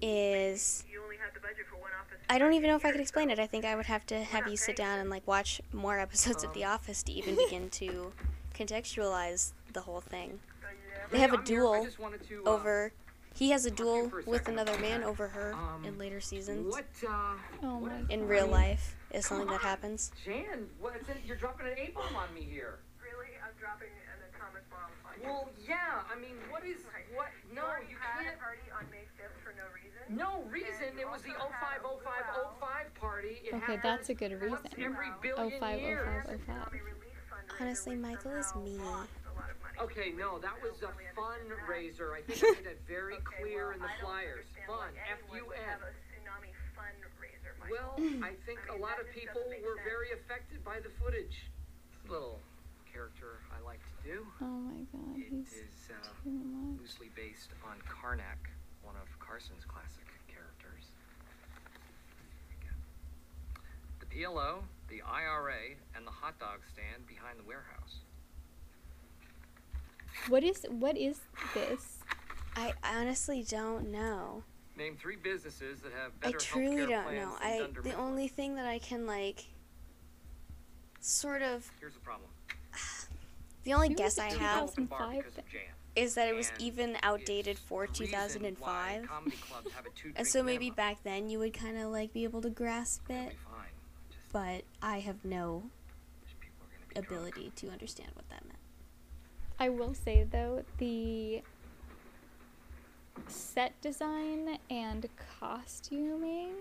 is 0.00 0.84
You 0.90 1.02
only 1.02 1.16
have 1.16 1.32
the 1.34 1.40
budget 1.40 1.66
for 1.70 1.76
one 1.76 1.90
office. 2.00 2.15
I 2.28 2.38
don't 2.38 2.54
even 2.54 2.68
know 2.68 2.76
if 2.76 2.84
I 2.84 2.90
could 2.90 3.00
explain 3.00 3.30
it. 3.30 3.38
I 3.38 3.46
think 3.46 3.64
I 3.64 3.76
would 3.76 3.86
have 3.86 4.04
to 4.06 4.22
have 4.22 4.48
you 4.48 4.56
sit 4.56 4.76
down 4.76 4.98
and 4.98 5.08
like 5.08 5.26
watch 5.26 5.60
more 5.72 5.98
episodes 6.06 6.44
of 6.44 6.52
The. 6.52 6.64
Office 6.66 7.02
to 7.04 7.12
even 7.12 7.36
begin 7.36 7.70
to 7.70 8.12
contextualize 8.52 9.52
the 9.72 9.82
whole 9.82 10.00
thing. 10.00 10.40
They 11.12 11.20
have 11.20 11.32
a 11.32 11.36
I'm 11.38 11.46
here. 11.46 11.62
I 11.62 11.62
duel 11.62 11.84
just 11.84 12.00
wanted 12.00 12.26
to, 12.28 12.42
uh, 12.44 12.50
over 12.50 12.92
he 13.36 13.50
has 13.50 13.66
a 13.66 13.70
talk 13.70 13.76
to 13.78 13.84
you 13.84 14.10
duel 14.10 14.22
with 14.26 14.48
another 14.48 14.76
man 14.78 15.04
over 15.04 15.28
her 15.28 15.54
Um, 15.54 15.84
in 15.84 15.96
later 15.96 16.20
seasons. 16.20 16.74
Uh, 16.74 17.36
Oh 17.62 17.78
my 17.80 18.02
In 18.10 18.26
real 18.26 18.48
life 18.48 18.96
is 19.12 19.26
something 19.26 19.46
that 19.48 19.60
happens. 19.60 20.10
Jan, 20.24 20.66
what 20.80 20.96
is 20.96 21.08
it? 21.08 21.18
You're 21.24 21.36
dropping 21.36 21.66
an 21.66 21.78
A-bomb 21.78 22.16
on 22.16 22.34
me 22.34 22.42
here. 22.42 22.80
Really? 22.98 23.30
I'm 23.44 23.54
dropping 23.60 23.94
an 24.10 24.18
atomic 24.34 24.66
bomb 24.68 24.90
on 25.06 25.14
you. 25.22 25.28
Well, 25.28 25.48
yeah, 25.62 26.02
I 26.10 26.18
mean, 26.18 26.34
what 26.50 26.64
is, 26.66 26.82
what, 27.14 27.28
no, 27.54 27.62
already 27.62 27.92
you 27.94 27.96
had 28.00 28.24
can't, 28.24 28.34
a 28.34 28.42
party 28.42 28.66
on 28.74 28.82
May 28.90 29.06
5th 29.14 29.38
for 29.44 29.54
no 30.08 30.42
reason. 30.50 30.98
it 30.98 31.06
was 31.08 31.22
the 31.22 31.32
050505 31.38 32.94
party. 33.00 33.40
It 33.44 33.54
Okay, 33.54 33.78
that's 33.82 34.08
a 34.10 34.14
good 34.14 34.32
reason. 34.40 34.66
every 34.78 35.06
Oh 35.10 35.20
billion 35.22 35.60
five 35.60 35.78
oh 35.82 35.86
years. 35.86 36.24
five 36.26 36.38
oh 36.40 36.52
five. 36.52 36.72
Tsunami 36.72 37.60
Honestly, 37.60 37.96
Michael 37.96 38.32
is 38.32 38.52
me. 38.56 38.76
lost 38.78 39.08
a 39.24 39.32
lot 39.34 39.48
of 39.50 39.56
money. 39.62 39.78
Okay, 39.80 40.12
no, 40.16 40.38
that 40.38 40.56
was 40.62 40.82
a 40.82 40.90
fundraiser. 41.18 42.12
I 42.14 42.20
think 42.22 42.42
I 42.44 42.50
made 42.56 42.64
that 42.66 42.80
very 42.86 43.16
clear 43.24 43.72
in 43.72 43.80
the 43.80 43.88
flyers. 44.00 44.46
Fun, 44.66 44.76
why 45.28 45.38
F-U-N. 45.40 45.78
tsunami 45.80 46.52
fundraiser, 46.76 47.52
Michael. 47.60 47.94
Well, 47.96 48.24
I 48.24 48.32
think 48.46 48.60
a 48.72 48.76
lot 48.78 49.00
of 49.00 49.08
people 49.14 49.42
were 49.62 49.78
very 49.84 50.12
affected 50.12 50.64
by 50.64 50.80
the 50.80 50.90
footage. 51.02 51.48
Little 52.08 52.40
character 52.90 53.40
I 53.52 53.60
like 53.64 53.80
to 53.80 53.96
do. 54.08 54.26
Oh 54.42 54.46
my 54.46 54.80
god, 54.92 55.16
It 55.18 55.26
he's 55.30 55.52
is 55.64 55.90
uh, 55.90 55.96
too 56.24 56.30
much. 56.30 56.80
loosely 56.80 57.10
based 57.16 57.50
on 57.64 57.76
Karnak, 57.88 58.40
one 58.82 58.96
of 58.96 59.08
Carson's 59.26 59.64
classic 59.64 60.06
characters. 60.28 60.84
The 64.00 64.06
PLO, 64.06 64.62
the 64.88 65.02
IRA, 65.02 65.76
and 65.94 66.06
the 66.06 66.10
hot 66.10 66.38
dog 66.38 66.60
stand 66.72 67.06
behind 67.06 67.38
the 67.38 67.44
warehouse. 67.44 68.00
What 70.28 70.42
is 70.42 70.64
what 70.70 70.96
is 70.96 71.20
this? 71.54 71.98
I 72.56 72.72
honestly 72.82 73.44
don't 73.46 73.90
know. 73.90 74.42
Name 74.76 74.96
three 74.98 75.16
businesses 75.16 75.80
that 75.80 75.92
have 75.92 76.18
better 76.20 76.36
I 76.36 76.40
truly 76.40 76.86
don't 76.86 77.04
plans 77.04 77.18
know. 77.18 77.32
I 77.40 77.58
Dunder 77.58 77.82
the 77.82 77.88
Mifflin. 77.90 78.04
only 78.04 78.28
thing 78.28 78.54
that 78.56 78.66
I 78.66 78.78
can 78.78 79.06
like 79.06 79.44
sort 81.00 81.42
of 81.42 81.70
Here's 81.80 81.94
the 81.94 82.00
problem. 82.00 82.28
the 83.64 83.74
only 83.74 83.88
Maybe 83.88 83.98
guess 83.98 84.18
I 84.18 84.32
have 84.32 84.70
Open 84.70 84.86
bar 84.86 85.12
2005 85.12 85.24
because 85.24 85.38
of 85.38 85.48
Jan. 85.48 85.75
Is 85.96 86.14
that 86.14 86.28
it 86.28 86.34
was 86.36 86.52
even 86.58 86.96
outdated 87.02 87.58
for 87.58 87.86
the 87.86 88.04
reason 88.04 88.42
why 88.58 89.00
2005. 89.00 89.08
comedy 89.08 89.36
clubs 89.36 89.72
have 89.72 89.86
a 89.86 89.90
two 89.90 90.12
And 90.16 90.26
so 90.26 90.42
maybe 90.42 90.70
back 90.70 91.02
then 91.02 91.28
you 91.28 91.38
would 91.38 91.54
kind 91.54 91.78
of 91.78 91.90
like 91.90 92.12
be 92.12 92.24
able 92.24 92.42
to 92.42 92.50
grasp 92.50 93.02
It'll 93.08 93.22
it, 93.22 93.30
be 93.30 93.36
fine. 93.44 93.64
Just 94.10 94.32
but 94.32 94.62
I 94.82 95.00
have 95.00 95.24
no 95.24 95.64
ability 96.94 97.52
to 97.56 97.68
understand 97.70 98.10
what 98.14 98.28
that 98.28 98.44
meant. 98.44 98.58
I 99.58 99.70
will 99.70 99.94
say 99.94 100.26
though, 100.30 100.64
the 100.78 101.42
set 103.28 103.80
design 103.80 104.58
and 104.68 105.08
costuming 105.40 106.52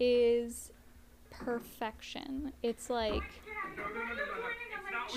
is 0.00 0.72
perfection. 1.30 2.52
It's 2.62 2.90
like 2.90 3.22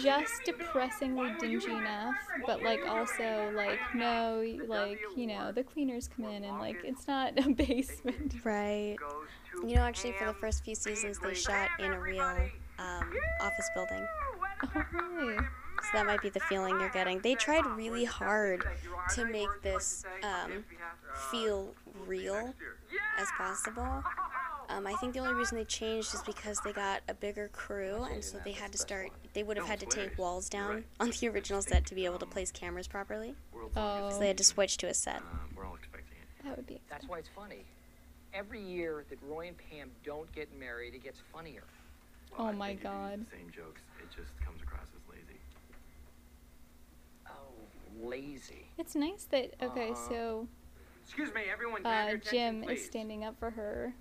just 0.02 0.44
depressingly 0.46 1.32
dingy 1.40 1.72
enough, 1.72 2.16
but 2.46 2.64
like 2.64 2.86
also 2.88 3.52
like 3.54 3.80
no, 3.96 4.44
like 4.68 5.00
you 5.16 5.28
know 5.28 5.52
the 5.52 5.64
cleaners 5.64 6.10
come 6.16 6.26
in 6.26 6.44
and 6.44 6.60
like 6.60 6.78
it's 6.84 7.08
not 7.08 7.38
a 7.38 7.50
basement. 7.54 8.36
Right. 8.44 8.98
You 9.66 9.76
know, 9.76 9.82
actually, 9.82 10.14
for 10.14 10.26
the 10.26 10.34
first 10.34 10.64
few 10.64 10.76
seasons, 10.76 11.20
they 11.20 11.34
shot 11.34 11.70
in 11.80 11.92
a 11.92 12.00
real 12.00 12.38
um, 12.80 13.14
office 13.42 13.70
building. 13.74 14.06
Oh 14.64 14.86
really? 14.92 15.38
So 15.38 15.90
that 15.94 16.06
might 16.06 16.22
be 16.22 16.30
the 16.30 16.40
feeling 16.42 16.80
you're 16.80 16.90
getting. 16.90 17.20
They 17.20 17.36
tried 17.36 17.66
really 17.66 18.06
hard 18.06 18.66
to 19.14 19.26
make 19.26 19.50
this 19.62 20.04
um, 20.24 20.66
feel 21.32 21.74
real 22.08 22.54
as 23.20 23.28
possible. 23.38 24.04
Um, 24.70 24.86
I 24.86 24.94
think 24.96 25.14
the 25.14 25.20
only 25.20 25.34
reason 25.34 25.58
they 25.58 25.64
changed 25.64 26.14
is 26.14 26.22
because 26.24 26.60
they 26.64 26.74
got 26.74 27.02
a 27.08 27.14
bigger 27.14 27.50
crew, 27.54 28.04
and 28.12 28.24
so 28.24 28.38
they 28.44 28.52
had 28.52 28.72
to 28.74 28.78
start. 28.78 29.10
They 29.34 29.44
would 29.44 29.56
have 29.58 29.66
had 29.68 29.80
to 29.80 29.86
take 29.86 30.18
walls 30.18 30.50
down 30.50 30.84
on 31.00 31.12
the 31.12 31.30
original 31.30 31.62
set 31.62 31.86
to 31.86 31.96
be 31.96 32.06
able 32.06 32.20
to 32.20 32.26
place 32.26 32.52
cameras 32.52 32.88
properly. 32.88 33.36
Oh, 33.76 34.10
So 34.10 34.20
they 34.20 34.28
had 34.28 34.38
to 34.40 34.44
switch 34.44 34.78
to 34.78 34.88
a 34.88 34.94
set. 34.94 35.18
Um, 35.18 35.40
we're 35.56 35.66
all 35.66 35.76
expecting 35.76 36.18
it. 36.22 36.44
that 36.44 36.58
would 36.58 36.68
be. 36.68 36.82
That's 36.90 37.08
why 37.08 37.20
it's 37.20 37.30
funny. 37.34 37.64
Every 38.34 38.62
year 38.62 39.06
that 39.10 39.20
Roy 39.26 39.48
and 39.48 39.56
Pam 39.58 39.90
don't 40.04 40.30
get 40.34 40.50
married, 40.60 40.94
it 40.96 41.04
gets 41.04 41.22
funnier. 41.34 41.64
Oh 42.38 42.48
I 42.48 42.52
my 42.52 42.68
think 42.68 42.80
if 42.80 42.84
you 42.84 42.90
use 42.92 43.00
God. 43.10 43.26
the 43.32 43.38
Same 43.38 43.50
jokes. 43.56 43.82
It 44.04 44.10
just 44.16 44.32
comes 44.46 44.62
across 44.62 44.88
as 44.94 45.10
lazy. 45.10 45.40
Oh, 47.28 48.06
lazy. 48.08 48.68
It's 48.78 48.96
nice 48.96 49.26
that 49.32 49.54
okay, 49.62 49.92
Uh, 49.92 49.96
so 50.10 50.48
Excuse 51.06 51.34
me, 51.34 51.44
everyone. 51.52 51.84
can 51.84 51.88
I 51.88 51.96
have 51.96 52.06
uh, 52.06 52.10
your 52.10 52.18
attention, 52.18 52.62
Jim 52.64 52.70
is 52.70 52.86
standing 52.86 53.24
up 53.24 53.40
for 53.40 53.52
her 53.52 53.94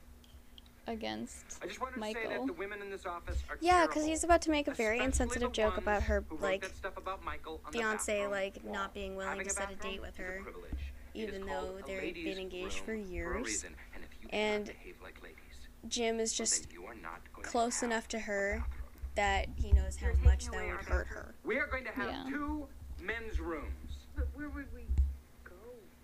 against 0.87 1.59
I 1.63 1.67
just 1.67 1.81
wanted 1.81 1.97
to 1.97 2.01
say 2.03 2.13
that 2.15 2.29
Michael. 2.31 2.47
the 2.47 2.53
women 2.53 2.81
in 2.83 2.91
this 2.91 3.07
office 3.07 3.43
are 3.51 3.59
Yeah, 3.61 3.87
because 3.87 4.05
he's 4.05 4.25
about 4.25 4.43
to 4.43 4.51
make 4.51 4.69
a 4.69 4.73
very 4.75 4.99
insensitive 5.01 5.53
joke 5.53 5.77
about 5.77 6.03
her, 6.05 6.25
like, 6.41 6.63
that 6.63 6.77
stuff 6.77 6.97
about 6.97 7.25
Michael 7.25 7.61
on 7.65 7.73
the 7.73 7.79
fiance, 7.79 8.13
bathroom 8.15 8.31
like, 8.31 8.59
wall. 8.63 8.73
not 8.75 8.95
being 8.95 9.17
willing 9.17 9.31
Having 9.31 9.47
to 9.47 9.51
a 9.51 9.55
set 9.55 9.73
a 9.73 9.77
date 9.77 10.01
with 10.01 10.17
her, 10.17 10.41
privilege. 10.43 10.73
It 11.15 11.19
is 11.21 11.29
even 11.35 11.47
though 11.47 11.79
they've 11.87 12.15
been 12.15 12.39
engaged 12.39 12.81
for 12.81 12.93
room 12.93 13.05
For 13.05 13.11
years. 13.11 13.47
reason. 13.47 13.75
And 13.95 14.05
if 14.05 14.11
you 14.23 14.29
And 14.33 14.73
like 15.03 15.23
ladies, 15.23 15.39
Jim 15.89 16.21
is 16.21 16.33
just 16.35 16.65
then 16.69 16.73
you 16.73 16.85
are 16.87 16.95
not 16.95 17.21
going 17.33 17.45
to 17.45 17.51
close 17.51 17.83
enough 17.83 18.07
to 18.09 18.19
her 18.21 18.65
that 19.15 19.47
he 19.57 19.73
knows 19.73 19.97
how 19.97 20.13
much 20.23 20.45
that 20.51 20.53
would 20.67 20.85
hurt 20.87 21.07
her. 21.09 21.35
We 21.43 21.57
are 21.59 21.67
going 21.67 21.85
to 21.85 21.91
have 21.93 22.09
Yeah. 22.11 22.25
two 22.29 22.69
men's 23.01 23.41
rooms. 23.41 23.97
But 24.15 24.29
where 24.35 24.51
would 24.51 24.73
we 24.75 24.83
go? 25.43 25.53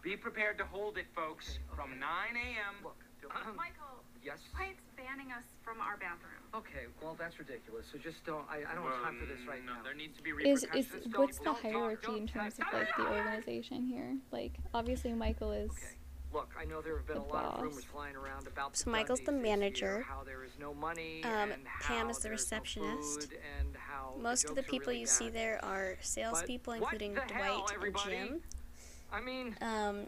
Be 0.03 0.17
prepared 0.17 0.57
to 0.59 0.65
hold 0.65 0.97
it, 0.97 1.07
folks, 1.15 1.59
from 1.77 1.99
9 1.99 2.09
a.m. 2.37 2.77
Michael, 3.57 4.03
yes. 4.25 4.39
Dwight's 4.55 4.83
banning 4.97 5.33
us 5.33 5.45
from 5.65 5.81
our 5.81 5.97
bathroom. 5.97 6.43
Okay, 6.55 6.87
well 7.03 7.17
that's 7.19 7.39
ridiculous. 7.39 7.87
So 7.91 7.99
just 7.99 8.25
don't. 8.25 8.45
I, 8.51 8.59
I 8.71 8.75
don't 8.75 8.85
have 8.85 9.03
time 9.03 9.19
for 9.21 9.27
this 9.27 9.41
right 9.49 9.65
no, 9.65 9.75
now. 9.75 9.83
There 9.83 9.95
needs 9.95 10.17
to 10.19 10.23
be 10.23 10.31
is 10.31 10.63
repercussions. 10.63 10.95
is 11.07 11.13
Don't- 11.13 11.21
what's 11.21 11.39
the 11.39 11.45
don't 11.45 11.55
talk, 11.55 11.63
hierarchy 11.73 12.17
in 12.19 12.27
terms 12.27 12.55
of 12.59 12.65
like 12.73 12.89
the 12.97 13.07
organization 13.09 13.87
here? 13.87 14.17
Like 14.31 14.53
obviously 14.75 15.13
Michael 15.13 15.53
is 15.53 15.71
Okay. 15.71 15.97
Look, 16.35 16.55
I 16.59 16.65
know 16.65 16.81
there 16.81 16.97
have 16.97 17.07
been 17.07 17.17
The 17.17 17.23
a 17.23 17.35
lot 17.35 17.59
of 17.59 17.63
rumors 17.63 17.85
flying 17.85 18.17
around 18.17 18.47
about. 18.47 18.75
So 18.75 18.85
the 18.85 18.91
Michael's 18.93 19.21
the 19.21 19.33
Dundies 19.33 19.35
year, 19.35 19.43
manager. 19.43 20.05
how 20.09 20.25
there 20.25 20.45
is 20.45 20.53
no 20.59 20.73
money. 20.73 21.23
Um, 21.25 21.53
and 21.53 21.65
Pam 21.83 22.09
is 22.09 22.19
the 22.21 22.29
there's 22.31 22.51
no 22.51 22.57
receptionist. 22.57 23.21
food 23.31 23.39
and 23.61 23.77
how 23.77 24.15
Most 24.19 24.47
of 24.47 24.55
the 24.55 24.63
people 24.63 24.89
really 24.89 25.01
you 25.01 25.07
see 25.07 25.29
there 25.29 25.63
are 25.63 25.99
salespeople, 26.01 26.73
what 26.73 26.85
including 26.95 27.13
the 27.15 27.21
hell, 27.35 27.67
Dwight 27.77 27.95
and? 28.07 28.29
Jim. 28.31 28.41
I 29.13 29.21
mean, 29.21 29.55
Um, 29.61 30.07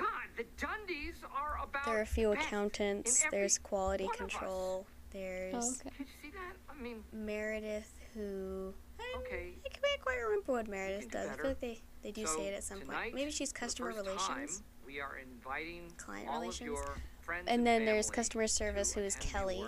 God, 0.00 0.28
the 0.36 0.44
Dundies 0.58 1.14
are 1.34 1.58
about. 1.62 1.84
there 1.86 1.98
are 1.98 2.02
a 2.02 2.06
few 2.06 2.32
accountants. 2.32 3.24
There's 3.30 3.58
quality 3.58 4.04
one 4.04 4.14
us. 4.14 4.18
control. 4.18 4.86
There's 5.10 5.54
oh, 5.54 5.58
okay. 5.58 5.90
Did 5.98 6.06
you 6.06 6.06
see 6.22 6.30
that? 6.30 6.56
I 6.68 6.82
mean, 6.82 7.02
Meredith, 7.12 7.92
who 8.14 8.72
I, 8.98 9.18
Okay. 9.20 9.52
I 9.64 9.68
can't 9.68 10.00
quite 10.02 10.16
remember 10.16 10.52
what 10.52 10.68
Meredith 10.68 11.10
do 11.10 11.18
does. 11.18 11.30
I 11.30 11.34
feel 11.34 11.46
like 11.46 11.60
they, 11.60 11.80
they 12.02 12.10
do 12.12 12.26
so 12.26 12.36
say 12.36 12.46
it 12.46 12.54
at 12.54 12.64
some 12.64 12.80
point. 12.80 13.14
Maybe 13.14 13.30
she's 13.30 13.52
customer 13.52 13.88
relations. 13.88 14.18
Time, 14.28 14.48
we 14.86 15.00
are 15.00 15.18
inviting 15.18 15.92
Client 15.96 16.28
all 16.28 16.40
relations. 16.40 16.70
Of 16.70 16.74
your 16.74 16.96
friends 17.20 17.48
And 17.48 17.66
then 17.66 17.84
there's 17.84 18.10
customer 18.10 18.46
service, 18.46 18.92
who 18.92 19.00
is 19.00 19.16
Kelly, 19.16 19.64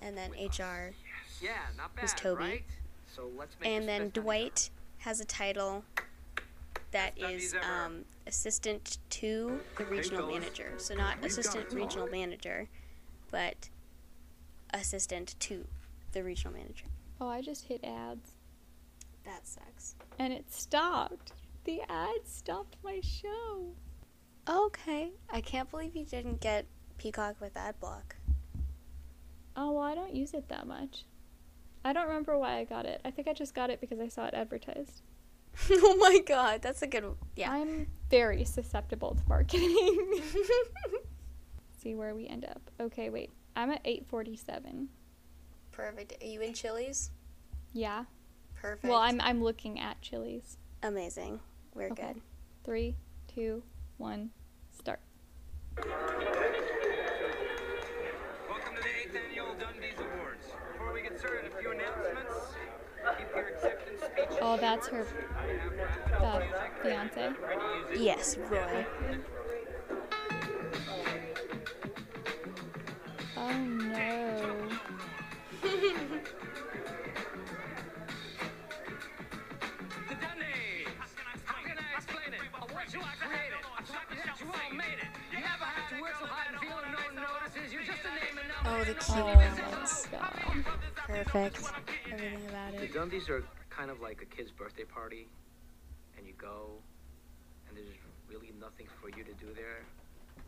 and 0.00 0.16
then 0.16 0.30
with 0.30 0.50
us. 0.50 0.58
HR. 0.58 0.94
Yeah, 1.42 1.52
not 1.76 1.94
bad. 1.94 2.02
who's 2.02 2.14
Toby. 2.14 2.42
Right? 2.42 2.64
So 3.14 3.30
let's 3.36 3.56
make 3.60 3.70
And 3.70 3.88
then 3.88 4.08
best 4.08 4.18
on 4.18 4.22
each 4.22 4.24
Dwight 4.24 4.70
has 4.98 5.20
a 5.20 5.24
title 5.24 5.84
that 6.92 7.18
Best 7.18 7.32
is 7.32 7.52
Dundies 7.52 7.56
ever. 7.56 7.84
um, 7.86 8.04
assistant 8.26 8.98
to 9.10 9.60
the 9.78 9.84
regional 9.86 10.26
manager. 10.30 10.72
So 10.78 10.94
not 10.94 11.24
assistant 11.24 11.72
regional 11.72 12.06
manager, 12.08 12.68
but 13.30 13.68
assistant 14.72 15.34
to 15.40 15.66
the 16.12 16.22
regional 16.22 16.52
manager. 16.56 16.86
Oh, 17.20 17.28
I 17.28 17.40
just 17.42 17.64
hit 17.64 17.82
ads 17.84 18.32
That 19.24 19.46
sucks. 19.46 19.94
and 20.18 20.32
it 20.32 20.52
stopped. 20.52 21.32
The 21.64 21.80
ad 21.88 22.26
stopped 22.26 22.76
my 22.84 23.00
show. 23.02 23.72
Okay. 24.48 25.10
I 25.30 25.40
can't 25.40 25.68
believe 25.70 25.96
you 25.96 26.04
didn't 26.04 26.40
get 26.40 26.66
Peacock 26.98 27.40
with 27.40 27.56
ad 27.56 27.78
block. 27.80 28.16
Oh 29.56 29.72
well, 29.72 29.82
I 29.82 29.94
don't 29.94 30.14
use 30.14 30.34
it 30.34 30.48
that 30.48 30.66
much. 30.66 31.04
I 31.84 31.92
don't 31.92 32.06
remember 32.06 32.36
why 32.38 32.58
I 32.58 32.64
got 32.64 32.84
it. 32.86 33.00
I 33.04 33.10
think 33.10 33.26
I 33.28 33.32
just 33.32 33.54
got 33.54 33.70
it 33.70 33.80
because 33.80 33.98
I 34.00 34.08
saw 34.08 34.26
it 34.26 34.34
advertised. 34.34 35.02
oh 35.70 35.96
my 35.98 36.20
god, 36.26 36.62
that's 36.62 36.82
a 36.82 36.86
good 36.86 37.04
one. 37.04 37.16
yeah. 37.34 37.50
I'm 37.50 37.86
very 38.10 38.44
susceptible 38.44 39.14
to 39.14 39.22
marketing. 39.28 40.22
See 41.82 41.94
where 41.94 42.14
we 42.14 42.26
end 42.26 42.44
up. 42.44 42.60
Okay, 42.80 43.10
wait. 43.10 43.30
I'm 43.54 43.70
at 43.70 43.80
847. 43.84 44.88
Perfect. 45.72 46.22
Are 46.22 46.26
you 46.26 46.40
in 46.40 46.52
Chili's? 46.52 47.10
Yeah. 47.72 48.04
Perfect. 48.54 48.84
Well, 48.84 48.98
I'm 48.98 49.20
I'm 49.20 49.42
looking 49.42 49.78
at 49.80 50.00
Chili's. 50.02 50.56
amazing. 50.82 51.40
We're 51.74 51.88
Okay. 51.90 52.12
good. 52.14 52.22
Three, 52.64 52.96
two, 53.32 53.62
one, 53.98 54.30
start. 54.78 55.00
Welcome 58.48 58.74
to 58.76 58.82
the 58.82 58.88
8th 58.88 59.16
Annual 59.28 59.54
Dundies 59.56 59.98
Awards. 60.00 60.46
Before 60.72 60.92
we 60.92 61.02
get 61.02 61.18
started, 61.18 61.52
a 61.52 61.60
few 61.60 61.70
announcements. 61.72 62.54
Keep 63.18 63.36
your 63.36 63.48
acceptance 63.48 64.00
speeches 64.02 64.36
Oh, 64.40 64.56
that's 64.76 64.88
her 64.88 65.06
short. 65.06 65.30
We 65.48 65.54
have 65.56 65.72
rapid 65.72 66.52
uh, 66.54 66.82
fiance. 66.82 67.20
Ready 67.20 67.34
to 67.38 67.92
use 67.92 68.00
it. 68.00 68.04
Yes, 68.04 68.36
Roy. 68.36 68.86
Oh 73.38 73.52
no. 73.52 74.68
The 75.62 75.68
Dundies! 80.14 80.88
How 81.44 81.62
can 81.62 81.78
I 81.78 81.96
explain 81.96 82.32
it? 82.32 82.40
A 82.54 82.74
word 82.74 82.92
you 82.92 83.00
I 83.00 83.14
created. 83.18 83.60
A 83.64 83.86
something 83.86 84.18
that 84.26 84.40
you 84.40 84.46
all 84.46 84.76
made 84.76 84.98
it. 85.00 85.08
You 85.32 85.38
never 85.38 85.64
have 85.64 85.88
to 85.88 86.02
work 86.02 86.16
so 86.20 86.26
hard 86.26 86.52
and 86.52 86.60
feel 86.60 86.76
no 86.92 87.22
notices. 87.22 87.72
You're 87.72 87.82
just 87.82 88.04
a 88.04 88.08
name 88.08 88.38
and 88.40 88.48
number. 88.52 88.80
Oh, 88.80 88.84
the 88.84 88.92
Oh 88.92 89.48
cuteness. 89.56 90.06
god. 90.12 90.64
Perfect. 91.06 91.72
Everything 92.12 92.48
about 92.50 92.74
it. 92.74 92.92
Dundies 93.76 93.82
are 93.82 93.86
kind 93.86 93.90
of 93.90 94.00
like 94.00 94.22
a 94.22 94.24
kid's 94.36 94.50
birthday 94.50 94.84
party, 94.84 95.28
and 96.16 96.26
you 96.26 96.32
go, 96.38 96.72
and 97.68 97.76
there's 97.76 97.86
really 98.28 98.52
nothing 98.60 98.86
for 99.00 99.08
you 99.08 99.24
to 99.24 99.32
do 99.34 99.52
there, 99.54 99.82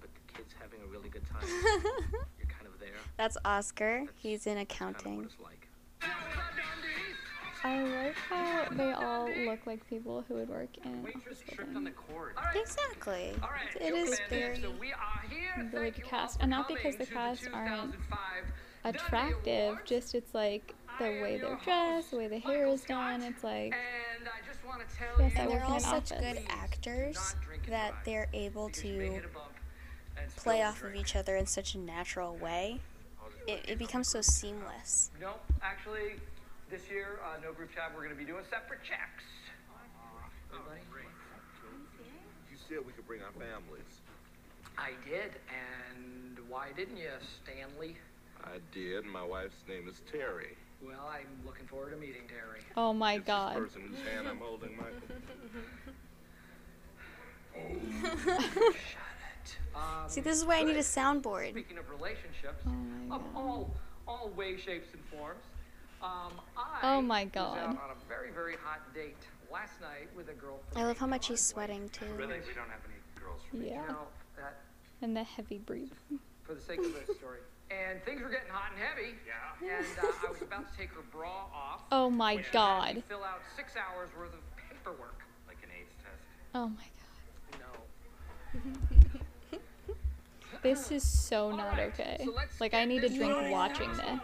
but 0.01 0.11
the 0.15 0.33
kid's 0.35 0.55
having 0.61 0.81
a 0.83 0.87
really 0.87 1.09
good 1.09 1.27
time. 1.27 1.49
You're 2.39 2.49
kind 2.49 2.67
of 2.67 2.79
there. 2.81 2.89
That's 3.17 3.37
Oscar. 3.45 4.03
That's 4.07 4.19
He's 4.19 4.47
in 4.47 4.55
Kind 4.55 4.67
of 4.67 4.71
accounting. 4.71 5.29
like. 5.43 5.69
I 7.65 7.83
like 7.83 8.15
how 8.15 8.67
they 8.71 8.93
all 8.93 9.29
look 9.45 9.67
like 9.67 9.85
people 9.89 10.25
who 10.29 10.35
would 10.35 10.49
work 10.49 10.69
in 10.85 11.05
office 11.05 11.41
the 11.49 11.57
building. 11.57 11.93
Exactly. 12.55 13.33
All 13.43 13.51
right, 13.51 13.75
It 13.81 13.95
is 13.95 14.13
okay, 14.13 14.41
very. 14.41 14.61
so 14.61 14.71
we. 14.79 14.93
Really 15.73 15.91
good 15.91 16.05
cast. 16.05 16.41
And 16.41 16.51
not 16.51 16.69
because 16.69 16.97
the 16.97 17.07
coming 17.07 17.37
cast 17.37 17.49
aren't 17.53 17.95
Attractive, 18.85 19.79
just 19.85 20.15
it's 20.15 20.35
like 20.35 20.75
the 20.99 21.05
way 21.23 21.39
they're 21.39 21.59
dressed, 21.65 22.11
the 22.11 22.17
way 22.17 22.29
the 22.29 22.39
hair 22.39 22.67
is 22.67 22.83
done. 22.85 23.23
It's 23.23 23.45
like 23.45 23.73
And 23.75 24.29
I 24.29 24.47
just 24.47 24.65
want 24.67 24.81
to 24.89 24.97
tell 24.97 25.19
Yes, 25.19 25.33
you, 25.35 25.41
I 25.41 25.43
And 25.45 25.51
work 25.53 25.59
they're 25.59 25.67
in 25.67 25.71
all 25.71 25.75
an 25.77 25.81
such 25.81 26.13
office. 26.13 26.21
good 26.35 26.43
actors 26.51 27.15
not 27.17 27.35
drink 27.45 27.63
and 27.65 27.73
that 27.73 27.95
they're 28.05 28.29
able 28.33 28.67
because 28.69 28.85
you 28.85 28.99
may 28.99 29.07
to 29.09 29.13
hit 29.15 29.25
a 29.25 29.29
bump 29.29 29.47
and 30.21 30.31
spill 30.31 30.43
play 30.43 30.63
off 30.63 30.83
of 30.83 30.95
each 30.95 31.17
other 31.17 31.37
in 31.37 31.47
such 31.47 31.75
a 31.75 31.79
natural 31.79 32.37
way. 32.37 32.81
It, 33.47 33.65
it 33.67 33.79
becomes 33.79 34.09
so 34.09 34.21
seamless. 34.21 35.11
No, 35.21 35.35
actually, 35.63 36.17
this 36.71 36.83
year, 36.91 37.19
uh, 37.25 37.41
no 37.43 37.53
group 37.53 37.75
chat. 37.75 37.91
We're 37.95 38.03
going 38.05 38.15
to 38.15 38.19
be 38.19 38.27
doing 38.27 38.45
separate 38.51 38.81
checks. 38.83 39.25
Everybody? 40.53 40.81
You 42.51 42.57
said 42.69 42.85
we 42.87 42.93
could 42.93 43.07
bring 43.07 43.21
our 43.23 43.33
families. 43.33 44.01
I 44.77 44.91
did, 45.09 45.33
and 45.49 46.39
why 46.49 46.69
didn't 46.77 46.97
you, 46.99 47.09
Stanley? 47.43 47.97
I 48.45 48.59
did. 48.73 49.05
My 49.07 49.23
wife's 49.25 49.63
name 49.69 49.89
is 49.89 50.03
Terry. 50.13 50.57
Well, 50.81 51.11
I'm 51.13 51.27
looking 51.45 51.67
forward 51.67 51.91
to 51.91 51.97
meeting 51.97 52.23
Terry. 52.29 52.61
Oh 52.77 52.93
my 52.93 53.15
It's 53.15 53.27
god. 53.27 53.57
This 53.57 53.73
person 53.75 53.83
whose 53.89 54.01
hand 54.09 54.29
I'm 54.29 54.39
holding, 54.39 54.77
Michael. 54.77 54.93
Um, 59.75 60.09
See, 60.09 60.21
this 60.21 60.37
is 60.37 60.45
why 60.45 60.57
I 60.59 60.63
need 60.65 60.77
a 60.77 60.81
soundboard. 60.81 61.51
Speaking 61.51 61.79
of 61.79 61.89
relationships, 61.91 62.63
Oh 62.67 62.71
my 62.71 63.17
of 63.17 63.23
god. 63.23 63.31
all 63.41 63.71
all 64.09 64.31
ways, 64.37 64.61
shapes, 64.61 64.89
and 64.93 65.03
forms, 65.05 65.45
um, 66.03 66.33
I 66.57 66.81
Oh 66.83 67.01
my 67.01 67.25
was 67.25 67.33
God. 67.33 67.59
out 67.59 67.69
on 67.69 67.91
a 67.91 68.09
very 68.09 68.31
very 68.33 68.57
hot 68.63 68.93
date 68.95 69.17
last 69.53 69.81
night 69.81 70.09
with 70.17 70.29
a 70.31 70.33
girl. 70.33 70.59
From 70.73 70.83
I 70.83 70.85
love 70.87 70.99
how 70.99 71.07
much 71.07 71.29
he's 71.29 71.41
sweating 71.45 71.89
too. 71.91 72.07
Really, 72.17 72.39
we 72.47 72.55
don't 72.55 72.69
have 72.71 72.81
any 72.87 73.01
girls 73.23 73.41
from 73.49 73.63
Yeah. 73.63 73.83
You 73.83 73.89
know 73.89 74.07
that 74.37 74.61
And 75.03 75.17
the 75.17 75.23
heavy 75.23 75.59
breathe. 75.59 75.93
for 76.43 76.55
the 76.55 76.61
sake 76.61 76.79
of 76.81 76.93
this 77.07 77.17
story. 77.17 77.39
And 77.71 78.03
things 78.05 78.23
were 78.23 78.31
getting 78.31 78.49
hot 78.51 78.73
and 78.73 78.81
heavy. 78.83 79.15
Yeah. 79.27 79.77
And 79.77 79.87
uh, 80.03 80.27
I 80.27 80.31
was 80.33 80.41
about 80.43 80.71
to 80.73 80.79
take 80.79 80.91
her 80.91 81.03
bra 81.13 81.45
off. 81.55 81.83
Oh 81.93 82.09
my 82.09 82.35
when 82.37 82.43
she 82.45 82.47
had 82.47 82.53
god. 82.53 83.03
Fill 83.09 83.25
out 83.25 83.41
six 83.57 83.73
hours 83.77 84.09
worth 84.19 84.33
of 84.33 84.41
paperwork. 84.57 85.21
Like 85.47 85.59
an 85.63 85.69
AIDS 85.79 85.93
test. 86.03 86.23
Oh 86.55 86.69
my 86.69 86.87
god. 87.53 87.61
No. 87.61 89.59
This 90.61 90.91
is 90.91 91.05
so 91.07 91.51
not 91.53 91.67
Alright, 91.79 91.93
okay. 92.01 92.21
so 92.25 92.35
Like 92.59 92.75
I 92.75 92.85
need 92.85 93.05
a 93.05 93.09
drink 93.09 93.31
Yeah. 93.31 93.51
watching 93.51 93.91
this. 93.93 94.21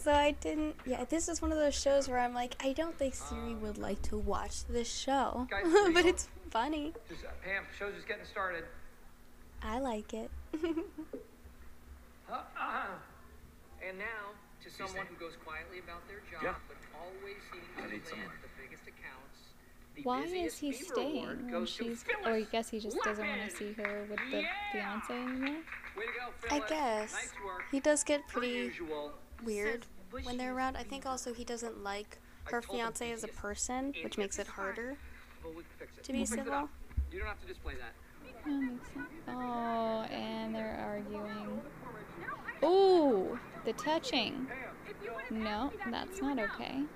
So 0.00 0.12
I 0.12 0.30
didn't. 0.30 0.76
Yeah, 0.86 1.04
this 1.04 1.28
is 1.28 1.42
one 1.42 1.52
of 1.52 1.58
those 1.58 1.74
shows 1.78 2.08
where 2.08 2.18
I'm 2.20 2.32
like, 2.32 2.54
I 2.64 2.72
don't 2.72 2.96
think 2.96 3.14
Siri 3.14 3.54
would 3.54 3.76
like 3.76 4.00
to 4.02 4.16
watch 4.16 4.64
this 4.64 4.90
show, 4.90 5.46
Guys, 5.50 5.64
but 5.92 6.06
it's 6.06 6.28
funny. 6.50 6.94
Just, 7.10 7.24
uh, 7.24 7.28
Pam, 7.44 7.64
show's 7.78 7.94
just 7.94 8.08
getting 8.08 8.24
started. 8.24 8.64
I 9.62 9.78
like 9.80 10.14
it. 10.14 10.30
Uh-huh. 12.30 12.94
And 13.86 13.98
now, 13.98 14.34
to 14.62 14.70
someone 14.70 15.06
who 15.06 15.14
goes 15.16 15.36
quietly 15.44 15.78
about 15.78 16.06
their 16.08 16.20
job, 16.30 16.42
Yeah. 16.42 16.54
but 16.68 16.76
always 16.98 17.36
seems 17.52 17.64
I 17.76 17.82
to 17.82 17.88
land 17.88 18.02
someone. 18.06 18.28
the 18.42 18.48
biggest 18.62 18.82
accounts. 18.82 19.38
The 19.94 20.02
Why 20.02 20.22
is 20.24 20.58
he 20.58 20.72
staying 20.72 21.24
Award 21.24 21.50
when 21.50 21.66
she's? 21.66 22.04
Or 22.24 22.32
I 22.32 22.42
guess 22.42 22.68
he 22.70 22.78
just 22.80 22.98
doesn't 23.02 23.26
want 23.26 23.48
to 23.50 23.56
see 23.56 23.72
her 23.74 24.06
with 24.10 24.18
the 24.30 24.42
Yeah. 24.42 24.70
fiance 24.72 25.12
anymore. 25.14 25.62
Way 25.96 26.06
to 26.06 26.12
go, 26.48 26.54
I 26.54 26.58
guess 26.68 27.12
Nice 27.14 27.32
work. 27.44 27.64
he 27.70 27.80
does 27.80 28.04
get 28.04 28.26
pretty 28.28 28.48
usual. 28.48 29.12
weird 29.42 29.86
when 30.22 30.36
they're 30.36 30.54
around. 30.54 30.76
I 30.76 30.82
think 30.84 31.06
also 31.06 31.32
he 31.34 31.44
doesn't 31.44 31.82
like 31.82 32.18
her 32.44 32.62
fiance 32.62 33.10
as 33.10 33.24
a 33.24 33.28
person, 33.28 33.92
which 34.02 34.16
makes 34.18 34.38
it 34.38 34.46
harder 34.46 34.96
But 35.42 35.50
we 35.54 35.62
can 35.62 35.70
fix 35.78 35.98
it. 35.98 36.04
to 36.04 36.12
be 36.12 36.18
We'll 36.18 36.26
fix 36.26 36.40
it 36.40 36.44
civil. 36.44 36.68
You 37.12 37.18
don't 37.18 37.28
have 37.28 37.40
to 37.40 37.46
display 37.46 37.74
that. 37.74 37.92
That 38.24 38.46
makes 38.46 38.88
sense. 38.94 39.10
Oh, 39.28 40.02
and 40.10 40.54
they're 40.54 40.78
arguing. 40.80 41.60
Ooh, 42.64 43.38
the 43.64 43.72
touching. 43.72 44.48
No, 45.30 45.72
that's 45.86 46.20
not 46.22 46.38
okay. 46.38 46.86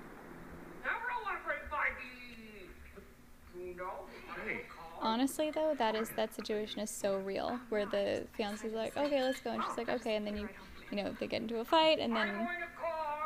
Honestly, 5.01 5.51
though, 5.51 5.73
that 5.77 5.95
is 5.95 6.09
that 6.11 6.33
situation 6.33 6.81
is 6.81 6.89
so 6.89 7.17
real, 7.17 7.59
where 7.69 7.85
the 7.85 8.25
fiance's 8.37 8.73
like, 8.73 8.95
"Okay, 8.95 9.21
let's 9.21 9.41
go," 9.41 9.51
and 9.51 9.63
she's 9.63 9.77
like, 9.77 9.89
"Okay," 9.89 10.15
and 10.15 10.25
then 10.25 10.37
you, 10.37 10.49
you 10.89 10.97
know, 10.97 11.11
they 11.19 11.27
get 11.27 11.41
into 11.41 11.59
a 11.59 11.65
fight, 11.65 11.99
and 11.99 12.15
then 12.15 12.47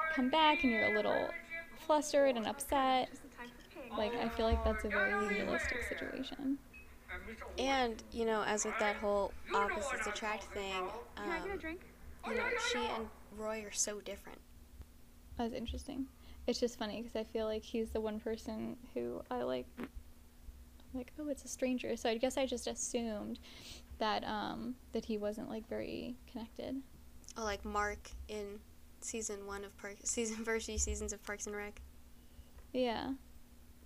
come 0.09 0.29
back, 0.29 0.63
and 0.63 0.71
you're 0.73 0.83
a 0.83 0.89
little 0.89 1.33
flustered 1.77 2.35
and 2.35 2.47
upset. 2.47 3.09
Like, 3.97 4.13
I 4.15 4.29
feel 4.29 4.45
like 4.45 4.63
that's 4.63 4.85
a 4.85 4.89
very 4.89 5.13
realistic 5.27 5.83
situation. 5.83 6.59
And 7.57 8.01
you 8.11 8.25
know, 8.25 8.43
as 8.43 8.65
with 8.65 8.77
that 8.79 8.97
whole 8.97 9.33
opposites 9.53 10.07
attract 10.07 10.43
thing, 10.45 10.91
um, 11.17 11.59
you 12.29 12.35
know, 12.35 12.43
she 12.71 12.79
and 12.79 13.07
Roy 13.37 13.63
are 13.63 13.71
so 13.71 13.99
different. 14.01 14.39
That's 15.37 15.53
interesting. 15.53 16.07
It's 16.47 16.59
just 16.59 16.79
funny 16.79 17.01
because 17.01 17.15
I 17.15 17.23
feel 17.23 17.45
like 17.45 17.63
he's 17.63 17.89
the 17.89 18.01
one 18.01 18.19
person 18.19 18.77
who 18.93 19.21
I 19.29 19.43
like. 19.43 19.65
I'm 19.79 19.87
Like, 20.93 21.11
oh, 21.19 21.27
it's 21.29 21.43
a 21.43 21.47
stranger. 21.47 21.95
So 21.97 22.09
I 22.09 22.17
guess 22.17 22.37
I 22.37 22.45
just 22.45 22.67
assumed 22.67 23.39
that 23.99 24.23
um 24.25 24.75
that 24.93 25.05
he 25.05 25.17
wasn't 25.17 25.49
like 25.49 25.67
very 25.67 26.15
connected. 26.31 26.81
Oh, 27.37 27.43
like 27.43 27.65
Mark 27.65 28.09
in 28.27 28.59
season 29.01 29.45
one 29.45 29.63
of 29.63 29.77
Park, 29.77 29.97
season 30.03 30.37
first 30.45 30.65
few 30.67 30.77
seasons 30.77 31.13
of 31.13 31.23
Parks 31.23 31.47
and 31.47 31.55
Rec. 31.55 31.81
Yeah. 32.73 33.11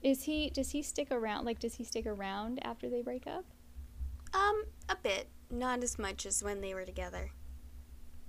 Is 0.03 0.23
he? 0.23 0.49
Does 0.49 0.71
he 0.71 0.81
stick 0.81 1.09
around? 1.11 1.45
Like, 1.45 1.59
does 1.59 1.75
he 1.75 1.83
stick 1.83 2.05
around 2.07 2.59
after 2.63 2.89
they 2.89 3.01
break 3.01 3.27
up? 3.27 3.45
Um, 4.33 4.63
a 4.89 4.95
bit, 4.95 5.27
not 5.49 5.83
as 5.83 5.99
much 5.99 6.25
as 6.25 6.41
when 6.41 6.61
they 6.61 6.73
were 6.73 6.85
together. 6.85 7.31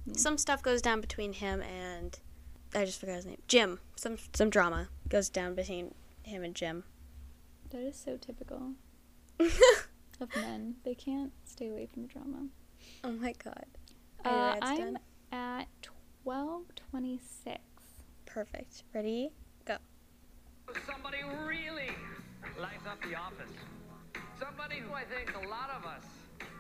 Hmm. 0.04 0.14
Some 0.14 0.38
stuff 0.38 0.62
goes 0.62 0.82
down 0.82 1.00
between 1.00 1.32
him 1.32 1.62
and 1.62 2.18
I 2.74 2.84
just 2.84 2.98
forgot 3.00 3.16
his 3.16 3.26
name. 3.26 3.40
Jim. 3.48 3.80
Some 3.96 4.16
some 4.32 4.50
drama 4.50 4.88
goes 5.08 5.28
down 5.28 5.54
between 5.54 5.94
him 6.22 6.42
and 6.42 6.54
Jim. 6.54 6.84
That 7.70 7.80
is 7.82 7.96
so 7.96 8.16
typical 8.16 8.72
of 9.40 10.34
men. 10.36 10.76
They 10.84 10.94
can't 10.94 11.32
stay 11.44 11.68
away 11.68 11.86
from 11.92 12.02
the 12.02 12.08
drama. 12.08 12.46
oh 13.04 13.12
my 13.12 13.32
god. 13.44 13.66
Are 14.24 14.30
your 14.32 14.40
Uh, 14.40 14.52
ads 14.56 14.58
I'm 14.62 14.78
done? 14.78 14.98
at 15.32 15.66
twelve 16.22 16.64
twenty 16.76 17.18
six. 17.44 17.60
Perfect. 18.26 18.84
Ready? 18.94 19.30
Go. 19.66 19.76
Somebody 20.86 21.18
really 21.46 21.90
lights 22.58 22.86
up 22.88 22.98
the 23.02 23.14
office. 23.14 23.50
Somebody 24.40 24.76
who 24.78 24.92
I 24.94 25.04
think 25.04 25.30
a 25.36 25.48
lot 25.48 25.70
of 25.76 25.84
us 25.84 26.04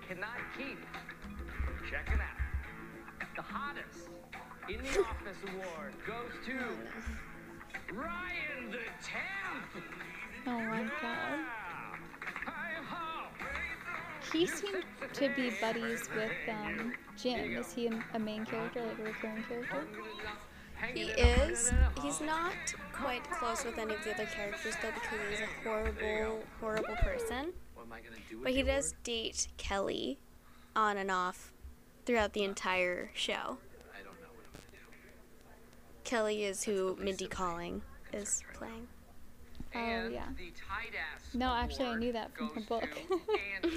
cannot 0.06 0.36
keep. 0.56 0.78
Check 1.90 2.08
it 2.08 2.20
out. 2.20 2.41
The 3.34 3.42
hottest 3.42 4.10
in 4.68 4.82
the 4.82 5.00
office 5.00 5.38
award 5.48 5.94
goes 6.06 6.32
to 6.46 7.94
Ryan 7.94 8.70
the 8.70 8.78
Tenth. 9.02 9.84
Oh 10.46 10.60
my 10.60 10.82
god. 11.00 11.38
He 14.32 14.46
seemed 14.46 14.84
to 15.12 15.28
be 15.36 15.50
buddies 15.60 16.08
with 16.14 16.30
um, 16.48 16.92
Jim. 17.16 17.56
Is 17.56 17.72
he 17.72 17.90
a, 18.14 18.18
main 18.18 18.46
character, 18.46 18.80
like 18.80 18.98
a 18.98 19.02
recurring 19.02 19.44
character? 19.44 19.86
He 20.94 21.02
is. 21.02 21.72
He's 22.02 22.20
not 22.20 22.52
quite 22.92 23.28
close 23.30 23.64
with 23.64 23.78
any 23.78 23.94
of 23.94 24.04
the 24.04 24.14
other 24.14 24.26
characters 24.26 24.74
though 24.82 24.90
because 24.94 25.18
he's 25.30 25.40
a 25.40 25.68
horrible, 25.68 26.42
horrible 26.60 26.96
person. 26.96 27.52
What 27.74 27.86
am 27.86 27.92
I 27.92 28.00
gonna 28.00 28.16
do 28.28 28.36
with 28.36 28.44
But 28.44 28.52
he 28.52 28.62
does 28.62 28.94
date 29.04 29.48
Kelly 29.56 30.18
on 30.74 30.96
and 30.96 31.10
off 31.10 31.52
throughout 32.04 32.32
the 32.32 32.42
entire 32.44 33.10
show. 33.14 33.32
award? 33.34 33.58
I 33.94 33.98
don't 33.98 34.20
know 34.20 34.28
what 34.34 34.44
I'm 34.46 34.60
gonna 34.60 34.72
do. 34.72 36.04
Kelly 36.04 36.44
is 36.44 36.64
who 36.64 36.96
Mindy 37.00 37.26
Kaling 37.28 37.80
is 38.12 38.42
playing. 38.54 38.88
Oh, 39.74 39.78
And 39.78 40.12
yeah. 40.12 40.26
the 40.36 40.50
tight 40.68 40.92
ass 41.14 41.22
No, 41.34 41.52
actually, 41.54 41.86
I 41.86 41.94
knew 41.96 42.12
that 42.12 42.36
from 42.36 42.48
her 42.54 42.60
book. 42.60 42.82
to 42.82 43.14
Angie. 43.64 43.76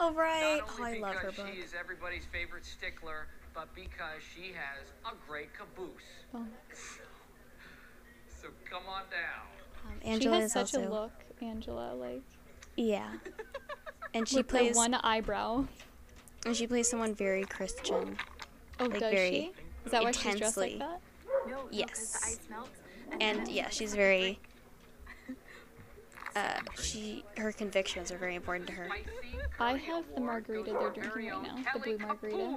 oh 0.00 0.12
right. 0.14 0.60
Not 0.66 0.68
Oh, 0.80 0.82
I 0.82 0.86
only 0.88 1.00
love 1.00 1.14
her 1.14 1.30
because 1.30 1.36
book. 1.44 1.54
she 1.54 1.60
is 1.60 1.74
everybody's 1.78 2.24
favorite 2.32 2.64
stickler, 2.66 3.28
but 3.54 3.72
because 3.74 4.20
she 4.34 4.48
has 4.52 4.88
a 5.06 5.14
great 5.28 5.50
caboose. 5.54 5.90
Oh. 6.34 6.44
So 8.42 8.48
come 8.68 8.82
on 8.88 9.02
down. 9.10 9.46
Um, 9.86 10.00
She 10.02 10.08
Angela 10.08 10.36
has 10.36 10.44
is 10.46 10.52
such 10.52 10.74
also 10.74 10.88
a 10.88 10.90
look, 10.90 11.12
Angela. 11.40 11.94
Like 11.94 12.22
yeah, 12.76 13.10
and 14.14 14.28
she 14.28 14.38
with 14.38 14.48
plays 14.48 14.72
the 14.72 14.76
one 14.78 14.94
eyebrow. 14.94 15.66
And 16.48 16.56
she 16.56 16.66
plays 16.66 16.88
someone 16.88 17.14
very 17.14 17.44
Christian. 17.44 18.16
Oh, 18.80 18.84
Like, 18.84 19.00
does 19.00 19.12
very 19.12 19.30
she? 19.30 19.52
Is 19.84 19.92
that 19.92 20.02
why 20.02 20.12
she's 20.12 20.34
dressed 20.36 20.56
like 20.56 20.72
intensely. 20.72 20.78
that? 20.78 21.00
No, 21.50 21.68
Yes. 21.70 22.38
melts. 22.48 22.70
And 23.20 23.46
yeah, 23.48 23.68
she's 23.68 23.94
very. 23.94 24.38
Uh, 26.36 26.60
she 26.80 27.24
her 27.36 27.52
convictions 27.52 28.10
are 28.12 28.16
very 28.18 28.34
important 28.34 28.66
to 28.68 28.72
her. 28.72 28.88
I 29.60 29.76
have 29.76 30.04
the 30.14 30.20
margarita 30.20 30.70
they're 30.78 30.90
drinking 30.90 31.30
right 31.32 31.42
now, 31.42 31.72
the 31.74 31.78
blue 31.80 31.98
margarita. 31.98 32.56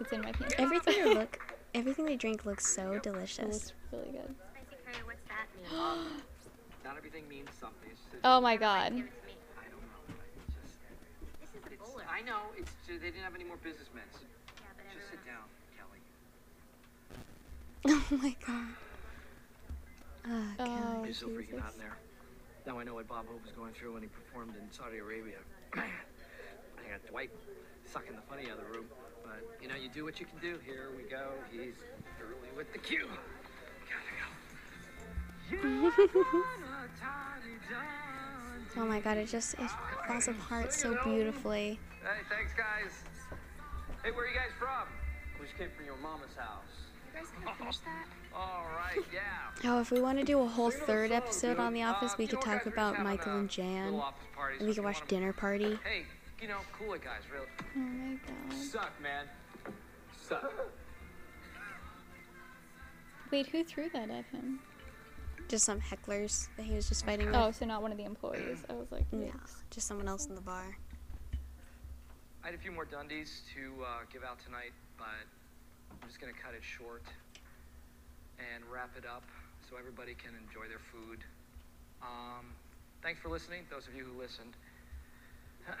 It's 0.00 0.12
in 0.12 0.20
my 0.22 0.32
pantry. 0.32 0.56
Everything 0.58 1.04
they 1.04 1.14
look, 1.14 1.38
everything 1.74 2.04
they 2.06 2.16
drink 2.16 2.46
looks 2.46 2.66
so 2.66 2.92
It 2.92 3.02
delicious. 3.02 3.46
looks 3.52 3.72
really 3.92 4.12
good. 4.12 4.34
Spicy 4.52 4.82
curry, 4.84 5.04
what's 5.04 5.20
that 5.28 5.46
mean? 5.56 5.72
Not 6.84 6.96
everything 6.96 7.28
means 7.28 7.48
something. 7.60 7.88
It's 7.90 8.00
just, 8.12 8.20
Oh 8.24 8.40
my 8.40 8.56
god. 8.56 8.94
Give 8.94 9.04
it 9.06 9.20
to 9.22 9.26
me. 9.26 9.32
I 9.58 9.62
don't 9.64 9.82
know. 9.82 10.14
It's 10.36 10.54
just, 10.54 10.76
This 11.40 11.50
is 11.50 11.72
it's, 11.72 11.82
bowler. 11.90 12.04
I 12.16 12.22
know. 12.22 12.48
It's 12.56 12.72
just, 12.88 13.02
they 13.02 13.10
didn't 13.10 13.24
have 13.24 13.34
any 13.34 13.44
more 13.44 13.58
businessmen. 13.58 14.04
So 14.12 14.20
Yeah, 14.56 14.72
but 14.72 14.86
just 14.88 15.10
sit 15.12 15.20
down, 15.28 15.44
Kelly. 15.76 16.00
Oh 17.92 18.16
my 18.16 18.34
god. 18.46 18.72
Ah, 20.24 20.54
Oh, 20.58 20.64
God. 20.64 21.06
He's 21.06 21.18
so 21.18 21.28
freaking 21.28 21.60
Jesus. 21.60 21.60
hot 21.60 21.74
in 21.74 21.80
there. 21.80 21.96
Now 22.66 22.78
I 22.78 22.84
know 22.84 22.94
what 22.94 23.06
Bob 23.06 23.26
Hope 23.28 23.42
was 23.44 23.52
going 23.52 23.74
through 23.74 23.92
when 23.92 24.02
he 24.02 24.08
performed 24.08 24.56
in 24.56 24.72
Saudi 24.72 24.96
Arabia. 24.96 25.36
Man, 25.74 25.84
I 26.80 26.90
got 26.90 27.06
Dwight 27.10 27.30
sucking 27.84 28.16
the 28.16 28.22
funny 28.22 28.50
out 28.50 28.58
of 28.58 28.64
the 28.64 28.72
room. 28.72 28.86
But, 29.22 29.44
you 29.60 29.68
know, 29.68 29.76
you 29.76 29.90
do 29.90 30.04
what 30.04 30.18
you 30.18 30.24
can 30.24 30.38
do. 30.40 30.58
Here 30.64 30.88
we 30.96 31.02
go. 31.02 31.32
He's 31.52 31.76
early 32.18 32.48
with 32.56 32.72
the 32.72 32.78
cue. 32.78 33.08
Oh 38.78 38.84
my 38.84 39.00
god, 39.00 39.16
it 39.16 39.28
just 39.28 39.54
it 39.54 39.70
falls 40.06 40.28
apart 40.28 40.72
so 40.72 40.98
beautifully. 41.02 41.78
Hey, 42.06 42.22
thanks, 42.30 42.52
guys. 42.54 42.92
Hey, 44.04 44.10
where 44.12 44.26
are 44.26 44.28
you 44.28 44.34
guys 44.34 44.52
from? 44.58 44.86
We 45.40 45.46
just 45.46 45.58
came 45.58 45.68
from 45.76 45.84
your 45.84 45.96
mama's 45.96 46.30
house. 46.38 46.62
You 47.12 47.20
guys 47.20 47.28
gonna 47.42 47.56
finish 47.56 47.78
that? 47.78 48.06
All 48.34 48.64
right, 48.76 49.04
yeah. 49.12 49.20
Oh, 49.72 49.80
if 49.80 49.90
we 49.90 50.00
want 50.00 50.18
to 50.18 50.24
do 50.24 50.40
a 50.40 50.46
whole 50.46 50.70
So 50.70 50.76
you 50.76 50.80
know 50.82 50.86
third 50.86 51.10
what 51.10 51.16
episode 51.24 51.56
good? 51.56 51.62
on 51.62 51.72
The 51.72 51.82
Office, 51.82 52.12
Uh, 52.12 52.16
we 52.18 52.26
could 52.28 52.40
talk 52.40 52.44
guys, 52.44 52.52
we're 52.66 52.70
just 52.70 52.74
about 52.74 53.02
Michael 53.02 53.38
and 53.38 53.50
Jan, 53.50 54.00
party, 54.36 54.56
and 54.58 54.66
we 54.66 54.70
if 54.70 54.76
could 54.76 54.84
watch 54.84 54.96
wanna- 54.96 55.06
Dinner 55.08 55.32
Party. 55.32 55.78
Hey, 55.84 56.04
you 56.40 56.46
know, 56.48 56.58
cool 56.78 56.92
it, 56.94 57.02
guys. 57.02 57.22
Really. 57.32 57.46
Oh 57.74 57.78
my 57.80 58.18
god. 58.26 58.52
Suck, 58.56 58.92
man. 59.02 59.26
Suck. 60.28 60.52
Wait, 63.32 63.46
who 63.48 63.64
threw 63.64 63.88
that 63.88 64.08
at 64.10 64.24
him? 64.26 64.60
Just 65.48 65.64
some 65.64 65.80
hecklers 65.80 66.48
that 66.56 66.62
he 66.64 66.74
was 66.74 66.88
just 66.88 67.04
fighting 67.04 67.26
with. 67.26 67.34
Oh, 67.36 67.50
so 67.50 67.64
not 67.66 67.82
one 67.82 67.90
of 67.92 67.98
the 67.98 68.04
employees. 68.04 68.64
I 68.70 68.74
was 68.74 68.90
like, 68.92 69.04
No, 69.12 69.30
just 69.70 69.86
someone 69.88 70.06
else 70.08 70.26
in 70.26 70.34
the 70.34 70.40
bar. 70.40 70.76
I 72.46 72.50
had 72.50 72.54
a 72.54 72.62
few 72.62 72.70
more 72.70 72.86
Dundies 72.86 73.42
to 73.58 73.82
uh, 73.82 74.06
give 74.12 74.22
out 74.22 74.38
tonight, 74.38 74.70
but 74.96 75.26
I'm 75.90 75.98
just 76.06 76.20
gonna 76.20 76.30
cut 76.30 76.54
it 76.54 76.62
short 76.62 77.02
and 78.38 78.62
wrap 78.72 78.94
it 78.96 79.02
up 79.04 79.24
so 79.68 79.74
everybody 79.76 80.14
can 80.14 80.30
enjoy 80.46 80.68
their 80.68 80.78
food. 80.94 81.18
Um, 82.00 82.46
thanks 83.02 83.18
for 83.18 83.30
listening, 83.30 83.66
those 83.68 83.88
of 83.88 83.96
you 83.96 84.04
who 84.04 84.16
listened. 84.22 84.54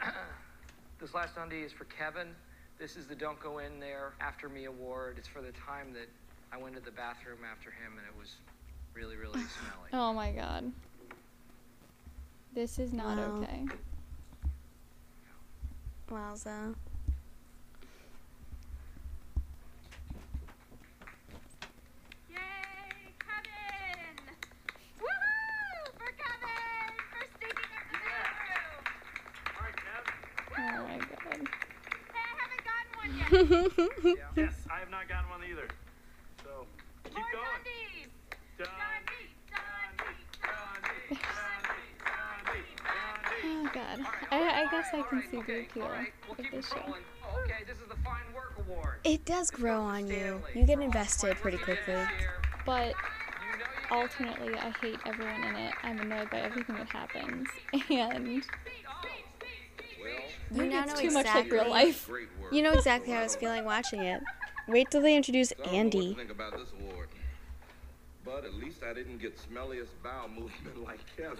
this 1.00 1.14
last 1.14 1.36
Dundie 1.36 1.62
is 1.62 1.70
for 1.70 1.84
Kevin. 1.84 2.34
This 2.80 2.96
is 2.96 3.06
the 3.06 3.14
Don't 3.14 3.38
Go 3.38 3.58
In 3.58 3.78
There 3.78 4.14
After 4.20 4.48
Me 4.48 4.64
award. 4.64 5.18
It's 5.18 5.28
for 5.28 5.42
the 5.42 5.52
time 5.52 5.92
that 5.92 6.10
I 6.50 6.56
went 6.56 6.74
to 6.74 6.82
the 6.82 6.90
bathroom 6.90 7.46
after 7.48 7.70
him 7.70 7.94
and 7.94 8.02
it 8.02 8.18
was 8.18 8.34
really, 8.92 9.14
really 9.14 9.38
smelly. 9.54 9.90
Oh 9.92 10.12
my 10.12 10.32
god. 10.32 10.72
This 12.52 12.80
is 12.80 12.92
not 12.92 13.18
Wow. 13.18 13.38
okay. 13.44 13.66
Wowza. 16.10 16.74
Yay, 22.30 22.36
Kevin! 23.18 24.16
Woohoo! 25.00 25.82
For 25.98 26.10
Kevin! 26.14 26.94
For 27.10 27.24
sneaking 27.38 27.72
up 27.74 27.86
the 27.90 27.98
bathroom! 28.06 28.82
Oh 30.52 30.70
my 30.86 30.98
god. 30.98 31.42
Hey, 32.12 32.22
I 32.22 32.32
haven't 32.38 32.64
gotten 32.70 32.92
one 33.02 33.12
yet. 33.18 33.30
Yes, 34.36 34.54
I 34.70 34.78
have 34.78 34.90
not 34.90 35.08
gotten 35.08 35.28
one 35.28 35.42
either. 35.50 35.68
So, 36.44 36.66
keep 37.04 37.14
More 37.14 37.32
going. 37.32 37.62
Dundies! 37.66 38.10
Dundee, 38.58 39.34
Dundee! 39.50 40.22
Dundee! 40.40 41.18
Dundee, 41.18 41.82
Dundee, 41.98 41.98
Dundee, 42.06 42.74
Dundee. 42.78 43.44
Oh 43.44 43.70
god. 43.96 44.06
I, 44.30 44.62
I 44.62 44.70
guess 44.70 44.86
I 44.92 45.02
can 45.02 45.22
see 45.30 45.40
the 45.46 45.60
appeal 45.60 45.82
all 45.84 45.88
right, 45.90 46.12
we'll 46.28 46.32
of 46.46 46.52
this 46.52 46.66
it 46.66 46.70
show. 46.74 46.80
rolling. 46.86 47.02
Okay, 47.44 47.64
this 47.66 47.78
is 47.78 47.88
the 47.88 47.96
Fine 48.04 48.22
Work 48.34 48.54
Award. 48.66 48.94
It 49.04 49.24
does 49.24 49.50
grow 49.50 49.80
on 49.80 50.06
you. 50.08 50.40
You 50.54 50.64
get 50.64 50.80
invested 50.80 51.36
pretty 51.36 51.56
work 51.58 51.66
he 51.66 51.74
did 51.74 51.84
quickly. 51.86 52.04
But 52.64 52.86
You 52.86 52.92
know 52.92 52.92
you 53.52 53.58
did. 53.58 53.92
alternately, 53.92 54.54
I 54.54 54.70
hate 54.80 54.98
everyone 55.06 55.44
in 55.44 55.56
it. 55.56 55.74
I'm 55.82 55.98
annoyed 56.00 56.30
by 56.30 56.38
everything 56.40 56.76
that 56.76 56.88
happens. 56.88 57.46
And 60.48 60.58
You 60.58 60.66
now 60.68 60.84
it's 60.84 60.94
know 60.94 61.00
too 61.00 61.10
much 61.10 61.26
like 61.26 61.50
real 61.50 61.62
exactly- 61.64 61.70
life. 61.70 62.10
You 62.52 62.62
know 62.62 62.72
exactly 62.72 63.12
how 63.12 63.18
I 63.18 63.20
I 63.20 63.24
was 63.24 63.34
feeling 63.36 63.64
watching 63.64 64.02
it. 64.04 64.22
Wait 64.68 64.88
till 64.90 65.00
they 65.00 65.16
introduce 65.16 65.52
I 65.52 65.56
don't 65.56 65.66
know 65.66 65.72
what 65.72 65.78
Andy. 65.80 66.08
to 66.10 66.14
think 66.14 66.30
about 66.30 66.56
this 66.56 66.68
award. 66.80 67.08
But 68.24 68.44
at 68.44 68.54
least 68.54 68.82
I 68.84 68.92
didn't 68.92 69.18
get 69.18 69.36
smelliest 69.38 69.88
bowel 70.04 70.28
movement 70.28 70.82
like 70.84 71.00
Kevin. 71.16 71.38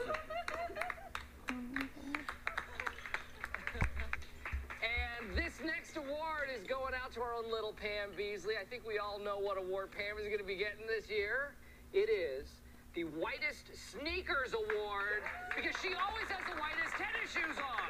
This 5.56 5.66
next 5.66 5.96
award 5.96 6.48
is 6.54 6.66
going 6.66 6.92
out 6.94 7.12
to 7.14 7.22
our 7.22 7.34
own 7.34 7.50
little 7.50 7.72
Pam 7.72 8.10
Beesly. 8.18 8.60
I 8.60 8.64
think 8.68 8.86
we 8.86 8.98
all 8.98 9.18
know 9.18 9.38
what 9.38 9.56
award 9.56 9.90
Pam 9.90 10.18
is 10.18 10.26
going 10.26 10.38
to 10.38 10.44
be 10.44 10.56
getting 10.56 10.86
this 10.86 11.08
year. 11.08 11.54
It 11.92 12.10
is 12.10 12.48
the 12.94 13.04
Whitest 13.04 13.70
Sneakers 13.74 14.52
Award 14.52 15.22
because 15.54 15.74
she 15.80 15.94
always 15.94 16.26
has 16.28 16.44
the 16.44 16.56
whitest 16.60 16.94
tennis 16.96 17.30
shoes 17.32 17.56
on. 17.56 17.88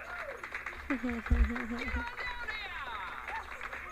Get 0.88 1.00
on 1.04 1.22
down 1.24 2.46
here. 2.54 2.76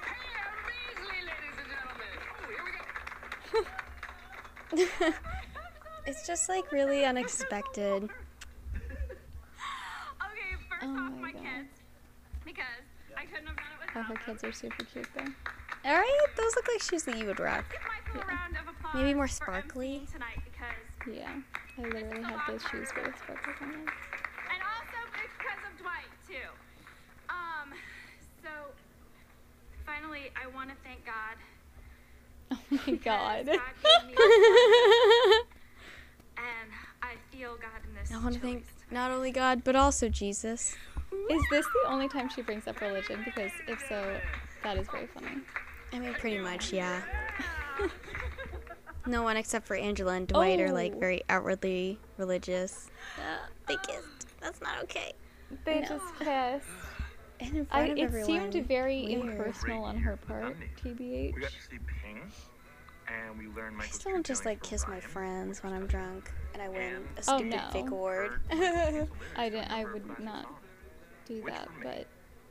Pam 0.03 0.55
Beesly, 0.71 1.19
ladies 1.27 1.57
and 1.59 1.69
gentlemen. 1.75 2.15
Oh, 2.31 2.49
here 2.51 2.65
we 4.71 4.87
go. 4.87 5.15
It's 6.07 6.27
just 6.27 6.49
like 6.49 6.71
really 6.71 7.05
unexpected. 7.05 8.11
Couldn't 13.95 14.05
have 14.07 14.27
done 14.27 14.35
it 14.35 14.35
Oh, 14.35 14.35
her 14.35 14.35
kids 14.35 14.45
are 14.45 14.53
super 14.53 14.85
cute 14.85 15.09
though. 15.17 15.89
Alright, 15.91 16.07
those 16.37 16.55
look 16.57 16.67
like 16.69 16.83
shoes 16.83 17.03
that 17.05 17.17
you 17.19 17.27
would 17.27 17.41
rock. 17.41 17.65
Give 17.71 17.81
Michael 17.83 18.21
a 18.21 18.25
Yeah. 18.33 18.39
round 18.39 18.57
of 18.57 18.69
applause 18.75 18.95
Maybe 18.95 19.15
more 19.15 19.29
sparkly? 19.29 20.07
tonight 20.13 20.41
because 20.45 21.15
Yeah. 21.17 21.31
I 21.79 21.83
literally 21.83 22.23
have 22.23 22.41
those 22.49 22.63
shoes 22.63 22.89
with 22.97 23.17
sparkles 23.19 23.57
on 23.61 23.71
them. 23.71 23.81
And 23.87 24.61
also 24.63 24.99
because 25.13 25.61
of 25.71 25.79
Dwight 25.81 26.11
too. 26.27 26.49
Um, 27.29 27.73
so 28.43 28.49
finally, 29.85 30.31
I 30.43 30.47
want 30.55 30.71
to 30.71 30.77
thank 30.85 31.05
God. 31.05 31.37
Oh 32.53 32.59
my 32.87 32.95
god. 32.97 33.47
God 33.47 33.61
gave 33.83 34.09
me 34.09 34.15
this 34.17 35.45
and 36.39 36.71
I 37.03 37.15
feel 37.31 37.57
God 37.57 37.81
in 37.89 37.95
this 37.95 38.13
I 38.13 38.23
want 38.23 38.35
to 38.35 38.41
thank 38.41 38.65
not 38.91 39.11
only 39.11 39.31
God, 39.33 39.63
but 39.65 39.77
also 39.77 40.09
Jesus. 40.09 40.77
Is 41.31 41.43
this 41.51 41.67
the 41.67 41.91
only 41.91 42.09
time 42.09 42.29
she 42.29 42.43
brings 42.43 42.67
up 42.67 42.81
religion? 42.81 43.23
Because 43.25 43.51
if 43.67 43.83
so, 43.89 44.19
that 44.63 44.77
is 44.77 44.87
very 44.89 45.07
funny. 45.07 45.39
I 45.93 45.99
mean, 45.99 46.15
pretty 46.15 46.39
much, 46.39 46.73
yeah. 46.73 47.03
No 49.07 49.23
one 49.23 49.37
except 49.37 49.67
for 49.67 49.77
Angela 49.77 50.15
and 50.15 50.27
Dwight 50.27 50.61
are 50.61 50.73
like 50.73 50.95
Oh. 50.97 50.99
very 50.99 51.23
outwardly 51.29 51.99
religious. 52.17 52.91
Uh, 53.19 53.47
they 53.69 53.77
kissed. 53.87 54.27
That's 54.41 54.61
not 54.63 54.83
okay. 54.85 55.13
They 55.65 55.81
No. 55.81 55.89
just 55.89 56.19
kissed. 56.19 56.67
And 57.41 57.51
in 57.57 57.67
I, 57.71 57.87
front 57.87 57.91
of 57.93 57.99
it 57.99 58.01
everyone. 58.03 58.53
seemed 58.53 58.67
very 58.67 59.03
Weird. 59.05 59.31
impersonal 59.37 59.85
on 59.85 59.99
her 59.99 60.17
part, 60.17 60.57
TBH. 60.83 61.35
We 61.35 61.41
got 61.41 61.51
to 61.51 61.61
see 61.71 61.79
Ping, 62.03 62.21
and 63.09 63.39
we 63.39 63.47
learned 63.49 63.77
I 63.81 63.87
still 63.89 64.13
don't 64.13 64.25
just 64.25 64.47
like 64.47 64.63
kiss 64.63 64.85
for 64.85 64.91
my 64.93 65.01
friends 65.01 65.63
when 65.63 65.75
I'm 65.75 65.87
drunk 65.87 66.33
and 66.55 66.63
I 66.63 66.69
win 66.71 67.05
a 67.17 67.21
Oh, 67.29 67.37
stupid 67.39 67.51
no. 67.57 67.69
fake 67.73 67.91
award. 67.91 68.41
I 68.53 69.51
didn't. 69.51 69.71
I 69.71 69.85
would 69.85 70.19
not 70.19 70.45
songs. 70.45 70.57
Do 71.27 71.43
Which 71.43 71.53
that, 71.55 71.69
but 71.83 72.07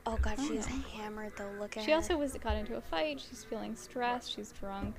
Oh 0.05 0.17
god, 0.21 0.35
Oh, 0.37 0.47
she's 0.47 0.67
no. 0.67 0.75
hammered 0.97 1.31
though. 1.37 1.49
Look 1.59 1.77
at 1.77 1.83
she 1.83 1.91
her. 1.91 1.97
also 1.97 2.17
was 2.17 2.33
got 2.33 2.57
into 2.57 2.75
a 2.75 2.81
fight. 2.81 3.21
She's 3.21 3.43
feeling 3.45 3.75
stressed. 3.75 4.33
She's 4.35 4.51
drunk. 4.51 4.95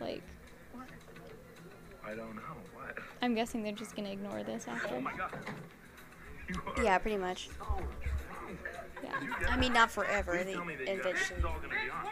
Like, 0.00 0.22
I 2.04 2.10
don't 2.14 2.36
know 2.36 2.42
what. 2.74 2.96
I'm 3.22 3.34
guessing 3.34 3.62
they're 3.62 3.72
just 3.72 3.96
gonna 3.96 4.10
ignore 4.10 4.42
this 4.42 4.66
oh 4.68 4.72
after. 4.72 4.94
Oh 4.94 5.00
my 5.00 5.12
god. 5.16 5.30
Yeah, 6.82 6.96
pretty 6.98 7.16
much. 7.16 7.48
Yeah. 9.02 9.12
I 9.48 9.56
mean, 9.56 9.72
not 9.72 9.90
forever. 9.90 10.32
Please 10.36 10.44
They 10.46 10.52
tell 10.54 10.64
me 10.64 10.76
that 10.76 10.86
you 10.88 10.96
got- 10.96 11.02
this 11.14 11.30
eventually. 11.30 11.38
is 11.38 11.44
all 11.44 11.54
gonna 11.60 11.68
be 11.68 11.90
on. 11.90 12.06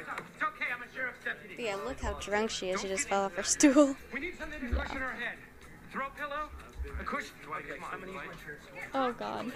It's 0.00 0.42
okay, 0.42 0.64
I'm 0.74 0.82
a 0.82 0.94
sheriff's 0.94 1.24
deputy. 1.24 1.54
But 1.56 1.64
yeah, 1.64 1.76
look 1.76 2.00
how 2.00 2.12
drunk 2.14 2.50
she 2.50 2.70
is. 2.70 2.80
She 2.80 2.88
just 2.88 3.08
fell 3.08 3.22
off 3.24 3.34
her 3.34 3.42
stool. 3.42 3.96
We 4.12 4.20
need 4.20 4.38
something 4.38 4.60
to 4.60 4.66
cushion 4.74 4.98
her 4.98 5.10
head. 5.12 5.36
Throw 5.92 6.06
pillow? 6.10 6.48
A 7.10 7.12
cushion? 7.12 7.34
Okay, 7.50 7.74
come 7.74 7.84
on, 7.84 7.90
I'm 7.94 8.00
gonna 8.00 8.12
use 8.12 8.22
my 8.26 8.46
shirt. 8.46 8.60
Oh 8.94 9.12
god. 9.12 9.40
I'm 9.40 9.52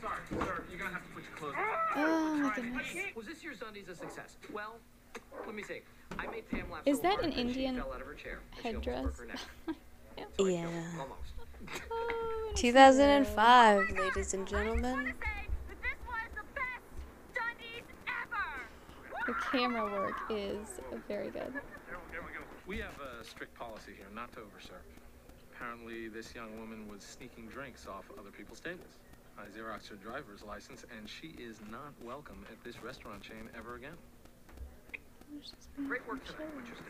sorry, 0.00 0.20
sir. 0.30 0.64
You're 0.70 0.78
gonna 0.78 0.92
have 0.92 1.02
to 1.02 1.08
put 1.14 1.24
your 1.24 1.36
clothes 1.36 1.54
on. 1.56 1.64
Oh 1.96 2.36
my 2.36 2.54
goodness. 2.54 3.16
Was 3.16 3.26
this 3.26 3.42
year's 3.42 3.60
Undies 3.66 3.88
a 3.88 3.96
success? 3.96 4.36
Well, 4.52 4.76
let 5.46 5.54
me 5.54 5.62
see. 5.64 5.80
I 6.18 6.26
made 6.28 6.48
Pam 6.48 6.70
laugh 6.70 6.82
Is 6.86 6.98
so 6.98 7.02
that 7.04 7.22
an 7.24 7.32
Indian 7.32 7.76
fell 7.76 7.92
out 7.92 8.00
of 8.00 8.06
her 8.06 8.14
chair 8.14 8.38
and 8.64 8.84
she 8.84 8.90
almost 8.90 9.18
Headdress. 9.18 9.40
broke 9.66 9.76
her. 9.76 9.80
Yeah. 10.38 10.66
Oh, 11.90 12.48
and 12.48 12.50
it's 12.52 12.60
2005, 12.60 13.90
ladies 13.96 14.34
and 14.34 14.46
gentlemen. 14.46 15.06
say 15.06 15.12
that 15.68 15.80
this 15.80 15.98
was 16.06 16.28
the 16.34 16.42
best 16.54 16.84
Dundies 17.34 17.86
ever. 18.08 19.26
The 19.26 19.34
camera 19.50 19.84
work 19.90 20.16
is 20.28 20.80
very 21.08 21.30
good. 21.30 21.52
We 22.66 22.78
have 22.78 22.94
a 23.00 23.24
strict 23.24 23.54
policy 23.54 23.92
here 23.96 24.06
not 24.14 24.32
to 24.32 24.40
overserve. 24.40 24.82
Apparently, 25.62 26.08
this 26.08 26.34
young 26.34 26.58
woman 26.58 26.88
was 26.90 27.04
sneaking 27.04 27.46
drinks 27.46 27.86
off 27.86 28.02
other 28.18 28.32
people's 28.34 28.58
tables. 28.58 28.98
I 29.38 29.46
Xeroxed 29.46 29.90
her 29.90 29.94
driver's 29.94 30.42
license, 30.42 30.84
and 30.90 31.08
she 31.08 31.38
is 31.38 31.60
not 31.70 31.94
welcome 32.02 32.44
at 32.50 32.58
this 32.64 32.82
restaurant 32.82 33.22
chain 33.22 33.48
ever 33.56 33.76
again. 33.76 33.94
Great 35.86 36.02
work 36.08 36.18
tonight, 36.26 36.50
Winchester. 36.56 36.82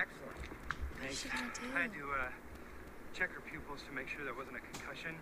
Excellent. 0.00 0.32
What's 0.98 1.20
she 1.20 1.28
gonna 1.28 1.52
I 1.76 1.82
had 1.82 1.92
do? 1.92 2.00
to 2.00 2.04
uh, 2.08 2.32
check 3.12 3.28
her 3.36 3.42
pupils 3.44 3.84
to 3.86 3.92
make 3.92 4.08
sure 4.08 4.24
there 4.24 4.32
wasn't 4.32 4.56
a 4.56 4.64
concussion. 4.72 5.14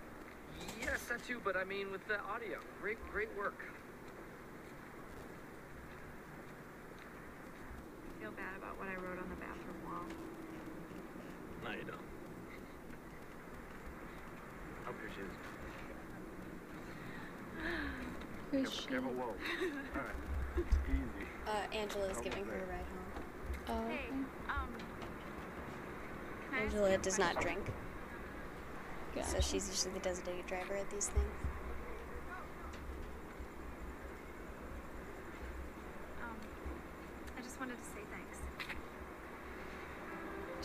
Yes, 0.80 1.02
that 1.10 1.18
too, 1.26 1.42
but 1.42 1.56
I 1.56 1.64
mean 1.64 1.90
with 1.90 2.06
the 2.06 2.22
audio. 2.30 2.60
Great, 2.80 2.98
great 3.10 3.28
work. 3.36 3.58
I 8.06 8.22
feel 8.22 8.30
bad 8.38 8.54
about 8.56 8.78
what 8.78 8.86
I 8.86 8.94
wrote 9.02 9.18
on 9.18 9.28
the 9.28 9.40
bathroom 9.42 9.82
wall. 9.82 10.06
No, 11.66 11.70
you 11.74 11.82
don't. 11.90 12.14
Up 14.86 14.92
your 15.00 15.10
shoes. 15.16 15.32
Who's 18.54 18.68
careful, 18.68 18.82
she? 18.82 18.88
careful. 18.88 19.10
Whoa. 19.12 19.24
All 19.24 20.00
right. 20.00 20.66
Easy. 20.88 21.26
Uh, 21.46 21.76
Angela's 21.76 22.20
giving 22.20 22.44
her 22.44 22.54
a 22.54 22.66
ride 22.70 22.86
home. 22.86 23.12
Oh, 23.68 23.88
Hey, 23.88 23.94
okay. 23.94 24.14
um. 24.48 24.68
can 26.50 26.58
I 26.58 26.64
ask 26.64 26.74
you 26.74 26.80
Angela 26.84 26.94
a 26.94 26.98
does 26.98 27.18
not 27.18 27.34
question? 27.36 27.54
drink, 29.14 29.26
so 29.26 29.40
she's 29.40 29.68
usually 29.68 29.94
the 29.94 30.00
designated 30.00 30.46
driver 30.46 30.74
at 30.76 30.88
these 30.90 31.08
things. 31.08 31.34
Um, 36.22 36.36
I 37.38 37.42
just 37.42 37.58
wanted 37.58 37.76
to 37.78 37.84
say 37.84 38.00
thanks. 38.10 38.38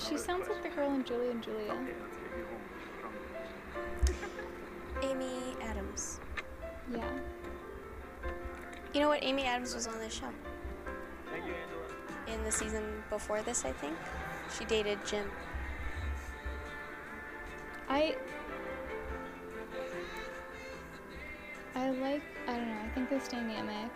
She 0.08 0.18
sounds 0.18 0.48
like 0.48 0.62
the 0.64 0.70
girl 0.70 0.94
in 0.94 1.04
Julie 1.04 1.30
and 1.32 1.42
Julia. 1.44 1.72
Okay, 1.72 1.94
let's 2.02 2.18
get 2.18 2.38
you 2.38 2.46
home. 2.46 2.62
Come. 5.02 5.10
Amy 5.10 5.56
Adams. 5.62 6.20
Yeah. 6.94 7.10
You 8.94 9.02
know 9.02 9.10
what? 9.10 9.24
Amy 9.24 9.44
Adams 9.44 9.76
was 9.76 9.88
on 9.88 9.98
this 10.00 10.14
show 10.14 10.30
Thank 11.32 11.46
you, 11.46 11.54
Angela. 11.54 12.34
in 12.34 12.44
the 12.44 12.52
season 12.52 12.84
before 13.10 13.42
this, 13.44 13.66
I 13.66 13.72
think. 13.72 13.96
She 14.58 14.66
dated 14.66 14.98
Jim. 15.06 15.30
I 17.88 18.16
I 21.76 21.90
like 21.92 22.22
I 22.48 22.56
don't 22.56 22.68
know, 22.68 22.78
I 22.84 22.90
think 22.94 23.10
this 23.10 23.28
dynamic 23.28 23.92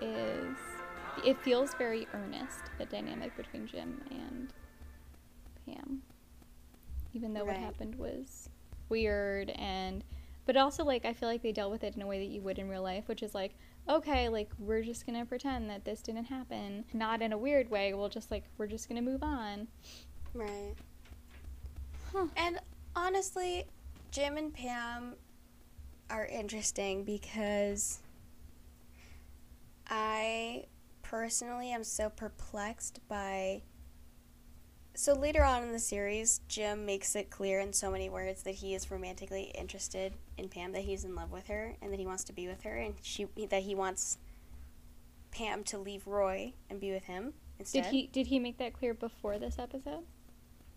is 0.00 0.56
it 1.24 1.38
feels 1.40 1.74
very 1.74 2.06
earnest, 2.14 2.60
the 2.78 2.84
dynamic 2.86 3.36
between 3.36 3.66
Jim 3.66 4.00
and 4.10 4.52
Pam. 5.66 6.02
Even 7.12 7.32
though 7.34 7.44
what 7.44 7.56
happened 7.56 7.96
was 7.96 8.48
weird 8.88 9.50
and 9.50 10.04
but 10.48 10.56
also 10.56 10.82
like 10.82 11.04
I 11.04 11.12
feel 11.12 11.28
like 11.28 11.42
they 11.42 11.52
dealt 11.52 11.70
with 11.70 11.84
it 11.84 11.94
in 11.94 12.00
a 12.00 12.06
way 12.06 12.20
that 12.20 12.32
you 12.32 12.40
would 12.40 12.58
in 12.58 12.70
real 12.70 12.82
life, 12.82 13.06
which 13.06 13.22
is 13.22 13.34
like, 13.34 13.54
okay, 13.86 14.30
like 14.30 14.48
we're 14.58 14.82
just 14.82 15.04
gonna 15.04 15.26
pretend 15.26 15.68
that 15.68 15.84
this 15.84 16.00
didn't 16.00 16.24
happen. 16.24 16.86
Not 16.94 17.20
in 17.20 17.34
a 17.34 17.38
weird 17.38 17.70
way, 17.70 17.92
we'll 17.92 18.08
just 18.08 18.30
like 18.30 18.44
we're 18.56 18.66
just 18.66 18.88
gonna 18.88 19.02
move 19.02 19.22
on. 19.22 19.68
Right. 20.32 20.74
Huh. 22.14 22.28
And 22.34 22.60
honestly, 22.96 23.66
Jim 24.10 24.38
and 24.38 24.54
Pam 24.54 25.16
are 26.08 26.24
interesting 26.24 27.04
because 27.04 27.98
I 29.86 30.64
personally 31.02 31.72
am 31.72 31.84
so 31.84 32.08
perplexed 32.08 33.06
by. 33.06 33.64
So 34.98 35.12
later 35.12 35.44
on 35.44 35.62
in 35.62 35.70
the 35.70 35.78
series, 35.78 36.40
Jim 36.48 36.84
makes 36.84 37.14
it 37.14 37.30
clear 37.30 37.60
in 37.60 37.72
so 37.72 37.88
many 37.88 38.10
words 38.10 38.42
that 38.42 38.56
he 38.56 38.74
is 38.74 38.90
romantically 38.90 39.52
interested 39.56 40.14
in 40.36 40.48
Pam, 40.48 40.72
that 40.72 40.80
he's 40.82 41.04
in 41.04 41.14
love 41.14 41.30
with 41.30 41.46
her, 41.46 41.76
and 41.80 41.92
that 41.92 42.00
he 42.00 42.04
wants 42.06 42.24
to 42.24 42.32
be 42.32 42.48
with 42.48 42.62
her, 42.62 42.74
and 42.74 42.94
she 43.00 43.28
that 43.48 43.62
he 43.62 43.76
wants 43.76 44.18
Pam 45.30 45.62
to 45.62 45.78
leave 45.78 46.04
Roy 46.08 46.52
and 46.68 46.80
be 46.80 46.90
with 46.90 47.04
him 47.04 47.34
instead. 47.60 47.84
Did 47.84 47.92
he 47.92 48.06
did 48.08 48.26
he 48.26 48.40
make 48.40 48.58
that 48.58 48.72
clear 48.72 48.92
before 48.92 49.38
this 49.38 49.56
episode? 49.56 50.02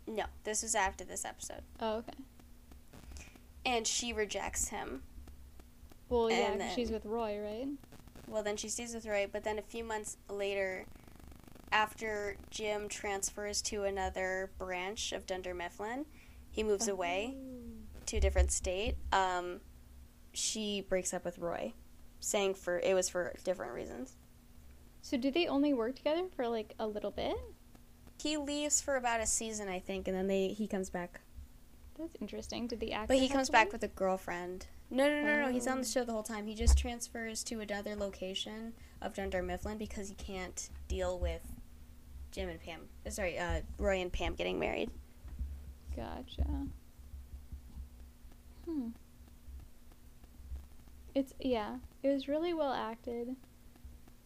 No, 0.05 0.25
this 0.43 0.61
was 0.61 0.75
after 0.75 1.03
this 1.03 1.25
episode. 1.25 1.63
Oh, 1.79 1.95
okay. 1.97 2.13
and 3.65 3.87
she 3.87 4.13
rejects 4.13 4.67
him. 4.67 5.01
Well, 6.09 6.29
yeah, 6.29 6.57
'cause 6.57 6.73
she's 6.75 6.91
with 6.91 7.05
Roy, 7.05 7.39
right? 7.39 7.69
Well, 8.27 8.43
then 8.43 8.55
she 8.55 8.69
stays 8.69 8.93
with 8.93 9.07
Roy, 9.07 9.27
but 9.31 9.43
then 9.43 9.57
a 9.57 9.63
few 9.63 9.83
months 9.83 10.17
later, 10.29 10.85
after 11.71 12.35
Jim 12.49 12.89
transfers 12.89 13.61
to 13.63 13.83
another 13.83 14.51
branch 14.57 15.11
of 15.11 15.25
Dunder 15.25 15.53
Mifflin, 15.53 16.05
he 16.51 16.63
moves 16.63 16.87
away 16.87 17.35
to 18.07 18.17
a 18.17 18.19
different 18.19 18.51
state. 18.51 18.95
Um, 19.11 19.61
she 20.33 20.81
breaks 20.81 21.13
up 21.13 21.23
with 21.23 21.37
Roy, 21.37 21.73
saying 22.19 22.55
for 22.55 22.79
it 22.79 22.93
was 22.93 23.09
for 23.09 23.33
different 23.43 23.73
reasons. 23.73 24.15
So 25.01 25.17
do 25.17 25.31
they 25.31 25.47
only 25.47 25.73
work 25.73 25.95
together 25.95 26.25
for 26.35 26.47
like 26.47 26.75
a 26.79 26.87
little 26.87 27.11
bit? 27.11 27.35
He 28.21 28.37
leaves 28.37 28.81
for 28.81 28.97
about 28.97 29.19
a 29.19 29.25
season, 29.25 29.67
I 29.67 29.79
think, 29.79 30.07
and 30.07 30.15
then 30.15 30.27
they 30.27 30.49
he 30.49 30.67
comes 30.67 30.89
back. 30.89 31.21
That's 31.97 32.15
interesting. 32.21 32.67
Did 32.67 32.79
the 32.79 32.93
actor? 32.93 33.07
But 33.13 33.17
he 33.17 33.29
comes 33.29 33.49
back 33.49 33.71
with 33.71 33.83
a 33.83 33.87
girlfriend. 33.87 34.67
No, 34.89 35.07
no, 35.07 35.23
no, 35.23 35.45
no. 35.45 35.51
He's 35.51 35.67
on 35.67 35.79
the 35.79 35.87
show 35.87 36.03
the 36.03 36.11
whole 36.11 36.23
time. 36.23 36.45
He 36.45 36.53
just 36.53 36.77
transfers 36.77 37.43
to 37.45 37.61
another 37.61 37.95
location 37.95 38.73
of 39.01 39.13
Dunder 39.13 39.41
Mifflin 39.41 39.77
because 39.77 40.09
he 40.09 40.15
can't 40.15 40.69
deal 40.87 41.17
with 41.17 41.41
Jim 42.31 42.49
and 42.49 42.61
Pam. 42.61 42.81
uh, 43.05 43.09
Sorry, 43.09 43.37
uh, 43.37 43.61
Roy 43.77 44.01
and 44.01 44.11
Pam 44.11 44.35
getting 44.35 44.59
married. 44.59 44.89
Gotcha. 45.95 46.45
Hmm. 48.65 48.89
It's 51.13 51.33
yeah. 51.39 51.75
It 52.03 52.09
was 52.09 52.27
really 52.27 52.53
well 52.53 52.71
acted. 52.73 53.35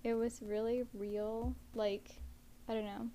It 0.04 0.14
was 0.14 0.42
really 0.42 0.84
real. 0.94 1.56
Like, 1.74 2.10
I 2.70 2.74
don't 2.76 2.86
know. 2.86 3.10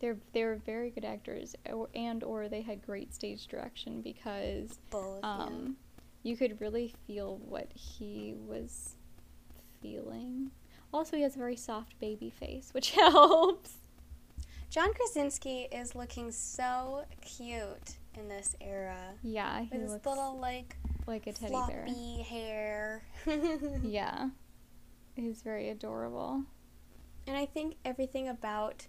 They're 0.00 0.16
they're 0.32 0.56
very 0.64 0.90
good 0.90 1.04
actors, 1.04 1.54
or, 1.70 1.88
and 1.94 2.24
or 2.24 2.48
they 2.48 2.62
had 2.62 2.84
great 2.86 3.12
stage 3.12 3.48
direction 3.48 4.00
because 4.00 4.78
Both. 4.90 5.22
um, 5.24 5.76
you 6.22 6.36
could 6.36 6.60
really 6.60 6.94
feel 7.06 7.36
what 7.38 7.70
he 7.74 8.34
was 8.46 8.94
feeling. 9.82 10.50
Also, 10.92 11.16
he 11.16 11.22
has 11.22 11.36
a 11.36 11.38
very 11.38 11.56
soft 11.56 11.98
baby 12.00 12.30
face, 12.30 12.70
which 12.72 12.90
helps. 12.92 13.74
John 14.70 14.92
Krasinski 14.94 15.68
is 15.72 15.94
looking 15.94 16.30
so 16.30 17.04
cute 17.22 17.96
in 18.18 18.28
this 18.28 18.54
era. 18.60 19.14
Yeah, 19.22 19.60
he 19.60 19.68
With 19.72 19.80
his 19.82 19.92
looks 19.92 20.06
little 20.06 20.38
like 20.38 20.76
like 21.06 21.26
a 21.26 21.32
teddy 21.32 21.52
floppy 21.52 21.72
bear. 22.18 22.24
hair. 22.24 23.02
Yeah, 23.82 24.28
he's 25.16 25.40
very 25.42 25.70
adorable. 25.70 26.42
And 27.26 27.36
I 27.36 27.46
think 27.46 27.76
everything 27.84 28.28
about 28.28 28.86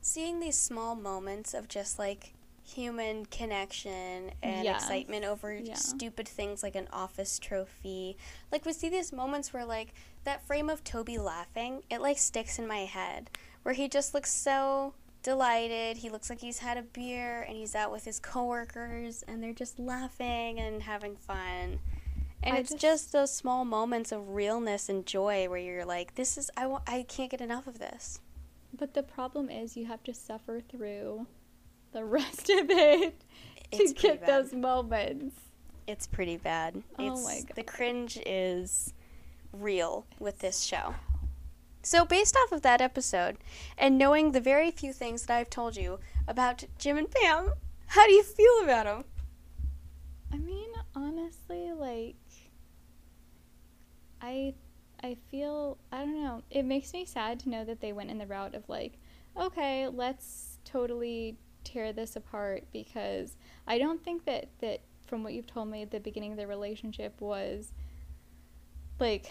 seeing 0.00 0.38
these 0.38 0.56
small 0.56 0.94
moments 0.94 1.52
of 1.52 1.66
just 1.68 1.98
like 1.98 2.34
human 2.66 3.24
connection 3.26 4.30
and 4.42 4.66
excitement 4.66 5.24
over 5.24 5.54
Yeah. 5.54 5.74
stupid 5.74 6.26
things 6.28 6.62
like 6.62 6.74
an 6.74 6.88
office 6.92 7.38
trophy. 7.38 8.16
Like 8.50 8.64
we 8.64 8.72
see 8.72 8.88
these 8.88 9.12
moments 9.12 9.52
where 9.52 9.64
like 9.64 9.94
that 10.24 10.44
frame 10.46 10.68
of 10.68 10.82
Toby 10.82 11.16
laughing, 11.18 11.82
it 11.90 12.00
like 12.00 12.18
sticks 12.18 12.58
in 12.58 12.66
my 12.66 12.80
head 12.84 13.30
where 13.62 13.74
he 13.74 13.88
just 13.88 14.14
looks 14.14 14.32
so 14.32 14.94
delighted. 15.22 15.98
He 15.98 16.10
looks 16.10 16.28
like 16.30 16.40
he's 16.40 16.58
had 16.58 16.76
a 16.76 16.82
beer 16.82 17.42
and 17.42 17.56
he's 17.56 17.74
out 17.74 17.92
with 17.92 18.04
his 18.04 18.18
coworkers 18.20 19.22
and 19.26 19.42
they're 19.42 19.52
just 19.52 19.78
laughing 19.78 20.58
and 20.58 20.82
having 20.82 21.16
fun. 21.16 21.78
And 22.42 22.54
I 22.54 22.58
it's 22.58 22.70
just, 22.70 22.80
just- 22.82 23.12
those 23.12 23.32
small 23.32 23.64
moments 23.64 24.12
of 24.12 24.30
realness 24.30 24.88
and 24.88 25.06
joy 25.06 25.48
where 25.48 25.58
you're 25.58 25.84
like, 25.84 26.14
this 26.16 26.36
is 26.36 26.50
I 26.56 26.66
wa- 26.66 26.82
I 26.86 27.04
can't 27.08 27.30
get 27.30 27.40
enough 27.40 27.66
of 27.66 27.78
this. 27.78 28.20
But 28.76 28.94
the 28.94 29.02
problem 29.02 29.48
is 29.50 29.76
you 29.76 29.86
have 29.86 30.02
to 30.04 30.12
suffer 30.14 30.60
through 30.60 31.26
the 31.96 32.04
rest 32.04 32.50
of 32.50 32.68
it 32.70 33.22
It's 33.72 33.92
to 33.94 34.00
get 34.00 34.20
bad. 34.20 34.28
those 34.28 34.52
moments. 34.52 35.34
It's 35.86 36.06
pretty 36.06 36.36
bad. 36.36 36.82
Oh 36.98 37.12
It's, 37.12 37.24
my 37.24 37.40
The 37.54 37.62
cringe 37.62 38.18
is 38.26 38.92
real 39.52 40.04
with 40.18 40.40
this 40.40 40.60
show. 40.60 40.94
So, 41.82 42.04
based 42.04 42.36
off 42.36 42.52
of 42.52 42.62
that 42.62 42.80
episode, 42.80 43.38
and 43.78 43.96
knowing 43.96 44.32
the 44.32 44.40
very 44.40 44.70
few 44.72 44.92
things 44.92 45.24
that 45.26 45.36
I've 45.38 45.48
told 45.50 45.76
you 45.76 46.00
about 46.26 46.64
Jim 46.78 46.96
and 46.98 47.08
Pam, 47.10 47.52
how 47.86 48.06
do 48.06 48.12
you 48.12 48.24
feel 48.24 48.60
about 48.64 48.84
them? 48.84 49.04
I 50.32 50.36
mean, 50.36 50.68
honestly, 50.94 51.72
like 51.72 52.16
I 54.20 54.54
I 55.02 55.16
feel 55.30 55.78
I 55.92 55.98
don't 55.98 56.22
know. 56.22 56.42
It 56.50 56.64
makes 56.64 56.92
me 56.92 57.04
sad 57.04 57.40
to 57.40 57.48
know 57.48 57.64
that 57.64 57.80
they 57.80 57.92
went 57.92 58.10
in 58.10 58.18
the 58.18 58.26
route 58.26 58.54
of 58.54 58.68
like, 58.68 58.98
okay, 59.38 59.86
let's 59.88 60.58
totally 60.64 61.38
tear 61.66 61.92
this 61.92 62.16
apart 62.16 62.64
because 62.72 63.36
I 63.66 63.78
don't 63.78 64.02
think 64.02 64.24
that 64.24 64.48
that 64.60 64.80
from 65.06 65.22
what 65.22 65.32
you've 65.34 65.46
told 65.46 65.68
me 65.68 65.82
at 65.82 65.90
the 65.90 66.00
beginning 66.00 66.32
of 66.32 66.38
the 66.38 66.46
relationship 66.46 67.20
was 67.20 67.72
like 68.98 69.30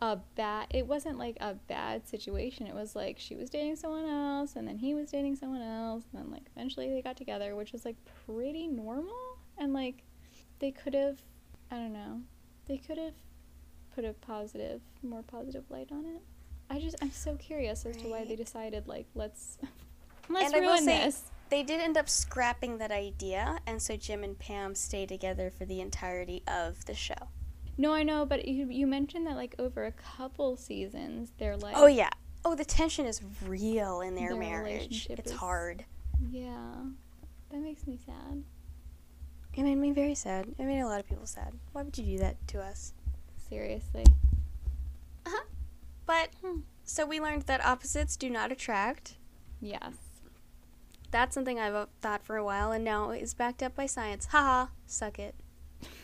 a 0.00 0.16
bad 0.36 0.66
it 0.70 0.86
wasn't 0.86 1.18
like 1.18 1.36
a 1.40 1.54
bad 1.66 2.06
situation. 2.08 2.66
It 2.66 2.74
was 2.74 2.94
like 2.94 3.16
she 3.18 3.34
was 3.34 3.50
dating 3.50 3.76
someone 3.76 4.08
else 4.08 4.54
and 4.56 4.66
then 4.68 4.78
he 4.78 4.94
was 4.94 5.10
dating 5.10 5.36
someone 5.36 5.62
else 5.62 6.04
and 6.12 6.22
then 6.22 6.30
like 6.30 6.44
eventually 6.54 6.88
they 6.90 7.02
got 7.02 7.16
together 7.16 7.56
which 7.56 7.72
was 7.72 7.84
like 7.84 7.96
pretty 8.26 8.66
normal. 8.68 9.14
And 9.58 9.72
like 9.72 10.04
they 10.60 10.70
could 10.70 10.94
have 10.94 11.18
i 11.70 11.76
don't 11.76 11.92
know 11.92 12.20
they 12.66 12.76
could 12.78 12.98
have 12.98 13.14
put 13.94 14.04
a 14.04 14.12
positive 14.12 14.80
more 15.02 15.22
positive 15.22 15.64
light 15.70 15.88
on 15.92 16.04
it. 16.06 16.22
I 16.70 16.78
just 16.80 16.96
i'm 17.02 17.10
so 17.10 17.34
curious 17.36 17.84
as 17.86 17.96
to 17.98 18.08
why 18.08 18.24
they 18.24 18.36
decided 18.36 18.86
like 18.86 19.06
let's 19.14 19.58
let's 20.28 20.52
And 20.52 20.64
ruin 20.64 20.84
say- 20.84 21.04
this 21.04 21.22
They 21.50 21.62
did 21.62 21.80
end 21.80 21.96
up 21.96 22.08
scrapping 22.08 22.78
that 22.78 22.90
idea, 22.90 23.58
and 23.66 23.80
so 23.80 23.96
Jim 23.96 24.22
and 24.22 24.38
Pam 24.38 24.74
stay 24.74 25.06
together 25.06 25.50
for 25.50 25.64
the 25.64 25.80
entirety 25.80 26.42
of 26.46 26.84
the 26.86 26.94
show. 26.94 27.28
no 27.78 27.92
i 27.94 28.02
know 28.02 28.26
but 28.26 28.46
you, 28.46 28.66
you 28.68 28.86
mentioned 28.86 29.26
that 29.26 29.36
like 29.36 29.54
over 29.58 29.84
a 29.86 29.92
couple 29.92 30.56
seasons 30.56 31.32
they're 31.38 31.56
like 31.56 31.76
Oh, 31.76 31.86
yeah. 31.86 32.10
Oh, 32.44 32.54
the 32.54 32.64
tension 32.64 33.06
is 33.06 33.20
real 33.46 34.00
in 34.00 34.14
their, 34.14 34.30
Their 34.30 34.40
marriage. 34.40 35.06
It's 35.10 35.30
is- 35.30 35.36
hard. 35.38 35.84
yeah 36.30 36.74
that 37.50 37.60
makes 37.60 37.86
me 37.86 37.98
sad 38.04 38.42
It 39.54 39.62
made 39.62 39.76
me 39.76 39.90
very 39.92 40.14
sad. 40.14 40.46
It 40.58 40.64
made 40.64 40.80
a 40.80 40.86
lot 40.86 41.00
of 41.00 41.08
people 41.08 41.26
sad. 41.26 41.52
Why 41.72 41.82
would 41.82 41.96
you 41.98 42.04
do 42.04 42.18
that 42.18 42.36
to 42.48 42.60
us? 42.60 42.92
Seriously. 43.48 44.04
But 46.06 46.30
Hmm. 46.42 46.60
so 46.84 47.04
we 47.06 47.20
learned 47.20 47.42
that 47.42 47.64
opposites 47.64 48.16
do 48.16 48.30
not 48.30 48.50
attract. 48.52 49.16
Yes. 49.60 49.94
That's 51.10 51.34
something 51.34 51.58
I've 51.58 51.74
uh, 51.74 51.86
thought 52.00 52.24
for 52.24 52.36
a 52.36 52.44
while, 52.44 52.72
and 52.72 52.84
now 52.84 53.10
is 53.10 53.34
backed 53.34 53.62
up 53.62 53.74
by 53.74 53.86
science. 53.86 54.26
Haha, 54.26 54.66
suck 54.86 55.18
it. 55.18 55.34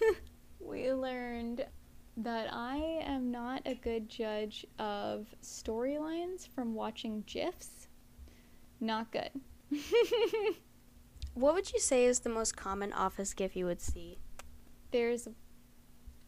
we 0.61 0.93
learned 0.93 1.67
that 2.17 2.49
I 2.53 2.77
am 3.05 3.31
not 3.31 3.63
a 3.67 3.75
good 3.75 4.09
judge 4.09 4.65
of 4.79 5.27
storylines 5.43 6.49
from 6.55 6.75
watching 6.75 7.25
GIFs. 7.27 7.89
Not 8.81 9.13
good. 9.13 9.31
What 11.35 11.55
would 11.55 11.73
you 11.73 11.81
say 11.81 12.05
is 12.05 12.21
the 12.21 12.29
most 12.29 12.57
common 12.57 12.93
office 12.93 13.35
gif 13.35 13.57
you 13.57 13.67
would 13.67 13.81
see? 13.81 14.19
there's 14.95 15.27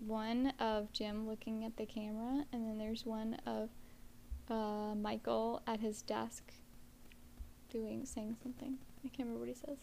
one 0.01 0.53
of 0.59 0.93
Jim 0.93 1.29
looking 1.29 1.65
at 1.65 1.77
the 1.77 1.87
camera, 1.87 2.45
and 2.53 2.67
then 2.67 2.79
there's 2.79 3.07
one 3.07 3.37
of 3.47 3.71
uh, 4.51 4.93
Michael 4.97 5.63
at 5.69 5.79
his 5.79 6.03
desk 6.03 6.53
doing 7.77 8.05
saying 8.07 8.37
something. 8.43 8.79
I 9.05 9.09
can't 9.09 9.29
remember 9.29 9.41
what 9.41 9.49
he 9.49 9.55
says. 9.55 9.79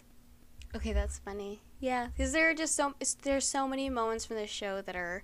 Okay, 0.75 0.93
that's 0.93 1.19
funny. 1.19 1.61
Yeah, 1.79 2.07
because 2.07 2.31
there 2.33 2.49
are 2.49 2.53
just 2.55 2.75
so 2.75 2.95
there's 3.21 3.47
so 3.47 3.67
many 3.67 3.89
moments 3.89 4.25
from 4.25 4.37
this 4.37 4.49
show 4.49 4.81
that 4.81 4.95
are 4.95 5.23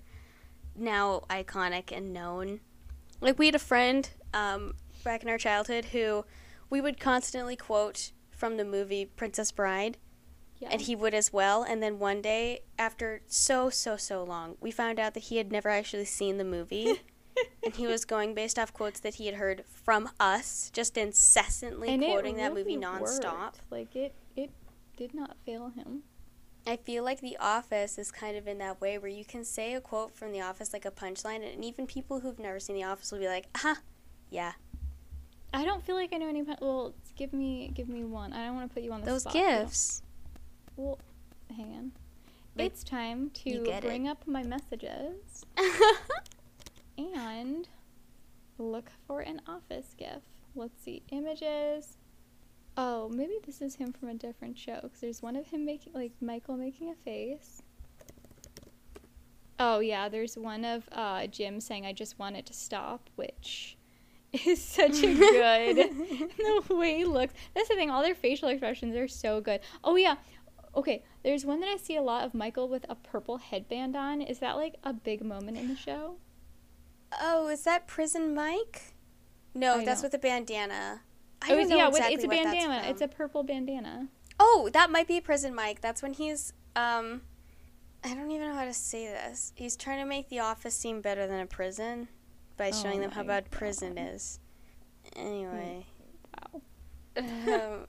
now 0.76 1.22
iconic 1.28 1.90
and 1.96 2.12
known. 2.12 2.60
Like 3.20 3.38
we 3.38 3.46
had 3.46 3.54
a 3.56 3.58
friend 3.60 4.08
um, 4.32 4.74
back 5.04 5.22
in 5.22 5.28
our 5.28 5.38
childhood 5.38 5.86
who 5.86 6.24
we 6.70 6.80
would 6.80 7.00
constantly 7.00 7.56
quote 7.56 8.12
from 8.30 8.56
the 8.56 8.64
movie 8.64 9.04
Princess 9.04 9.50
Bride, 9.50 9.98
Yeah. 10.58 10.68
and 10.70 10.80
he 10.82 10.94
would 10.94 11.12
as 11.14 11.32
well. 11.32 11.64
And 11.64 11.82
then 11.82 11.98
one 11.98 12.22
day, 12.22 12.60
after 12.78 13.22
so 13.26 13.68
so 13.70 13.96
so 13.96 14.22
long, 14.22 14.56
we 14.60 14.70
found 14.70 15.00
out 15.00 15.14
that 15.14 15.24
he 15.24 15.38
had 15.38 15.50
never 15.50 15.68
actually 15.68 16.04
seen 16.04 16.36
the 16.38 16.44
movie. 16.44 17.00
and 17.64 17.74
he 17.74 17.86
was 17.86 18.04
going 18.04 18.34
based 18.34 18.58
off 18.58 18.72
quotes 18.72 19.00
that 19.00 19.14
he 19.14 19.26
had 19.26 19.34
heard 19.36 19.64
from 19.68 20.08
us, 20.18 20.70
just 20.72 20.96
incessantly 20.96 21.88
and 21.90 22.02
quoting 22.02 22.36
it 22.36 22.38
that 22.38 22.54
movie 22.54 22.76
really 22.76 22.82
nonstop. 22.84 23.40
worked. 23.40 23.60
Like 23.70 23.94
it, 23.96 24.14
it 24.36 24.50
did 24.96 25.14
not 25.14 25.36
fail 25.44 25.68
him. 25.68 26.02
I 26.66 26.76
feel 26.76 27.02
like 27.02 27.20
The 27.20 27.36
Office 27.40 27.96
is 27.96 28.10
kind 28.12 28.36
of 28.36 28.46
in 28.46 28.58
that 28.58 28.80
way 28.80 28.98
where 28.98 29.10
you 29.10 29.24
can 29.24 29.44
say 29.44 29.74
a 29.74 29.80
quote 29.80 30.14
from 30.14 30.32
The 30.32 30.42
Office 30.42 30.72
like 30.72 30.84
a 30.84 30.90
punchline, 30.90 31.50
and 31.50 31.64
even 31.64 31.86
people 31.86 32.20
who've 32.20 32.38
never 32.38 32.60
seen 32.60 32.76
The 32.76 32.84
Office 32.84 33.10
will 33.10 33.18
be 33.18 33.28
like, 33.28 33.46
"Aha, 33.56 33.78
yeah." 34.28 34.52
I 35.54 35.64
don't 35.64 35.82
feel 35.84 35.96
like 35.96 36.12
I 36.12 36.18
know 36.18 36.28
any. 36.28 36.42
pu- 36.44 36.54
Well, 36.60 36.94
give 37.16 37.32
me, 37.32 37.70
give 37.74 37.88
me 37.88 38.04
one. 38.04 38.32
I 38.34 38.44
don't 38.46 38.54
want 38.56 38.68
to 38.70 38.74
put 38.74 38.82
you 38.84 38.92
on 38.92 39.00
the 39.00 39.06
Those 39.06 39.22
spot. 39.22 39.32
gifts. 39.32 40.02
Well, 40.76 40.98
hang 41.56 41.72
on. 41.74 41.92
It's 42.56 42.84
time 42.84 43.30
to 43.44 43.64
get 43.64 43.82
it. 43.82 43.86
bring 43.88 44.06
up 44.06 44.26
my 44.26 44.42
messages 44.42 45.46
and 47.08 47.68
look 48.58 48.90
for 49.06 49.20
an 49.20 49.40
office 49.46 49.94
gif. 49.96 50.22
Let's 50.54 50.82
see 50.82 51.02
images. 51.10 51.96
Oh, 52.76 53.08
maybe 53.08 53.34
this 53.44 53.60
is 53.60 53.74
him 53.74 53.92
from 53.92 54.08
a 54.08 54.14
different 54.14 54.56
show 54.56 54.78
because 54.82 55.00
there's 55.00 55.22
one 55.22 55.36
of 55.36 55.46
him 55.46 55.64
making 55.64 55.92
like 55.92 56.12
Michael 56.20 56.56
making 56.56 56.90
a 56.90 56.94
face. 56.94 57.62
Oh 59.58 59.80
yeah, 59.80 60.08
there's 60.08 60.38
one 60.38 60.64
of 60.64 60.88
uh, 60.92 61.26
Jim 61.26 61.60
saying 61.60 61.84
I 61.84 61.92
just 61.92 62.18
want 62.18 62.36
it 62.36 62.46
to 62.46 62.54
stop, 62.54 63.10
which 63.16 63.76
is 64.46 64.62
such 64.62 65.02
a 65.02 65.14
good 65.14 65.76
the 66.68 66.74
way 66.74 66.96
he 66.98 67.04
looks. 67.04 67.34
That's 67.54 67.68
the 67.68 67.74
thing, 67.74 67.90
all 67.90 68.02
their 68.02 68.14
facial 68.14 68.48
expressions 68.48 68.96
are 68.96 69.08
so 69.08 69.40
good. 69.40 69.60
Oh 69.84 69.96
yeah. 69.96 70.16
Okay, 70.74 71.02
there's 71.24 71.44
one 71.44 71.58
that 71.60 71.68
I 71.68 71.76
see 71.76 71.96
a 71.96 72.02
lot 72.02 72.24
of 72.24 72.32
Michael 72.32 72.68
with 72.68 72.86
a 72.88 72.94
purple 72.94 73.38
headband 73.38 73.96
on. 73.96 74.22
Is 74.22 74.38
that 74.38 74.56
like 74.56 74.76
a 74.84 74.92
big 74.92 75.22
moment 75.22 75.58
in 75.58 75.66
the 75.66 75.76
show? 75.76 76.14
Oh, 77.20 77.48
is 77.48 77.62
that 77.64 77.86
Prison 77.86 78.34
Mike? 78.34 78.94
No, 79.54 79.78
I 79.78 79.84
that's 79.84 80.02
know. 80.02 80.06
with 80.06 80.14
a 80.14 80.18
bandana. 80.18 81.02
I 81.42 81.52
oh, 81.52 81.56
don't 81.56 81.68
know 81.68 81.76
yeah, 81.76 81.88
exactly 81.88 82.14
it's 82.14 82.24
a 82.24 82.28
bandana. 82.28 82.82
It's 82.86 83.00
a 83.00 83.08
purple 83.08 83.42
bandana. 83.42 84.08
Oh, 84.38 84.70
that 84.72 84.90
might 84.90 85.08
be 85.08 85.20
Prison 85.20 85.54
Mike. 85.54 85.80
That's 85.80 86.02
when 86.02 86.12
he's 86.12 86.52
um 86.76 87.22
I 88.02 88.14
don't 88.14 88.30
even 88.30 88.48
know 88.48 88.54
how 88.54 88.64
to 88.64 88.72
say 88.72 89.06
this. 89.06 89.52
He's 89.54 89.76
trying 89.76 89.98
to 89.98 90.06
make 90.06 90.28
the 90.28 90.40
office 90.40 90.74
seem 90.74 91.00
better 91.00 91.26
than 91.26 91.40
a 91.40 91.46
prison 91.46 92.08
by 92.56 92.70
Oh 92.72 92.82
showing 92.82 93.00
them 93.00 93.10
how 93.10 93.22
bad 93.22 93.50
prison 93.50 93.98
is. 93.98 94.38
Anyway. 95.16 95.86
Wow. 96.52 96.62
um, 97.18 97.86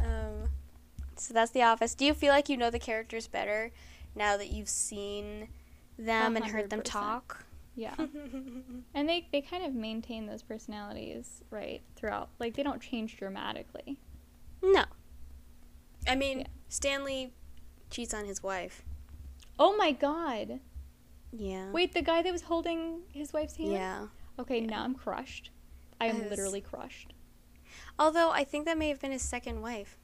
um, 0.04 0.48
so 1.16 1.32
that's 1.32 1.50
the 1.52 1.62
office. 1.62 1.94
Do 1.94 2.04
you 2.04 2.12
feel 2.12 2.32
like 2.32 2.48
you 2.48 2.56
know 2.56 2.70
the 2.70 2.78
characters 2.78 3.26
better 3.26 3.70
now 4.14 4.36
that 4.36 4.50
you've 4.50 4.68
seen 4.68 5.48
them 5.98 6.36
and 6.36 6.46
heard 6.46 6.68
them 6.68 6.82
talk? 6.82 7.44
Yeah. 7.78 7.94
and 8.94 9.08
they 9.08 9.28
they 9.30 9.40
kind 9.40 9.64
of 9.64 9.72
maintain 9.72 10.26
those 10.26 10.42
personalities 10.42 11.42
right 11.50 11.80
throughout. 11.94 12.28
Like 12.40 12.54
they 12.54 12.64
don't 12.64 12.82
change 12.82 13.16
dramatically. 13.16 13.98
no. 14.62 14.84
I 16.08 16.16
mean, 16.16 16.40
Yeah. 16.40 16.46
Stanley 16.68 17.32
cheats 17.90 18.12
on 18.12 18.24
his 18.24 18.42
wife. 18.42 18.82
Oh 19.60 19.76
my 19.76 19.92
god. 19.92 20.58
Yeah. 21.32 21.70
Wait, 21.70 21.92
the 21.94 22.02
guy 22.02 22.22
that 22.22 22.32
was 22.32 22.42
holding 22.42 23.02
his 23.12 23.32
wife's 23.32 23.56
hand? 23.56 23.72
Yeah. 23.72 24.06
Okay, 24.40 24.60
now 24.60 24.82
I'm 24.82 24.94
crushed. 24.94 25.50
I 26.00 26.06
am 26.06 26.28
literally 26.28 26.60
crushed. 26.60 27.12
Although 27.98 28.30
I 28.30 28.42
think 28.44 28.64
that 28.66 28.78
may 28.78 28.88
have 28.88 29.00
been 29.00 29.12
his 29.12 29.22
second 29.22 29.60
wife. 29.60 29.98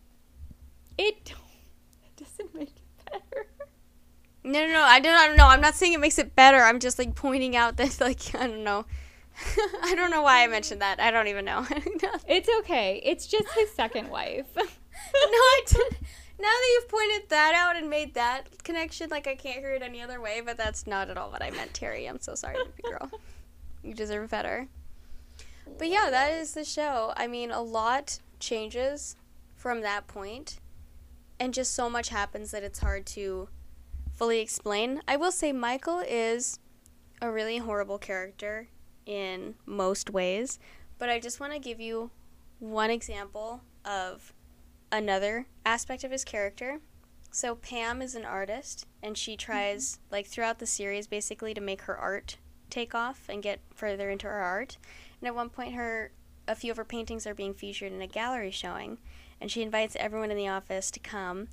It, 0.99 1.25
don't, 1.25 1.39
it 2.05 2.25
doesn't 2.25 2.55
make 2.55 2.69
it 2.77 3.11
better. 3.11 3.47
No, 4.45 4.67
no, 4.67 4.73
no. 4.73 4.83
I 4.83 5.01
don't, 5.01 5.17
I 5.17 5.27
don't 5.27 5.37
know. 5.37 5.47
I'm 5.47 5.63
not 5.63 5.75
saying 5.75 5.95
it 5.95 6.01
makes 6.01 6.19
it 6.19 6.37
better. 6.37 6.59
I'm 6.59 6.79
just 6.79 6.99
like 6.99 7.15
pointing 7.15 7.57
out 7.57 7.79
that, 7.79 8.01
like, 8.01 8.35
I 8.35 8.47
don't 8.47 8.63
know. 8.65 8.85
I 9.83 9.95
don't 9.97 10.11
know 10.11 10.23
why 10.23 10.45
I 10.45 10.47
mentioned 10.47 10.81
that. 10.83 11.01
I 11.01 11.11
don't 11.11 11.27
even 11.29 11.45
know. 11.45 11.67
It's 12.29 12.49
okay. 12.61 13.01
It's 13.05 13.27
just 13.27 13.49
his 13.51 13.71
second 13.73 14.09
wife. 14.09 14.47
I 14.57 15.63
didn't. 15.67 15.97
Now 16.39 16.49
that 16.49 16.71
you've 16.75 16.89
pointed 16.89 17.29
that 17.29 17.55
out 17.55 17.77
and 17.77 17.89
made 17.89 18.15
that 18.15 18.63
connection, 18.65 19.11
like 19.11 19.27
I 19.27 19.35
can't 19.35 19.61
hear 19.61 19.73
it 19.73 19.83
any 19.83 20.03
other 20.03 20.21
way, 20.21 20.41
but 20.45 20.57
that's 20.57 20.87
not 20.87 21.11
at 21.11 21.17
all 21.17 21.31
what 21.31 21.43
I 21.43 21.51
meant, 21.51 21.75
Terry. 21.75 22.07
I'm 22.07 22.21
so 22.21 22.35
sorry, 22.35 22.57
baby 22.57 22.89
girl. 22.91 23.11
You 23.83 23.95
deserve 23.95 24.31
better. 24.31 24.69
But 25.79 25.89
yeah, 25.89 26.09
that 26.11 26.33
is 26.33 26.55
the 26.55 26.65
show. 26.65 27.13
I 27.17 27.27
mean, 27.27 27.51
a 27.51 27.63
lot 27.63 28.19
changes 28.41 29.17
from 29.55 29.83
that 29.83 30.07
point, 30.07 30.59
and 31.39 31.55
just 31.55 31.73
so 31.73 31.89
much 31.89 32.09
happens 32.09 32.51
that 32.51 32.63
it's 32.63 32.81
hard 32.81 33.07
to 33.07 33.49
fully 34.17 34.41
explain. 34.41 35.03
I 35.07 35.17
will 35.17 35.33
say 35.33 35.53
Michael 35.53 36.03
is 36.07 36.59
a 37.21 37.31
really 37.31 37.59
horrible 37.59 37.99
character 37.99 38.69
in 39.07 39.55
most 39.67 40.11
ways, 40.11 40.59
but 40.99 41.09
I 41.09 41.21
just 41.21 41.41
want 41.41 41.53
to 41.53 41.59
give 41.59 41.81
you 41.81 42.11
one 42.59 42.91
example 42.91 43.63
of 43.85 44.33
another 44.91 45.47
aspect 45.67 46.05
of 46.05 46.11
his 46.11 46.25
character. 46.25 46.81
So 47.31 47.57
Pam 47.57 48.01
is 48.01 48.15
an 48.15 48.25
artist 48.25 48.87
and 49.03 49.19
she 49.19 49.37
tries 49.37 49.93
mm-hmm. 49.93 50.15
like 50.15 50.27
throughout 50.27 50.61
the 50.61 50.67
series 50.67 51.07
basically 51.07 51.53
to 51.55 51.61
make 51.61 51.83
her 51.83 51.97
art 51.97 52.37
take 52.71 52.95
off 52.95 53.25
and 53.29 53.43
get 53.43 53.61
further 53.75 54.09
into 54.09 54.27
her 54.27 54.41
art. 54.41 54.79
And 55.21 55.27
at 55.27 55.35
one 55.35 55.51
point 55.51 55.75
her 55.75 56.13
a 56.47 56.55
few 56.55 56.71
of 56.71 56.77
her 56.77 56.85
paintings 56.85 57.27
are 57.27 57.35
being 57.35 57.55
featured 57.55 57.93
in 57.93 58.03
a 58.03 58.07
gallery 58.07 58.51
showing 58.51 58.99
and 59.41 59.51
she 59.51 59.63
invites 59.63 59.97
everyone 59.99 60.31
in 60.31 60.37
the 60.37 60.49
office 60.49 60.91
to 60.91 61.01
come 61.01 61.49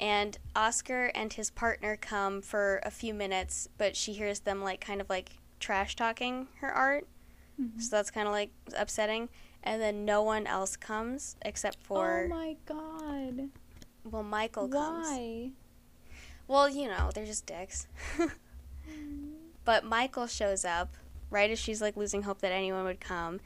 and 0.00 0.38
Oscar 0.56 1.06
and 1.14 1.32
his 1.32 1.50
partner 1.50 1.96
come 1.96 2.42
for 2.42 2.80
a 2.82 2.90
few 2.90 3.14
minutes, 3.14 3.68
but 3.78 3.96
she 3.96 4.12
hears 4.12 4.40
them 4.40 4.62
like 4.62 4.80
kind 4.80 5.00
of 5.00 5.08
like 5.08 5.30
trash 5.60 5.96
talking 5.96 6.48
her 6.60 6.72
art. 6.72 7.06
Mm-hmm. 7.60 7.80
So 7.80 7.96
that's 7.96 8.10
kind 8.10 8.26
of 8.26 8.32
like 8.32 8.50
upsetting. 8.76 9.28
And 9.62 9.80
then 9.80 10.04
no 10.04 10.22
one 10.22 10.46
else 10.46 10.76
comes 10.76 11.36
except 11.42 11.78
oh 11.82 11.86
for 11.86 12.24
oh 12.26 12.28
my 12.28 12.56
god. 12.66 13.50
well 14.04 14.24
Michael 14.24 14.68
comes. 14.68 15.06
Why? 15.08 15.50
Well, 16.48 16.68
you 16.68 16.88
know, 16.88 17.10
they're 17.14 17.24
just 17.24 17.46
dicks. 17.46 17.86
but 19.64 19.84
Michael 19.84 20.26
shows 20.26 20.64
up 20.64 20.96
right 21.30 21.50
as 21.50 21.58
she's 21.58 21.80
like 21.80 21.96
losing 21.96 22.22
hope 22.22 22.40
that 22.40 22.52
anyone 22.52 22.84
would 22.84 23.00
come. 23.00 23.40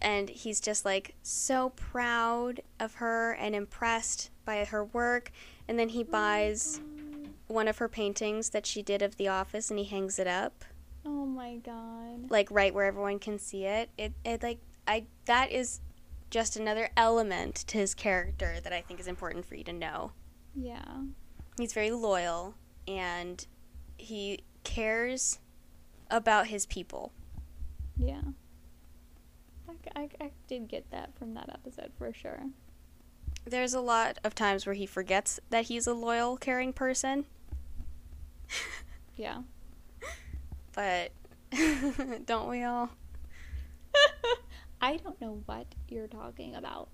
And 0.00 0.28
he's 0.28 0.60
just 0.60 0.84
like 0.84 1.14
so 1.22 1.70
proud 1.70 2.60
of 2.80 2.94
her 2.94 3.32
and 3.32 3.54
impressed 3.54 4.30
by 4.44 4.64
her 4.64 4.84
work. 4.84 5.30
And 5.68 5.78
then 5.78 5.90
he 5.90 6.02
buys 6.02 6.80
one 7.46 7.68
of 7.68 7.78
her 7.78 7.88
paintings 7.88 8.50
that 8.50 8.66
she 8.66 8.82
did 8.82 9.02
of 9.02 9.16
the 9.16 9.28
office 9.28 9.70
and 9.70 9.78
he 9.78 9.84
hangs 9.84 10.18
it 10.18 10.26
up 10.26 10.64
Oh 11.06 11.24
my 11.26 11.56
god. 11.56 12.30
like 12.30 12.48
right 12.50 12.74
where 12.74 12.84
everyone 12.86 13.18
can 13.18 13.38
see 13.38 13.64
it. 13.64 13.90
It 13.96 14.12
it 14.24 14.42
like 14.42 14.58
I 14.86 15.04
that 15.26 15.50
is 15.52 15.80
just 16.30 16.56
another 16.56 16.90
element 16.96 17.54
to 17.68 17.78
his 17.78 17.94
character 17.94 18.58
that 18.62 18.72
I 18.72 18.82
think 18.82 19.00
is 19.00 19.06
important 19.06 19.46
for 19.46 19.54
you 19.54 19.64
to 19.64 19.72
know. 19.72 20.12
Yeah. 20.54 21.02
He's 21.58 21.72
very 21.72 21.90
loyal 21.90 22.54
and 22.86 23.46
he 23.96 24.40
cares 24.64 25.38
about 26.10 26.48
his 26.48 26.66
people. 26.66 27.12
Yeah. 27.96 28.20
I, 29.68 30.00
I, 30.02 30.08
I 30.20 30.30
did 30.48 30.68
get 30.68 30.90
that 30.90 31.16
from 31.18 31.34
that 31.34 31.48
episode 31.50 31.92
for 31.96 32.12
sure. 32.12 32.42
There's 33.48 33.74
a 33.74 33.80
lot 33.80 34.18
of 34.24 34.34
times 34.34 34.66
where 34.66 34.74
he 34.74 34.86
forgets 34.86 35.40
that 35.50 35.64
he's 35.66 35.86
a 35.86 35.94
loyal, 35.94 36.36
caring 36.36 36.72
person 36.72 37.24
Yeah. 39.16 39.42
But 40.74 41.10
don't 42.24 42.48
we 42.48 42.62
all? 42.62 42.90
I 44.80 44.96
don't 44.98 45.20
know 45.20 45.42
what 45.46 45.66
you're 45.88 46.06
talking 46.06 46.54
about. 46.54 46.88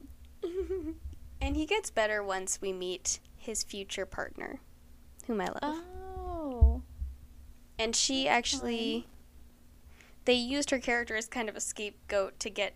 And 1.38 1.54
he 1.54 1.66
gets 1.66 1.90
better 1.90 2.22
once 2.22 2.62
we 2.62 2.72
meet 2.72 3.20
his 3.36 3.62
future 3.62 4.06
partner, 4.06 4.60
whom 5.26 5.42
I 5.42 5.48
love. 5.48 5.60
Oh. 5.62 6.82
and 7.78 7.94
she 7.94 8.26
actually 8.26 9.06
they 10.24 10.32
used 10.32 10.70
her 10.70 10.78
character 10.78 11.14
as 11.14 11.26
kind 11.26 11.50
of 11.50 11.56
a 11.56 11.60
scapegoat 11.60 12.40
to 12.40 12.48
get 12.48 12.72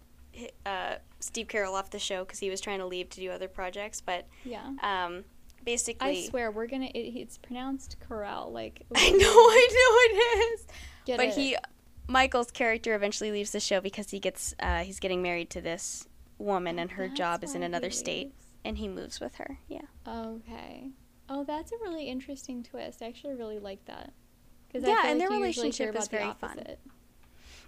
uh, 0.66 0.96
Steve 1.20 1.48
Carell 1.48 1.72
off 1.72 1.90
the 1.90 1.98
show 1.98 2.24
because 2.24 2.38
he 2.38 2.50
was 2.50 2.60
trying 2.60 2.78
to 2.78 2.86
leave 2.86 3.08
to 3.10 3.20
do 3.20 3.30
other 3.30 3.48
projects. 3.48 4.00
But 4.00 4.26
Yeah. 4.44 4.72
um, 4.82 5.24
basically, 5.64 6.24
I 6.24 6.28
swear 6.28 6.50
we're 6.50 6.66
gonna. 6.66 6.90
It, 6.94 7.16
it's 7.16 7.38
pronounced 7.38 7.96
Corral. 8.00 8.52
Like. 8.52 8.82
I 8.94 9.10
know, 9.10 9.16
I 9.16 9.68
know 9.70 10.20
it 10.20 10.52
is. 10.52 10.66
Get 11.04 11.16
but 11.16 11.26
it. 11.28 11.34
he, 11.34 11.56
Michael's 12.06 12.50
character, 12.50 12.94
eventually 12.94 13.32
leaves 13.32 13.52
the 13.52 13.60
show 13.60 13.80
because 13.80 14.10
he 14.10 14.20
gets 14.20 14.54
uh, 14.60 14.78
he's 14.80 15.00
getting 15.00 15.22
married 15.22 15.50
to 15.50 15.60
this 15.60 16.06
woman, 16.38 16.78
and 16.78 16.92
her 16.92 17.08
That's 17.08 17.18
job 17.18 17.44
is 17.44 17.54
in 17.54 17.62
another 17.62 17.90
state, 17.90 18.32
and 18.64 18.78
he 18.78 18.88
moves 18.88 19.20
with 19.20 19.34
her. 19.36 19.58
Yeah. 19.68 19.82
Okay. 20.06 20.90
Oh, 21.28 21.44
that's 21.44 21.72
a 21.72 21.76
really 21.82 22.08
interesting 22.08 22.62
twist. 22.62 23.02
I 23.02 23.06
actually 23.06 23.34
really 23.34 23.58
like 23.58 23.84
that. 23.84 24.12
Yeah, 24.72 25.06
and 25.06 25.18
like 25.18 25.28
their 25.28 25.38
you 25.38 25.44
usually 25.46 25.70
hear 25.70 25.88
relationship 25.88 25.96
is 25.96 26.08
the 26.08 26.16
very 26.16 26.34
fun. 26.34 26.76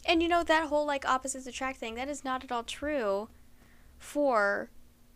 And 0.06 0.22
you 0.22 0.28
know 0.28 0.42
that 0.42 0.68
whole 0.68 0.86
like 0.86 1.06
opposites 1.06 1.46
attract 1.46 1.78
thing 1.78 1.94
that 1.94 2.08
is 2.08 2.24
not 2.24 2.42
at 2.44 2.52
all 2.52 2.62
true 2.62 3.28
for 3.98 4.70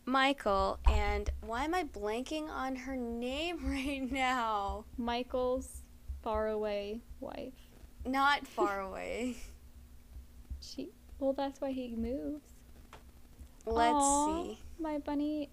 Michael 0.05 0.79
and 0.87 1.31
why 1.41 1.65
am 1.65 1.75
I 1.75 1.85
blanking 1.85 2.49
on 2.49 2.77
her 2.77 2.97
name 2.97 3.59
right 3.65 4.11
now? 4.11 4.85
Michael's 4.99 5.83
faraway 6.23 7.01
wife. 7.21 7.53
Not 8.05 8.47
far 8.47 8.81
away. 8.81 9.37
She. 10.61 10.91
Well, 11.19 11.33
that's 11.33 11.61
why 11.61 11.73
he 11.73 11.95
moves. 11.95 12.43
Let's 13.67 13.95
Aw, 13.95 14.45
see. 14.45 14.59
My 14.79 14.99
bunny, 14.99 15.49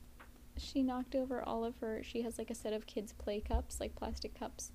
she 0.57 0.83
knocked 0.83 1.15
over 1.15 1.41
all 1.41 1.63
of 1.63 1.77
her. 1.77 2.01
She 2.03 2.23
has 2.23 2.37
like 2.37 2.49
a 2.49 2.55
set 2.55 2.73
of 2.73 2.85
kids' 2.87 3.13
play 3.13 3.39
cups, 3.39 3.79
like 3.79 3.95
plastic 3.95 4.37
cups, 4.37 4.71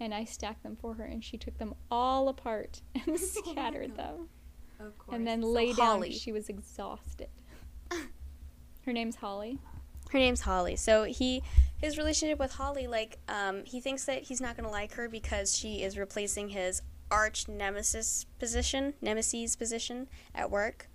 and 0.00 0.14
I 0.14 0.24
stacked 0.24 0.62
them 0.62 0.76
for 0.76 0.94
her, 0.94 1.04
and 1.04 1.22
she 1.24 1.36
took 1.36 1.58
them 1.58 1.74
all 1.90 2.28
apart 2.28 2.82
and 3.06 3.18
scattered 3.20 3.96
them, 3.96 4.28
Of 4.80 4.96
course. 4.98 5.16
and 5.16 5.26
then 5.26 5.42
So 5.42 5.48
lay 5.48 5.72
down. 5.72 5.86
Holly. 5.86 6.12
She 6.12 6.32
was 6.32 6.48
exhausted. 6.48 7.28
her 8.84 8.92
name's 8.92 9.16
Holly. 9.16 9.58
Her 10.10 10.18
name's 10.18 10.40
Holly. 10.42 10.76
So 10.76 11.04
he 11.04 11.42
his 11.76 11.96
relationship 11.98 12.38
with 12.38 12.52
Holly 12.52 12.86
like 12.86 13.18
um 13.28 13.64
he 13.64 13.80
thinks 13.80 14.04
that 14.06 14.22
he's 14.24 14.40
not 14.40 14.56
going 14.56 14.64
to 14.64 14.70
like 14.72 14.94
her 14.94 15.08
because 15.08 15.56
she 15.56 15.82
is 15.82 15.96
replacing 15.98 16.48
his 16.50 16.82
arch 17.10 17.46
nemesis 17.48 18.24
position, 18.38 18.94
nemesis 19.02 19.54
position 19.56 20.08
at 20.34 20.50
work 20.50 20.88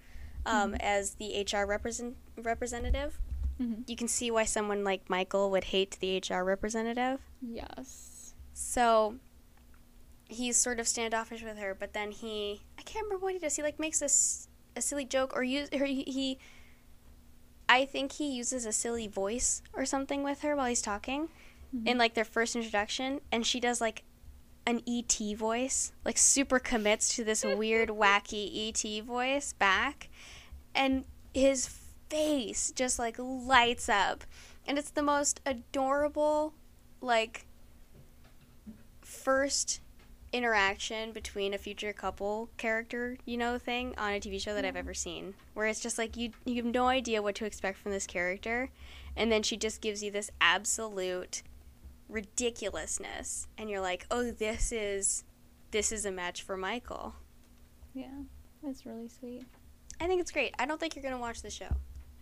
um 0.46 0.74
as 0.80 1.16
the 1.16 1.46
HR 1.52 1.66
represent 1.66 2.16
representative. 2.42 3.20
Mhm. 3.62 3.88
You 3.88 3.96
can 3.96 4.08
see 4.08 4.32
why 4.32 4.46
someone 4.46 4.84
like 4.84 5.10
Michael 5.10 5.52
would 5.52 5.66
hate 5.66 5.98
the 6.00 6.18
HR 6.18 6.44
representative. 6.44 7.20
Yes. 7.40 8.10
So 8.54 9.16
he's 10.28 10.58
sort 10.58 10.80
of 10.80 10.88
standoffish 10.88 11.44
with 11.44 11.58
her, 11.58 11.76
but 11.78 11.94
then 11.94 12.12
he 12.12 12.62
I 12.78 12.82
can't 12.84 13.06
remember 13.06 13.26
what 13.26 13.34
he 13.34 13.40
does. 13.40 13.56
He 13.56 13.64
like 13.64 13.80
makes 13.80 14.02
a 14.02 14.82
silly 14.82 15.06
joke 15.06 15.34
or 15.36 15.44
use 15.44 15.70
or 15.74 15.86
he, 15.86 16.04
he 16.04 16.40
I 17.68 17.86
think 17.86 18.14
he 18.14 18.32
uses 18.32 18.66
a 18.66 18.72
silly 18.72 19.08
voice 19.08 19.62
or 19.74 19.86
something 19.86 20.24
with 20.24 20.42
her 20.42 20.56
while 20.56 20.68
he's 20.68 20.82
talking 20.82 21.30
mm-hmm. 21.76 21.88
in 21.88 21.98
like 21.98 22.14
their 22.14 22.26
first 22.26 22.56
introduction 22.56 23.22
and 23.32 23.46
she 23.46 23.60
does 23.60 23.82
like 23.82 24.04
an 24.66 24.82
ET 24.88 25.20
voice, 25.36 25.92
like 26.06 26.18
super 26.18 26.58
commits 26.58 27.16
to 27.16 27.24
this 27.24 27.44
weird 27.44 27.90
wacky 27.90 28.70
ET 28.70 29.04
voice 29.04 29.54
back 29.54 30.10
and 30.74 31.06
his 31.34 31.68
face 32.10 32.72
just 32.76 33.00
like 33.00 33.16
lights 33.18 33.90
up 33.90 34.24
and 34.68 34.78
it's 34.78 34.92
the 34.92 35.02
most 35.02 35.42
adorable 35.46 36.54
like 37.02 37.46
first 39.24 39.82
interaction 40.32 41.12
between 41.12 41.54
a 41.54 41.58
future 41.58 41.94
couple 41.94 42.50
character, 42.58 43.18
you 43.26 43.38
know, 43.38 43.58
thing 43.58 43.94
on 43.98 44.14
a 44.14 44.20
TV 44.20 44.42
show 44.42 44.54
that 44.54 44.66
I've 44.66 44.72
mm-hmm. 44.72 44.78
ever 44.78 44.94
seen. 44.94 45.34
Where 45.54 45.68
it's 45.68 45.80
just 45.80 45.98
like 45.98 46.18
you 46.18 46.32
you 46.46 46.56
have 46.64 46.74
no 46.74 46.88
idea 46.88 47.22
what 47.22 47.36
to 47.36 47.46
expect 47.46 47.78
from 47.78 47.92
this 47.92 48.08
character, 48.08 48.70
and 49.16 49.32
then 49.32 49.44
she 49.44 49.58
just 49.58 49.82
gives 49.82 50.04
you 50.04 50.12
this 50.12 50.32
absolute 50.42 51.44
ridiculousness, 52.10 53.48
and 53.58 53.70
you're 53.70 53.82
like, 53.82 54.06
oh, 54.12 54.32
this 54.32 54.72
is 54.72 55.24
this 55.72 55.92
is 55.92 56.06
a 56.06 56.12
match 56.12 56.42
for 56.42 56.58
Michael. 56.58 57.16
Yeah. 57.94 58.24
That's 58.64 58.86
really 58.86 59.10
sweet. 59.10 59.44
I 60.00 60.08
think 60.08 60.22
it's 60.22 60.32
great. 60.32 60.56
I 60.58 60.66
don't 60.66 60.80
think 60.80 60.96
you're 60.96 61.04
gonna 61.04 61.20
watch 61.20 61.42
the 61.42 61.50
show. 61.50 61.68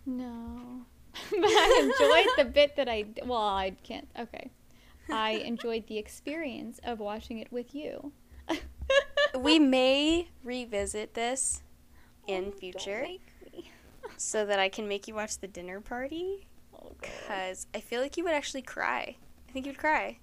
No. 0.04 0.86
but 1.30 1.38
I 1.40 1.80
enjoyed 1.82 2.36
the 2.36 2.52
bit 2.52 2.76
that 2.76 2.88
I. 2.88 3.04
Well, 3.24 3.40
I 3.40 3.76
can't. 3.82 4.08
Okay. 4.18 4.50
I 5.10 5.30
enjoyed 5.30 5.86
the 5.86 5.98
experience 5.98 6.80
of 6.84 7.00
watching 7.00 7.38
it 7.38 7.50
with 7.52 7.74
you. 7.74 8.12
we 9.38 9.58
may 9.58 10.28
revisit 10.44 11.14
this 11.14 11.62
in 12.26 12.52
Oh, 12.54 12.58
future 12.58 13.06
so 14.16 14.44
that 14.46 14.58
I 14.58 14.68
can 14.68 14.88
make 14.88 15.08
you 15.08 15.14
watch 15.14 15.38
the 15.38 15.48
dinner 15.48 15.80
party. 15.80 16.46
Oh, 16.74 16.92
Because 17.00 17.66
I 17.74 17.80
feel 17.80 18.00
like 18.00 18.16
you 18.16 18.24
would 18.24 18.34
actually 18.34 18.62
cry. 18.62 19.16
I 19.48 19.52
think 19.52 19.66
you'd 19.66 19.78
cry. 19.78 20.18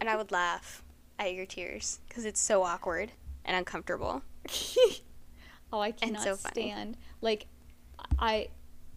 and 0.00 0.08
I 0.08 0.16
would 0.16 0.32
laugh 0.32 0.82
at 1.18 1.34
your 1.34 1.46
tears 1.46 2.00
because 2.08 2.24
it's 2.24 2.40
so 2.40 2.62
awkward 2.62 3.12
and 3.44 3.56
uncomfortable. 3.56 4.22
oh, 5.72 5.80
I 5.80 5.92
cannot 5.92 6.22
so 6.22 6.34
stand. 6.36 6.96
Like, 7.20 7.46
I. 8.18 8.48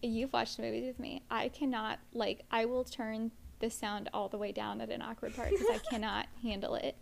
You've 0.01 0.33
watched 0.33 0.59
movies 0.59 0.85
with 0.85 0.99
me. 0.99 1.21
I 1.31 1.47
cannot. 1.49 1.99
Like, 2.13 2.41
I 2.51 2.65
will 2.65 2.83
turn 2.83 3.31
the 3.63 3.69
sound 3.69 4.09
all 4.13 4.27
the 4.27 4.37
way 4.37 4.51
down 4.51 4.81
at 4.81 4.89
an 4.89 5.01
awkward 5.01 5.33
part 5.33 5.49
because 5.49 5.67
I 5.71 5.77
cannot 5.89 6.27
handle 6.41 6.75
it. 6.75 6.97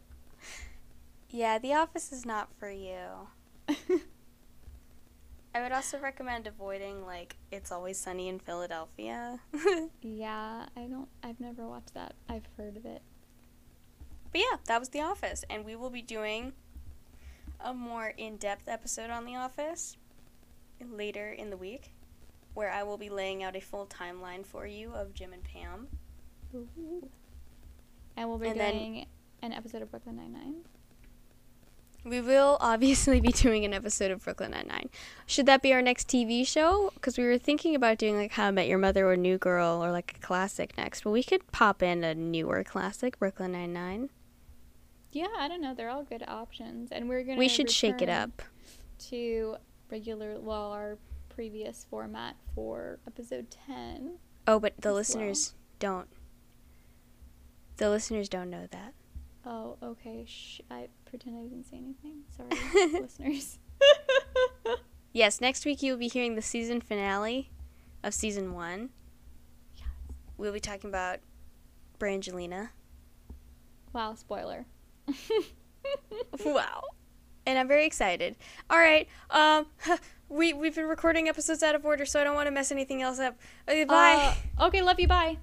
Yeah, 1.31 1.57
The 1.57 1.73
Office 1.73 2.11
is 2.11 2.23
not 2.23 2.49
for 2.59 2.69
you. 2.69 2.99
I 5.55 5.61
would 5.61 5.71
also 5.71 5.97
recommend 5.99 6.45
avoiding, 6.45 7.03
like, 7.03 7.35
It's 7.51 7.71
Always 7.71 7.97
Sunny 7.97 8.27
in 8.27 8.37
Philadelphia. 8.37 9.39
yeah, 10.03 10.67
I 10.77 10.81
don't. 10.81 11.07
I've 11.23 11.39
never 11.39 11.67
watched 11.67 11.95
that. 11.95 12.13
I've 12.29 12.47
heard 12.57 12.77
of 12.77 12.85
it. 12.85 13.01
But 14.31 14.41
yeah, 14.41 14.57
that 14.65 14.79
was 14.79 14.89
The 14.89 15.01
Office, 15.01 15.43
and 15.49 15.65
we 15.65 15.75
will 15.75 15.89
be 15.89 16.03
doing 16.03 16.53
a 17.59 17.73
more 17.73 18.13
in 18.17 18.37
depth 18.37 18.67
episode 18.67 19.09
on 19.09 19.25
The 19.25 19.35
Office 19.35 19.97
later 20.79 21.31
in 21.31 21.49
the 21.49 21.57
week, 21.57 21.91
where 22.53 22.69
I 22.69 22.83
will 22.83 22.97
be 22.97 23.09
laying 23.09 23.41
out 23.41 23.55
a 23.55 23.61
full 23.61 23.87
timeline 23.87 24.45
for 24.45 24.67
you 24.67 24.93
of 24.93 25.15
Jim 25.15 25.33
and 25.33 25.43
Pam. 25.43 25.87
Ooh. 26.55 27.09
And 28.17 28.29
we'll 28.29 28.37
be 28.37 28.47
And 28.47 28.57
doing 28.57 29.05
an 29.41 29.53
episode 29.53 29.81
of 29.81 29.91
Brooklyn 29.91 30.17
Nine 30.17 30.33
Nine. 30.33 30.55
We 32.03 32.19
will 32.19 32.57
obviously 32.59 33.21
be 33.21 33.27
doing 33.31 33.63
an 33.63 33.75
episode 33.75 34.09
of 34.09 34.23
Brooklyn 34.23 34.51
Nine-Nine. 34.51 34.89
Should 35.27 35.45
that 35.45 35.61
be 35.61 35.71
our 35.71 35.83
next 35.83 36.07
TV 36.07 36.47
show? 36.47 36.89
Because 36.95 37.15
we 37.15 37.25
were 37.25 37.37
thinking 37.37 37.75
about 37.75 37.99
doing 37.99 38.17
like 38.17 38.31
How 38.31 38.47
I 38.47 38.51
Met 38.51 38.67
Your 38.67 38.79
Mother 38.79 39.07
or 39.07 39.15
New 39.15 39.37
Girl 39.37 39.83
or 39.83 39.91
like 39.91 40.15
a 40.17 40.19
classic 40.19 40.75
next, 40.79 41.03
but 41.03 41.11
we 41.11 41.21
could 41.21 41.51
pop 41.51 41.83
in 41.83 42.03
a 42.03 42.15
newer 42.15 42.63
classic, 42.63 43.19
Brooklyn 43.19 43.51
Nine-Nine. 43.51 44.09
Yeah, 45.11 45.27
I 45.37 45.47
don't 45.47 45.61
know. 45.61 45.75
They're 45.75 45.91
all 45.91 46.03
good 46.03 46.23
options, 46.27 46.91
and 46.91 47.07
we're 47.07 47.23
gonna. 47.23 47.37
We 47.37 47.47
should 47.47 47.69
shake 47.69 48.01
it 48.01 48.09
up. 48.09 48.41
to 49.09 49.57
regular, 49.89 50.39
well, 50.39 50.71
our 50.71 50.97
previous 51.29 51.85
format 51.89 52.35
for 52.55 52.99
episode 53.05 53.47
ten. 53.51 54.13
Oh, 54.47 54.59
but 54.59 54.73
the 54.77 54.79
as 54.79 54.85
well. 54.85 54.95
listeners 54.95 55.53
don't. 55.79 56.07
The 57.81 57.89
listeners 57.89 58.29
don't 58.29 58.51
know 58.51 58.67
that. 58.69 58.93
Oh, 59.43 59.75
okay. 59.81 60.23
Shh. 60.27 60.61
I 60.69 60.89
pretend 61.03 61.35
I 61.35 61.41
didn't 61.41 61.63
say 61.63 61.77
anything. 61.77 62.21
Sorry, 62.29 62.99
listeners. 63.01 63.57
Yes, 65.13 65.41
next 65.41 65.65
week 65.65 65.81
you'll 65.81 65.97
be 65.97 66.07
hearing 66.07 66.35
the 66.35 66.41
season 66.43 66.79
finale 66.79 67.49
of 68.03 68.13
season 68.13 68.53
one. 68.53 68.91
Yes. 69.75 69.87
We'll 70.37 70.53
be 70.53 70.59
talking 70.59 70.89
about 70.91 71.19
Brangelina. 71.99 72.69
Wow, 73.93 74.13
spoiler. 74.13 74.67
Wow. 76.45 76.83
And 77.47 77.57
I'm 77.57 77.67
very 77.67 77.87
excited. 77.87 78.37
All 78.69 78.77
right. 78.77 79.07
Um 79.31 79.65
we 80.29 80.53
we've 80.53 80.75
been 80.75 80.85
recording 80.85 81.27
episodes 81.27 81.63
out 81.63 81.73
of 81.73 81.83
order, 81.83 82.05
so 82.05 82.21
I 82.21 82.23
don't 82.23 82.35
want 82.35 82.45
to 82.45 82.51
mess 82.51 82.71
anything 82.71 83.01
else 83.01 83.17
up. 83.19 83.37
Okay, 83.67 83.83
bye. 83.85 84.35
Uh, 84.59 84.67
okay, 84.67 84.83
love 84.83 84.99
you. 84.99 85.07
Bye. 85.07 85.39